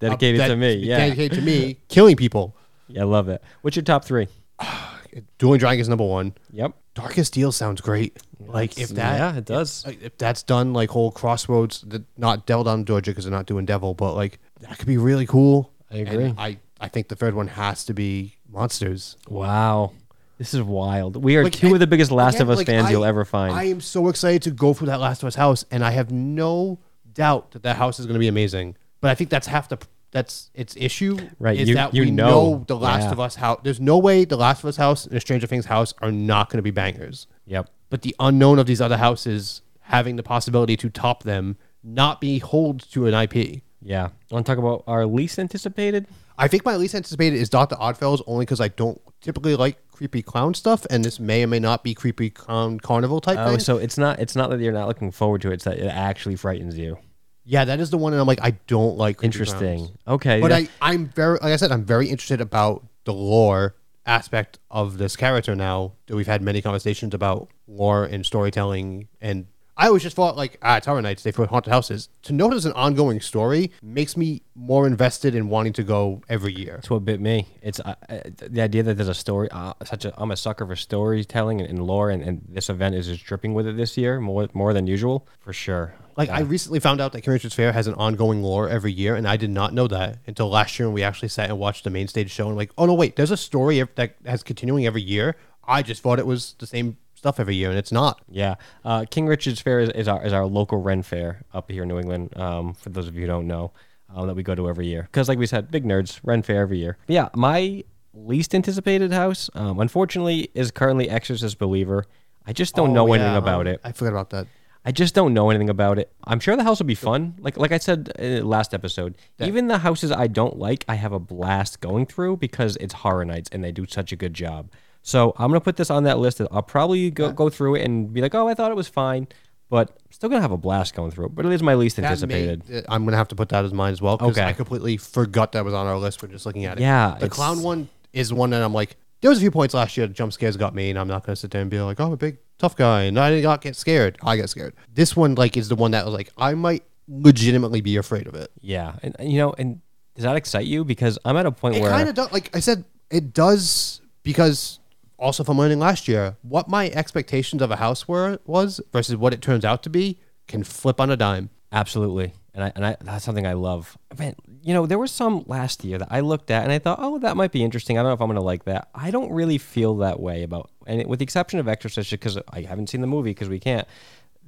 Dedicated 0.00 0.40
that- 0.40 0.48
to 0.48 0.56
me. 0.56 0.74
Yeah, 0.74 0.98
dedicated 0.98 1.38
to 1.38 1.44
me, 1.44 1.78
killing 1.88 2.16
people? 2.16 2.56
yeah, 2.88 3.02
I 3.02 3.04
love 3.04 3.28
it. 3.28 3.44
What's 3.60 3.76
your 3.76 3.84
top 3.84 4.04
three? 4.04 4.26
Dueling 5.38 5.58
Dragons 5.58 5.88
number 5.88 6.04
one. 6.04 6.34
Yep. 6.52 6.72
Darkest 6.94 7.32
Deal 7.34 7.52
sounds 7.52 7.80
great. 7.80 8.18
Like 8.40 8.78
if 8.78 8.90
that, 8.90 9.18
yeah, 9.18 9.36
it 9.38 9.44
does. 9.44 9.84
like, 9.86 10.02
if 10.02 10.16
that's 10.18 10.42
done 10.42 10.72
like 10.72 10.90
whole 10.90 11.10
Crossroads, 11.10 11.82
the, 11.82 12.04
not 12.16 12.46
Devil 12.46 12.64
Down 12.64 12.84
Georgia 12.84 13.10
because 13.10 13.24
they're 13.24 13.32
not 13.32 13.46
doing 13.46 13.64
Devil, 13.66 13.94
but 13.94 14.14
like 14.14 14.38
that 14.60 14.78
could 14.78 14.86
be 14.86 14.96
really 14.98 15.26
cool. 15.26 15.72
I 15.90 15.96
And 15.98 16.08
agree. 16.08 16.34
I 16.38 16.58
I 16.80 16.88
think 16.88 17.08
the 17.08 17.16
third 17.16 17.34
one 17.34 17.48
has 17.48 17.84
to 17.86 17.94
be 17.94 18.36
Monsters. 18.50 19.16
Wow, 19.28 19.92
this 20.38 20.52
is 20.54 20.62
wild. 20.62 21.22
We 21.22 21.36
are 21.36 21.44
Like, 21.44 21.52
two 21.54 21.66
and 21.66 21.74
of 21.76 21.80
the 21.80 21.86
biggest 21.86 22.10
Last 22.10 22.40
of 22.40 22.48
Us 22.50 22.58
like, 22.58 22.66
fans 22.66 22.86
I- 22.86 22.90
you'll 22.90 23.04
ever 23.04 23.24
find. 23.24 23.54
I 23.54 23.64
am 23.64 23.80
so 23.80 24.08
excited 24.08 24.42
to 24.42 24.50
go 24.50 24.72
through 24.74 24.88
that 24.88 25.00
Last 25.00 25.22
of 25.22 25.26
Us 25.26 25.34
house, 25.34 25.64
and 25.70 25.84
I 25.84 25.90
have 25.92 26.10
no 26.10 26.78
doubt 27.14 27.52
that 27.52 27.62
that 27.62 27.76
house 27.76 27.98
is 27.98 28.06
going 28.06 28.14
to 28.14 28.20
be 28.20 28.28
amazing. 28.28 28.76
But 29.00 29.10
I 29.10 29.14
think 29.14 29.30
that's 29.30 29.46
half 29.46 29.68
the 29.68 29.78
that's 30.16 30.50
its 30.54 30.74
issue. 30.78 31.18
Right, 31.38 31.58
Is 31.58 31.68
you- 31.68 31.74
that 31.74 31.92
you 31.94 32.04
we 32.04 32.10
know. 32.10 32.64
the 32.66 32.76
Last 32.76 33.04
Yeah. 33.04 33.12
of 33.12 33.20
Us 33.20 33.34
house. 33.36 33.60
There's 33.62 33.80
no 33.80 33.98
way 33.98 34.24
the 34.24 34.38
Last 34.38 34.60
of 34.64 34.68
Us 34.68 34.76
house 34.78 35.06
and 35.06 35.20
Stranger 35.20 35.46
Things 35.46 35.66
house 35.66 35.92
are 36.00 36.10
not 36.10 36.48
going 36.48 36.56
to 36.58 36.62
be 36.62 36.70
bangers. 36.70 37.26
yep. 37.46 37.68
But 37.90 38.00
the 38.02 38.16
unknown 38.18 38.58
of 38.58 38.66
these 38.66 38.80
other 38.80 38.96
houses 38.96 39.60
having 39.80 40.16
the 40.16 40.22
possibility 40.22 40.74
to 40.78 40.88
top 40.88 41.22
them, 41.22 41.56
not 41.84 42.20
be 42.20 42.38
hold 42.38 42.80
to 42.92 43.06
an 43.06 43.12
IP. 43.14 43.62
Yeah. 43.82 44.08
Want 44.30 44.44
to 44.46 44.50
talk 44.50 44.58
about 44.58 44.82
our 44.88 45.04
least 45.06 45.38
anticipated? 45.38 46.06
I 46.38 46.48
think 46.48 46.64
my 46.64 46.76
least 46.76 46.94
anticipated 46.94 47.36
is 47.38 47.48
Doctor 47.50 47.76
Oddfellows 47.78 48.22
only 48.26 48.44
because 48.46 48.60
I 48.60 48.68
don't 48.68 49.00
typically 49.20 49.54
like 49.54 49.76
creepy 49.92 50.22
clown 50.22 50.54
stuff, 50.54 50.84
and 50.90 51.04
this 51.04 51.20
may 51.20 51.44
or 51.44 51.46
may 51.46 51.60
not 51.60 51.84
be 51.84 51.94
creepy 51.94 52.30
clown 52.30 52.80
carnival 52.80 53.20
type 53.20 53.38
Oh, 53.38 53.50
thing. 53.50 53.58
so 53.60 53.76
it's 53.76 53.96
not 53.96 54.18
it's 54.18 54.34
not 54.34 54.50
that 54.50 54.60
you're 54.60 54.72
not 54.72 54.88
looking 54.88 55.10
forward 55.12 55.40
to 55.42 55.50
it; 55.50 55.54
it's 55.54 55.64
that 55.64 55.78
it 55.78 55.86
actually 55.88 56.36
frightens 56.36 56.76
you. 56.76 56.98
Yeah, 57.46 57.64
that 57.64 57.78
is 57.78 57.90
the 57.90 57.96
one, 57.96 58.12
and 58.12 58.20
I'm 58.20 58.26
like, 58.26 58.40
I 58.42 58.50
don't 58.66 58.98
like 58.98 59.18
creepy 59.18 59.26
Interesting. 59.26 59.78
clowns. 59.78 59.98
Okay. 60.08 60.40
But 60.40 60.52
I, 60.52 60.68
I'm 60.82 61.06
very, 61.06 61.38
like 61.40 61.52
I 61.52 61.56
said, 61.56 61.70
I'm 61.70 61.84
very 61.84 62.08
interested 62.08 62.40
about 62.40 62.84
the 63.04 63.14
lore 63.14 63.76
aspect 64.04 64.58
of 64.70 64.98
this 64.98 65.16
character 65.16 65.54
now 65.54 65.92
that 66.06 66.16
we've 66.16 66.26
had 66.26 66.42
many 66.42 66.60
conversations 66.60 67.14
about 67.14 67.48
lore 67.68 68.04
and 68.04 68.26
storytelling. 68.26 69.06
And 69.20 69.46
I 69.78 69.88
always 69.88 70.02
just 70.02 70.16
thought, 70.16 70.36
like, 70.36 70.58
ah, 70.62 70.78
it's 70.78 70.86
Horror 70.86 71.02
Nights, 71.02 71.22
they 71.22 71.32
put 71.32 71.50
haunted 71.50 71.72
houses. 71.72 72.08
To 72.22 72.32
know 72.32 72.48
there's 72.48 72.64
an 72.64 72.72
ongoing 72.72 73.20
story 73.20 73.72
makes 73.82 74.16
me 74.16 74.42
more 74.54 74.86
invested 74.86 75.34
in 75.34 75.50
wanting 75.50 75.74
to 75.74 75.82
go 75.82 76.22
every 76.30 76.54
year. 76.54 76.76
That's 76.76 76.88
what 76.88 77.04
bit 77.04 77.20
me. 77.20 77.46
It's 77.60 77.78
uh, 77.80 77.94
uh, 78.08 78.20
the 78.36 78.62
idea 78.62 78.82
that 78.84 78.94
there's 78.94 79.08
a 79.08 79.14
story. 79.14 79.48
Uh, 79.50 79.74
such 79.84 80.06
a 80.06 80.14
I'm 80.16 80.30
a 80.30 80.36
sucker 80.36 80.66
for 80.66 80.76
storytelling 80.76 81.60
and, 81.60 81.68
and 81.68 81.86
lore, 81.86 82.10
and, 82.10 82.22
and 82.22 82.42
this 82.48 82.70
event 82.70 82.94
is 82.94 83.06
just 83.06 83.24
dripping 83.24 83.52
with 83.52 83.66
it 83.66 83.76
this 83.76 83.98
year 83.98 84.18
more 84.18 84.48
more 84.54 84.72
than 84.72 84.86
usual 84.86 85.28
for 85.40 85.52
sure. 85.52 85.94
Like, 86.16 86.30
I 86.30 86.40
recently 86.40 86.80
found 86.80 87.02
out 87.02 87.12
that 87.12 87.20
King 87.20 87.34
Richard's 87.34 87.54
Faire 87.54 87.72
has 87.72 87.86
an 87.86 87.92
ongoing 87.94 88.42
lore 88.42 88.70
every 88.70 88.90
year, 88.90 89.16
and 89.16 89.28
I 89.28 89.36
did 89.36 89.50
not 89.50 89.74
know 89.74 89.86
that 89.88 90.20
until 90.26 90.48
last 90.48 90.78
year 90.78 90.88
when 90.88 90.94
we 90.94 91.02
actually 91.02 91.28
sat 91.28 91.50
and 91.50 91.58
watched 91.58 91.84
the 91.84 91.90
main 91.90 92.08
stage 92.08 92.30
show. 92.30 92.46
And 92.48 92.56
like, 92.56 92.70
oh 92.78 92.86
no, 92.86 92.94
wait, 92.94 93.16
there's 93.16 93.30
a 93.30 93.36
story 93.36 93.82
that 93.96 94.14
has 94.24 94.42
continuing 94.42 94.86
every 94.86 95.02
year. 95.02 95.36
I 95.68 95.82
just 95.82 96.02
thought 96.02 96.18
it 96.18 96.26
was 96.26 96.54
the 96.58 96.66
same 96.66 96.96
stuff 97.26 97.40
every 97.40 97.56
year, 97.56 97.70
and 97.70 97.78
it's 97.78 97.90
not. 97.92 98.20
Yeah, 98.30 98.54
uh, 98.84 99.04
King 99.10 99.26
Richard's 99.26 99.60
Faire 99.60 99.80
is, 99.80 99.90
is 99.90 100.06
our 100.08 100.24
is 100.24 100.32
our 100.32 100.46
local 100.46 100.78
Ren 100.80 101.02
Fair 101.02 101.42
up 101.52 101.70
here 101.70 101.82
in 101.82 101.88
New 101.88 101.98
England. 101.98 102.36
Um, 102.38 102.72
for 102.74 102.90
those 102.90 103.08
of 103.08 103.14
you 103.16 103.22
who 103.22 103.26
don't 103.26 103.48
know, 103.48 103.72
um, 104.14 104.28
that 104.28 104.34
we 104.36 104.42
go 104.44 104.54
to 104.54 104.68
every 104.68 104.86
year 104.86 105.02
because, 105.02 105.28
like 105.28 105.38
we 105.38 105.46
said, 105.46 105.70
big 105.70 105.84
nerds 105.84 106.20
Ren 106.22 106.42
Fair 106.42 106.62
every 106.62 106.78
year. 106.78 106.96
But 107.06 107.12
yeah, 107.14 107.28
my 107.34 107.82
least 108.14 108.54
anticipated 108.54 109.12
house, 109.12 109.50
um, 109.54 109.80
unfortunately, 109.80 110.50
is 110.54 110.70
currently 110.70 111.10
Exorcist 111.10 111.58
Believer. 111.58 112.04
I 112.46 112.52
just 112.52 112.76
don't 112.76 112.92
know 112.92 113.08
Oh, 113.08 113.12
anything 113.12 113.34
about 113.36 113.66
it. 113.66 113.80
I 113.82 113.90
forgot 113.90 114.12
about 114.12 114.30
that. 114.30 114.46
I 114.84 114.92
just 114.92 115.16
don't 115.16 115.34
know 115.34 115.50
anything 115.50 115.68
about 115.68 115.98
it. 115.98 116.12
I'm 116.22 116.38
sure 116.38 116.54
the 116.56 116.62
house 116.62 116.78
will 116.78 116.86
be 116.86 116.94
fun. 116.94 117.34
Like 117.40 117.56
like 117.56 117.72
I 117.72 117.78
said 117.78 118.12
uh, 118.20 118.46
last 118.46 118.72
episode, 118.72 119.16
even 119.40 119.66
the 119.66 119.78
houses 119.78 120.12
I 120.12 120.28
don't 120.28 120.56
like, 120.60 120.84
I 120.86 120.94
have 120.94 121.12
a 121.12 121.18
blast 121.18 121.80
going 121.80 122.06
through 122.06 122.36
because 122.36 122.76
it's 122.76 122.94
horror 122.94 123.24
nights 123.24 123.48
and 123.52 123.64
they 123.64 123.72
do 123.72 123.84
such 123.88 124.12
a 124.12 124.16
good 124.16 124.32
job. 124.32 124.70
So 125.06 125.32
I'm 125.38 125.50
gonna 125.50 125.60
put 125.60 125.76
this 125.76 125.88
on 125.88 126.02
that 126.02 126.18
list. 126.18 126.40
I'll 126.50 126.62
probably 126.62 127.12
go 127.12 127.30
go 127.30 127.48
through 127.48 127.76
it 127.76 127.84
and 127.84 128.12
be 128.12 128.20
like, 128.20 128.34
oh, 128.34 128.48
I 128.48 128.54
thought 128.54 128.72
it 128.72 128.76
was 128.76 128.88
fine, 128.88 129.28
but 129.70 129.90
I'm 130.04 130.10
still 130.12 130.28
gonna 130.28 130.42
have 130.42 130.50
a 130.50 130.56
blast 130.56 130.96
going 130.96 131.12
through 131.12 131.26
it. 131.26 131.34
But 131.36 131.46
it 131.46 131.52
is 131.52 131.62
my 131.62 131.74
least 131.74 131.94
That 131.94 132.06
anticipated. 132.06 132.62
uh, 132.74 132.82
I'm 132.92 133.04
gonna 133.04 133.16
have 133.16 133.28
to 133.28 133.36
put 133.36 133.48
that 133.50 133.64
as 133.64 133.72
mine 133.72 133.92
as 133.92 134.02
well 134.02 134.16
because 134.16 134.36
Okay. 134.36 134.44
I 134.44 134.52
completely 134.52 134.96
forgot 134.96 135.52
that 135.52 135.64
was 135.64 135.74
on 135.74 135.86
our 135.86 135.96
list. 135.96 136.22
We're 136.24 136.28
just 136.30 136.44
looking 136.44 136.64
at 136.64 136.78
it. 136.78 136.80
Yeah, 136.80 137.16
the 137.20 137.28
clown 137.28 137.62
one 137.62 137.88
is 138.12 138.32
one 138.32 138.50
that 138.50 138.62
I'm 138.62 138.74
like. 138.74 138.96
There 139.20 139.30
was 139.30 139.38
a 139.38 139.40
few 139.40 139.50
points 139.52 139.74
last 139.74 139.96
year. 139.96 140.08
that 140.08 140.12
Jump 140.12 140.32
scares 140.32 140.56
got 140.56 140.74
me, 140.74 140.90
and 140.90 140.98
I'm 140.98 141.06
not 141.08 141.24
gonna 141.24 141.36
sit 141.36 141.52
there 141.52 141.62
and 141.62 141.70
be 141.70 141.80
like, 141.80 142.00
"Oh, 142.00 142.06
I'm 142.06 142.12
a 142.12 142.16
big 142.16 142.38
tough 142.58 142.74
guy," 142.76 143.02
and 143.02 143.16
I 143.18 143.30
did 143.30 143.44
not 143.44 143.60
get 143.60 143.76
scared. 143.76 144.18
I 144.24 144.36
got 144.36 144.50
scared. 144.50 144.74
This 144.92 145.14
one, 145.16 145.36
like, 145.36 145.56
is 145.56 145.68
the 145.68 145.76
one 145.76 145.92
that 145.92 146.04
was 146.04 146.12
like, 146.14 146.32
I 146.36 146.54
might 146.54 146.82
legitimately 147.08 147.80
be 147.80 147.96
afraid 147.96 148.26
of 148.26 148.34
it. 148.34 148.50
Yeah, 148.60 148.94
and 149.04 149.14
and, 149.20 149.30
you 149.32 149.38
know, 149.38 149.54
and 149.56 149.80
does 150.16 150.24
that 150.24 150.34
excite 150.36 150.66
you? 150.66 150.84
Because 150.84 151.18
I'm 151.24 151.36
at 151.36 151.46
a 151.46 151.52
point 151.52 151.76
It 151.76 151.82
where 151.82 151.90
kind 151.92 152.08
of. 152.08 152.32
Like 152.32 152.54
I 152.54 152.60
said, 152.60 152.84
it 153.10 153.32
does 153.32 154.00
because 154.24 154.80
also 155.18 155.44
from 155.44 155.58
learning 155.58 155.78
last 155.78 156.08
year, 156.08 156.36
what 156.42 156.68
my 156.68 156.90
expectations 156.90 157.62
of 157.62 157.70
a 157.70 157.76
house 157.76 158.06
were 158.06 158.38
was 158.44 158.80
versus 158.92 159.16
what 159.16 159.32
it 159.32 159.42
turns 159.42 159.64
out 159.64 159.82
to 159.84 159.90
be 159.90 160.20
can 160.46 160.62
flip 160.62 161.00
on 161.00 161.10
a 161.10 161.16
dime. 161.16 161.50
Absolutely, 161.72 162.32
and 162.54 162.64
I 162.64 162.72
and 162.74 162.86
I 162.86 162.96
that's 163.00 163.24
something 163.24 163.46
I 163.46 163.54
love. 163.54 163.98
Man, 164.18 164.34
you 164.62 164.72
know, 164.72 164.86
there 164.86 164.98
was 164.98 165.10
some 165.10 165.44
last 165.46 165.84
year 165.84 165.98
that 165.98 166.08
I 166.10 166.20
looked 166.20 166.50
at 166.50 166.62
and 166.62 166.72
I 166.72 166.78
thought, 166.78 166.98
oh, 167.00 167.18
that 167.18 167.36
might 167.36 167.52
be 167.52 167.64
interesting. 167.64 167.98
I 167.98 168.02
don't 168.02 168.10
know 168.10 168.14
if 168.14 168.20
I'm 168.20 168.28
going 168.28 168.36
to 168.36 168.42
like 168.42 168.64
that. 168.64 168.88
I 168.94 169.10
don't 169.10 169.32
really 169.32 169.58
feel 169.58 169.96
that 169.98 170.20
way 170.20 170.42
about, 170.42 170.70
and 170.86 171.06
with 171.06 171.18
the 171.18 171.24
exception 171.24 171.58
of 171.58 171.68
Exorcist, 171.68 172.10
because 172.10 172.38
I 172.50 172.62
haven't 172.62 172.88
seen 172.88 173.00
the 173.00 173.06
movie 173.06 173.30
because 173.30 173.48
we 173.48 173.58
can't. 173.58 173.86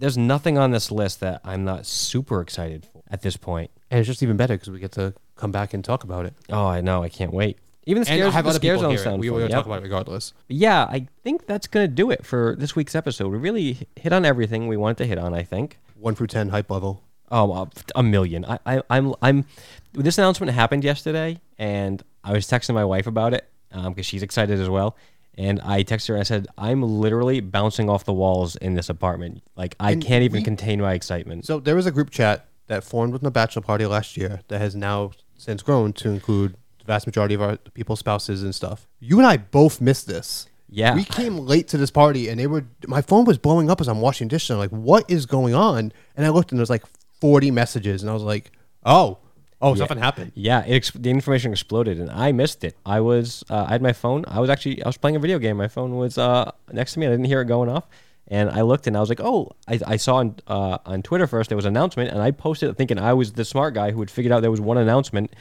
There's 0.00 0.16
nothing 0.16 0.58
on 0.58 0.70
this 0.70 0.92
list 0.92 1.18
that 1.20 1.40
I'm 1.42 1.64
not 1.64 1.84
super 1.84 2.40
excited 2.40 2.86
for 2.86 3.02
at 3.10 3.22
this 3.22 3.36
point. 3.36 3.72
And 3.90 3.98
it's 3.98 4.06
just 4.06 4.22
even 4.22 4.36
better 4.36 4.54
because 4.54 4.70
we 4.70 4.78
get 4.78 4.92
to 4.92 5.12
come 5.34 5.50
back 5.50 5.74
and 5.74 5.84
talk 5.84 6.04
about 6.04 6.26
it. 6.26 6.34
Oh, 6.50 6.66
I 6.66 6.80
know, 6.80 7.02
I 7.02 7.08
can't 7.08 7.32
wait. 7.32 7.58
Even 7.88 8.02
the 8.02 8.10
And 8.10 8.18
scares, 8.20 8.34
have 8.34 8.44
the 8.44 8.50
other 8.50 8.58
scare 8.58 8.74
people 8.74 8.82
zone 8.82 8.90
hear 8.90 9.00
it. 9.00 9.02
sound 9.04 9.20
We 9.20 9.28
fun. 9.28 9.34
will 9.34 9.40
Yep. 9.42 9.50
talk 9.50 9.66
about 9.66 9.78
it 9.78 9.82
regardless. 9.82 10.32
Yeah, 10.48 10.82
I 10.84 11.06
think 11.24 11.46
that's 11.46 11.66
going 11.66 11.84
to 11.88 11.92
do 11.92 12.10
it 12.10 12.24
for 12.26 12.54
this 12.58 12.76
week's 12.76 12.94
episode. 12.94 13.28
We 13.32 13.38
really 13.38 13.78
hit 13.96 14.12
on 14.12 14.24
everything 14.24 14.68
we 14.68 14.76
wanted 14.76 14.98
to 14.98 15.06
hit 15.06 15.16
on. 15.18 15.32
I 15.34 15.42
think. 15.42 15.78
One 15.98 16.14
through 16.14 16.26
ten 16.28 16.50
hype 16.50 16.70
level. 16.70 17.02
Oh, 17.30 17.52
uh, 17.52 17.66
a 17.94 18.02
million. 18.02 18.44
I, 18.44 18.58
I, 18.66 18.82
I'm, 18.90 19.14
I'm. 19.20 19.44
This 19.92 20.16
announcement 20.18 20.52
happened 20.52 20.84
yesterday, 20.84 21.40
and 21.58 22.02
I 22.24 22.32
was 22.32 22.46
texting 22.46 22.74
my 22.74 22.84
wife 22.84 23.06
about 23.06 23.34
it 23.34 23.48
because 23.72 24.06
she's 24.06 24.22
excited 24.22 24.60
as 24.60 24.68
well. 24.68 24.96
And 25.36 25.60
I 25.62 25.82
texted 25.84 26.08
her. 26.08 26.14
and 26.14 26.20
I 26.20 26.24
said, 26.24 26.46
"I'm 26.58 26.82
literally 26.82 27.40
bouncing 27.40 27.88
off 27.88 28.04
the 28.04 28.12
walls 28.12 28.56
in 28.56 28.74
this 28.74 28.88
apartment. 28.88 29.42
Like 29.56 29.76
I 29.80 29.92
And 29.92 30.02
can't 30.04 30.22
even 30.24 30.40
we- 30.40 30.44
contain 30.44 30.80
my 30.80 30.92
excitement." 30.92 31.46
So 31.46 31.58
there 31.58 31.74
was 31.76 31.86
a 31.86 31.90
group 31.90 32.10
chat 32.10 32.46
that 32.66 32.84
formed 32.84 33.12
with 33.14 33.22
the 33.22 33.30
bachelor 33.30 33.62
party 33.62 33.86
last 33.86 34.16
year 34.16 34.40
that 34.48 34.58
has 34.60 34.74
now 34.76 35.12
since 35.36 35.62
grown 35.62 35.92
to 35.94 36.10
include 36.10 36.52
the 36.52 36.58
vast 36.88 37.06
majority 37.06 37.34
of 37.34 37.42
our 37.42 37.56
people's 37.74 38.00
spouses 38.00 38.42
and 38.42 38.52
stuff. 38.52 38.88
You 38.98 39.18
and 39.18 39.26
I 39.26 39.36
both 39.36 39.80
missed 39.80 40.08
this. 40.08 40.48
Yeah. 40.68 40.94
We 40.94 41.04
came 41.04 41.38
late 41.38 41.68
to 41.68 41.76
this 41.76 41.90
party 41.90 42.28
and 42.28 42.40
they 42.40 42.46
were 42.46 42.64
my 42.86 43.00
phone 43.00 43.24
was 43.24 43.38
blowing 43.38 43.70
up 43.70 43.80
as 43.80 43.88
I'm 43.88 44.00
washing 44.00 44.26
dishes. 44.26 44.50
I'm 44.50 44.58
like, 44.58 44.70
what 44.70 45.08
is 45.08 45.24
going 45.24 45.54
on? 45.54 45.92
And 46.16 46.26
I 46.26 46.30
looked 46.30 46.50
and 46.50 46.58
there's 46.58 46.70
like 46.70 46.84
40 47.20 47.50
messages 47.52 48.02
and 48.02 48.10
I 48.10 48.14
was 48.14 48.22
like, 48.22 48.50
oh, 48.84 49.18
oh, 49.60 49.74
something 49.74 49.98
happened. 49.98 50.32
Yeah, 50.34 50.64
it 50.64 50.74
ex- 50.74 50.90
the 50.90 51.10
information 51.10 51.52
exploded, 51.52 51.98
and 51.98 52.10
I 52.10 52.32
missed 52.32 52.64
it. 52.64 52.76
I 52.86 53.00
was, 53.00 53.44
uh, 53.50 53.66
I 53.68 53.72
had 53.72 53.82
my 53.82 53.92
phone. 53.92 54.24
I 54.28 54.40
was 54.40 54.50
actually, 54.50 54.82
I 54.82 54.88
was 54.88 54.96
playing 54.96 55.16
a 55.16 55.18
video 55.18 55.38
game. 55.38 55.56
My 55.56 55.68
phone 55.68 55.96
was 55.96 56.18
uh, 56.18 56.50
next 56.72 56.94
to 56.94 57.00
me. 57.00 57.06
I 57.06 57.10
didn't 57.10 57.26
hear 57.26 57.40
it 57.40 57.46
going 57.46 57.68
off, 57.68 57.86
and 58.28 58.50
I 58.50 58.62
looked, 58.62 58.86
and 58.86 58.96
I 58.96 59.00
was 59.00 59.08
like, 59.08 59.20
oh, 59.20 59.52
I, 59.66 59.80
I 59.86 59.96
saw 59.96 60.16
on 60.16 60.36
uh, 60.46 60.78
on 60.86 61.02
Twitter 61.02 61.26
first 61.26 61.50
there 61.50 61.56
was 61.56 61.64
an 61.64 61.76
announcement, 61.76 62.10
and 62.10 62.22
I 62.22 62.30
posted 62.30 62.70
it 62.70 62.76
thinking 62.76 62.98
I 62.98 63.12
was 63.14 63.32
the 63.32 63.44
smart 63.44 63.74
guy 63.74 63.90
who 63.90 64.00
had 64.00 64.10
figured 64.10 64.32
out 64.32 64.40
there 64.40 64.50
was 64.50 64.60
one 64.60 64.78
announcement, 64.78 65.34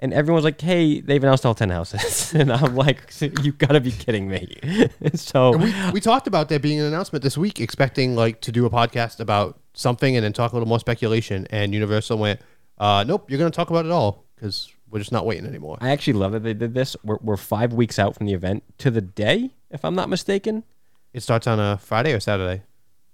and 0.00 0.12
everyone 0.14 0.36
was 0.36 0.44
like, 0.44 0.60
hey, 0.60 1.00
they've 1.00 1.22
announced 1.22 1.44
all 1.46 1.54
ten 1.54 1.70
houses, 1.70 2.32
and 2.38 2.52
I'm 2.52 2.74
like, 2.76 3.12
"You've 3.20 3.58
gotta 3.58 3.80
be 3.80 3.90
kidding 3.92 4.28
me. 4.28 4.56
so 5.14 5.56
we, 5.56 5.74
we 5.92 6.00
talked 6.00 6.26
about 6.26 6.48
there 6.48 6.58
being 6.58 6.80
an 6.80 6.86
announcement 6.86 7.22
this 7.22 7.36
week, 7.38 7.60
expecting 7.60 8.14
like 8.14 8.40
to 8.42 8.52
do 8.52 8.64
a 8.66 8.70
podcast 8.70 9.20
about 9.20 9.58
something 9.74 10.16
and 10.16 10.24
then 10.24 10.32
talk 10.32 10.52
a 10.52 10.54
little 10.54 10.68
more 10.68 10.80
speculation. 10.80 11.46
And 11.50 11.72
Universal 11.74 12.18
went, 12.18 12.40
uh, 12.78 13.04
nope, 13.06 13.30
you're 13.30 13.38
going 13.38 13.50
to 13.50 13.56
talk 13.56 13.70
about 13.70 13.84
it 13.86 13.90
all 13.92 14.24
because 14.34 14.72
we're 14.90 14.98
just 15.00 15.12
not 15.12 15.26
waiting 15.26 15.46
anymore. 15.46 15.78
I 15.80 15.90
actually 15.90 16.14
love 16.14 16.32
that 16.32 16.42
they 16.42 16.54
did 16.54 16.74
this. 16.74 16.96
We're, 17.04 17.18
we're 17.20 17.36
five 17.36 17.72
weeks 17.72 17.98
out 17.98 18.16
from 18.16 18.26
the 18.26 18.32
event 18.32 18.64
to 18.78 18.90
the 18.90 19.00
day, 19.00 19.50
if 19.70 19.84
I'm 19.84 19.94
not 19.94 20.08
mistaken. 20.08 20.64
It 21.12 21.22
starts 21.22 21.46
on 21.46 21.58
a 21.60 21.76
Friday 21.78 22.12
or 22.12 22.20
Saturday. 22.20 22.62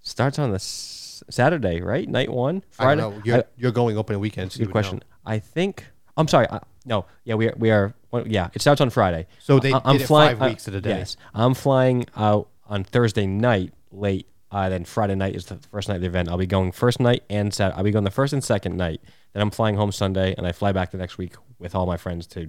starts 0.01 0.39
on 0.39 0.51
the 0.51 0.57
s- 0.57 1.23
Saturday, 1.31 1.81
right? 1.81 2.09
Night 2.09 2.31
one, 2.31 2.63
I 2.79 2.83
Friday. 2.85 3.01
don't 3.01 3.17
know. 3.17 3.23
You're, 3.25 3.37
I- 3.39 3.45
you're 3.57 3.73
going 3.73 3.97
opening 3.97 4.21
weekend. 4.21 4.53
So 4.53 4.59
good 4.59 4.71
question. 4.73 4.99
know. 4.99 5.03
I 5.27 5.39
think. 5.39 5.85
I'm 6.17 6.29
sorry. 6.29 6.47
I, 6.51 6.61
no. 6.85 7.07
Yeah, 7.25 7.35
we 7.35 7.49
are. 7.49 7.55
We 7.57 7.71
are. 7.71 7.95
Well, 8.11 8.27
yeah, 8.27 8.49
it 8.55 8.61
starts 8.63 8.81
on 8.81 8.91
Friday. 8.91 9.27
So 9.41 9.59
they 9.59 9.73
I- 9.73 9.95
it 9.95 10.03
flying. 10.07 10.37
five 10.37 10.49
weeks 10.51 10.65
uh, 10.65 10.67
to 10.67 10.71
the 10.73 10.81
day. 10.81 10.99
Yes, 10.99 11.17
I'm 11.35 11.55
flying 11.55 12.07
out 12.17 12.49
on 12.67 12.85
Thursday 12.85 13.27
night 13.27 13.73
late 13.91 14.27
Uh, 14.51 14.69
then 14.69 14.85
Friday 14.85 15.17
night 15.17 15.35
is 15.35 15.47
the 15.47 15.57
first 15.73 15.89
night 15.89 15.97
of 15.97 16.01
the 16.03 16.07
event. 16.07 16.29
I'll 16.29 16.39
be 16.39 16.47
going 16.47 16.71
first 16.71 17.01
night 17.01 17.25
and 17.29 17.53
Sat. 17.53 17.77
I'll 17.77 17.83
be 17.83 17.91
going 17.91 18.05
the 18.05 18.11
first 18.13 18.33
and 18.33 18.43
second 18.45 18.77
night. 18.77 19.01
Then 19.33 19.43
I'm 19.43 19.51
flying 19.51 19.75
home 19.75 19.91
Sunday, 19.91 20.33
and 20.39 20.47
I 20.47 20.53
fly 20.53 20.71
back 20.71 20.93
the 20.93 20.99
next 20.99 21.19
week 21.19 21.35
with 21.59 21.75
all 21.75 21.87
my 21.87 21.97
friends 21.97 22.27
to 22.29 22.49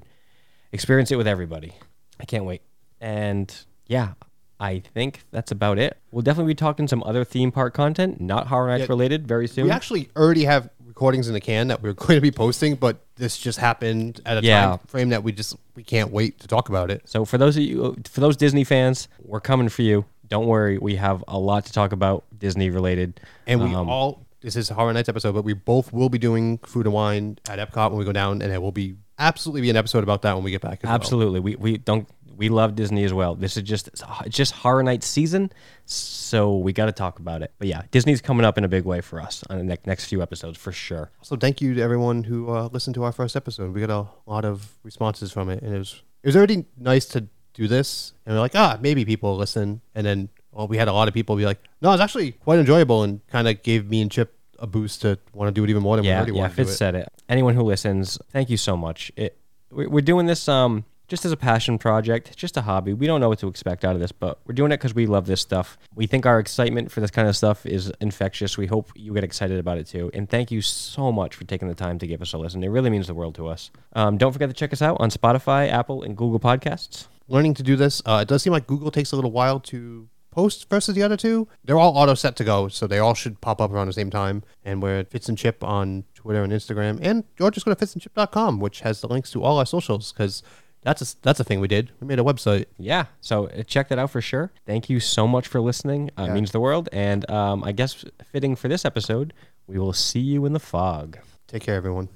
experience 0.71 1.11
it 1.11 1.15
with 1.15 1.27
everybody. 1.27 1.73
I 2.19 2.25
can't 2.25 2.45
wait. 2.45 2.61
And 3.01 3.51
yeah, 3.87 4.13
I 4.59 4.79
think 4.93 5.21
that's 5.31 5.51
about 5.51 5.77
it. 5.79 5.97
We'll 6.11 6.21
definitely 6.21 6.51
be 6.51 6.55
talking 6.55 6.87
some 6.87 7.03
other 7.03 7.23
theme 7.25 7.51
park 7.51 7.73
content, 7.73 8.21
not 8.21 8.47
Horror 8.47 8.69
Nights 8.69 8.81
Yeah. 8.81 8.85
related, 8.89 9.27
very 9.27 9.47
soon. 9.47 9.65
We 9.65 9.71
actually 9.71 10.09
already 10.15 10.45
have 10.45 10.69
recordings 10.85 11.27
in 11.27 11.33
the 11.33 11.41
can 11.41 11.67
that 11.67 11.81
we 11.81 11.89
are 11.89 11.93
going 12.05 12.15
to 12.15 12.21
be 12.21 12.31
posting, 12.31 12.75
but 12.75 13.01
this 13.17 13.37
just 13.37 13.59
happened 13.59 14.21
at 14.25 14.37
a 14.41 14.45
Yeah. 14.45 14.65
time 14.65 14.79
frame 14.87 15.09
that 15.09 15.23
we 15.23 15.31
just 15.33 15.55
we 15.75 15.83
can't 15.83 16.11
wait 16.11 16.39
to 16.39 16.47
talk 16.47 16.69
about 16.69 16.89
it. 16.89 17.01
So 17.05 17.25
for 17.25 17.37
those 17.37 17.57
of 17.57 17.63
you, 17.63 17.97
for 18.09 18.21
those 18.21 18.37
Disney 18.37 18.63
fans, 18.63 19.07
we're 19.21 19.41
coming 19.41 19.67
for 19.69 19.81
you. 19.81 20.05
Don't 20.29 20.47
worry, 20.47 20.77
we 20.77 20.95
have 20.95 21.23
a 21.27 21.37
lot 21.37 21.65
to 21.65 21.73
talk 21.73 21.91
about 21.91 22.23
Disney 22.37 22.69
related. 22.69 23.19
And 23.45 23.61
we 23.61 23.75
Um, 23.75 23.89
all 23.89 24.25
this 24.41 24.55
is 24.55 24.69
Horror 24.69 24.93
Nights 24.93 25.09
episode, 25.09 25.33
but 25.33 25.43
we 25.43 25.53
both 25.53 25.91
will 25.91 26.07
be 26.09 26.17
doing 26.17 26.59
food 26.59 26.85
and 26.85 26.93
wine 26.93 27.39
at 27.49 27.59
Epcot 27.59 27.89
when 27.89 27.99
we 27.99 28.05
go 28.05 28.11
down, 28.13 28.41
and 28.41 28.53
it 28.53 28.61
will 28.61 28.71
be 28.71 28.95
absolutely 29.19 29.61
be 29.61 29.69
an 29.69 29.75
episode 29.75 30.03
about 30.03 30.21
that 30.21 30.33
when 30.35 30.43
we 30.43 30.51
get 30.51 30.61
back. 30.61 30.79
As 30.83 30.87
well. 30.87 30.93
Absolutely, 30.95 31.39
we 31.41 31.55
we 31.55 31.77
don't 31.77 32.07
we 32.35 32.49
love 32.49 32.75
Disney 32.75 33.03
as 33.03 33.13
well. 33.13 33.35
This 33.35 33.57
is 33.57 33.63
just 33.63 33.87
it's 33.87 34.03
just 34.29 34.53
Horror 34.53 34.83
Nights 34.83 35.07
season, 35.07 35.51
so 35.85 36.57
we 36.57 36.73
got 36.73 36.85
to 36.87 36.91
talk 36.91 37.19
about 37.19 37.41
it. 37.41 37.53
But 37.59 37.67
yeah, 37.67 37.83
Disney's 37.91 38.21
coming 38.21 38.45
up 38.45 38.57
in 38.57 38.63
a 38.63 38.67
big 38.67 38.83
way 38.85 39.01
for 39.01 39.21
us 39.21 39.43
on 39.49 39.57
the 39.57 39.63
next 39.63 39.87
next 39.87 40.05
few 40.05 40.21
episodes 40.21 40.57
for 40.57 40.71
sure. 40.71 41.11
So 41.21 41.35
thank 41.35 41.61
you 41.61 41.73
to 41.75 41.81
everyone 41.81 42.23
who 42.23 42.49
uh, 42.49 42.69
listened 42.71 42.95
to 42.95 43.03
our 43.03 43.11
first 43.11 43.35
episode. 43.35 43.73
We 43.73 43.81
got 43.81 43.89
a 43.89 44.07
lot 44.29 44.45
of 44.45 44.69
responses 44.83 45.31
from 45.31 45.49
it, 45.49 45.61
and 45.63 45.73
it 45.73 45.77
was 45.79 46.01
it 46.23 46.27
was 46.27 46.35
already 46.35 46.65
nice 46.77 47.05
to 47.07 47.27
do 47.53 47.67
this. 47.67 48.13
And 48.25 48.35
we're 48.35 48.41
like, 48.41 48.55
ah, 48.55 48.77
maybe 48.81 49.05
people 49.05 49.31
will 49.31 49.37
listen. 49.37 49.79
And 49.93 50.05
then, 50.05 50.29
well, 50.51 50.67
we 50.67 50.77
had 50.77 50.87
a 50.89 50.93
lot 50.93 51.07
of 51.07 51.13
people 51.13 51.35
be 51.37 51.45
like, 51.45 51.59
no, 51.81 51.91
it's 51.93 52.01
actually 52.01 52.33
quite 52.33 52.59
enjoyable, 52.59 53.03
and 53.03 53.25
kind 53.27 53.47
of 53.47 53.61
gave 53.63 53.89
me 53.89 54.01
and 54.01 54.11
Chip 54.11 54.33
a 54.59 54.67
boost 54.67 55.01
to 55.01 55.17
want 55.33 55.47
to 55.49 55.51
do 55.53 55.63
it 55.65 55.69
even 55.69 55.83
more 55.83 55.95
than 55.97 56.03
we 56.03 56.09
Yeah, 56.09 56.17
already 56.17 56.31
yeah. 56.33 56.39
want 56.41 56.53
to 56.53 56.55
do 56.55 56.63
Fits 56.63 56.75
it. 56.75 56.77
said 56.77 56.95
it. 56.95 57.09
Anyone 57.27 57.55
who 57.55 57.61
listens, 57.63 58.17
thank 58.31 58.49
you 58.49 58.57
so 58.57 58.75
much. 58.77 59.11
It 59.15 59.37
we- 59.69 59.87
we're 59.87 60.01
doing 60.01 60.25
this 60.27 60.47
um 60.47 60.85
just 61.07 61.25
as 61.25 61.31
a 61.31 61.37
passion 61.37 61.77
project, 61.77 62.35
just 62.35 62.57
a 62.57 62.61
hobby. 62.61 62.93
We 62.93 63.07
don't 63.07 63.21
know 63.21 63.29
what 63.29 63.39
to 63.39 63.47
expect 63.47 63.85
out 63.85 63.95
of 63.95 64.01
this, 64.01 64.11
but 64.11 64.39
we're 64.45 64.53
doing 64.53 64.71
it 64.71 64.77
because 64.77 64.95
we 64.95 65.05
love 65.05 65.25
this 65.27 65.41
stuff. 65.41 65.77
We 65.93 66.07
think 66.07 66.25
our 66.25 66.39
excitement 66.39 66.91
for 66.91 67.01
this 67.01 67.11
kind 67.11 67.27
of 67.27 67.35
stuff 67.35 67.65
is 67.65 67.91
infectious. 68.01 68.57
We 68.57 68.67
hope 68.67 68.91
you 68.95 69.13
get 69.13 69.23
excited 69.23 69.59
about 69.59 69.77
it 69.77 69.87
too. 69.87 70.09
And 70.13 70.29
thank 70.29 70.51
you 70.51 70.61
so 70.61 71.11
much 71.11 71.35
for 71.35 71.43
taking 71.43 71.67
the 71.67 71.75
time 71.75 71.99
to 71.99 72.07
give 72.07 72.21
us 72.21 72.33
a 72.33 72.37
listen. 72.37 72.63
It 72.63 72.69
really 72.69 72.89
means 72.89 73.07
the 73.07 73.13
world 73.13 73.35
to 73.35 73.47
us. 73.47 73.71
Um, 73.93 74.17
don't 74.17 74.31
forget 74.31 74.49
to 74.49 74.55
check 74.55 74.73
us 74.73 74.81
out 74.81 74.97
on 74.99 75.09
Spotify, 75.09 75.69
Apple, 75.71 76.03
and 76.03 76.15
Google 76.17 76.39
Podcasts. 76.39 77.07
learning 77.27 77.55
to 77.55 77.63
do 77.63 77.75
this. 77.75 78.01
Uh, 78.05 78.19
it 78.21 78.27
does 78.27 78.43
seem 78.43 78.53
like 78.53 78.67
Google 78.67 78.91
takes 78.91 79.11
a 79.11 79.15
little 79.15 79.31
while 79.31 79.59
to 79.59 80.07
post 80.31 80.69
versus 80.69 80.93
the 80.95 81.01
other 81.01 81.17
two. 81.17 81.47
They're 81.63 81.79
all 81.79 81.97
auto 81.97 82.13
set 82.13 82.35
to 82.35 82.43
go, 82.43 82.67
so 82.67 82.87
they 82.87 82.99
all 82.99 83.13
should 83.13 83.39
pop 83.41 83.61
up 83.61 83.71
around 83.71 83.87
the 83.87 83.93
same 83.93 84.09
time. 84.11 84.43
And 84.63 84.83
we're 84.83 84.99
at 84.99 85.09
Fits 85.09 85.29
and 85.29 85.37
Chip 85.37 85.63
on 85.63 86.03
Twitter 86.13 86.43
and 86.43 86.51
Instagram. 86.51 86.99
And 87.01 87.23
or 87.39 87.49
just 87.51 87.65
go 87.65 87.73
to 87.73 87.85
fitsandchip.com, 87.85 88.59
which 88.59 88.81
has 88.81 89.01
the 89.01 89.07
links 89.07 89.31
to 89.31 89.43
all 89.43 89.57
our 89.57 89.65
socials, 89.65 90.11
because 90.11 90.43
that's 90.85 91.01
a, 91.01 91.15
that's 91.21 91.39
a 91.41 91.43
thing 91.43 91.59
we 91.59 91.67
did. 91.67 91.91
We 91.99 92.07
made 92.07 92.19
a 92.19 92.23
website. 92.23 92.65
Yeah, 92.77 93.05
so 93.19 93.47
uh, 93.47 93.63
check 93.63 93.89
that 93.89 93.99
out 93.99 94.11
for 94.11 94.21
sure. 94.21 94.51
Thank 94.65 94.89
you 94.89 95.01
so 95.01 95.27
much 95.27 95.47
for 95.49 95.59
listening. 95.59 96.11
Uh, 96.17 96.21
It 96.23 96.27
Yeah. 96.27 96.33
means 96.35 96.51
the 96.51 96.61
world. 96.61 96.87
And 96.93 97.29
um, 97.29 97.63
I 97.63 97.73
guess 97.73 98.05
fitting 98.31 98.55
for 98.55 98.69
this 98.69 98.85
episode, 98.85 99.33
we 99.67 99.77
will 99.77 99.93
see 99.93 100.21
you 100.21 100.45
in 100.45 100.53
the 100.53 100.59
fog. 100.61 101.17
Take 101.47 101.63
care, 101.63 101.75
everyone. 101.75 102.07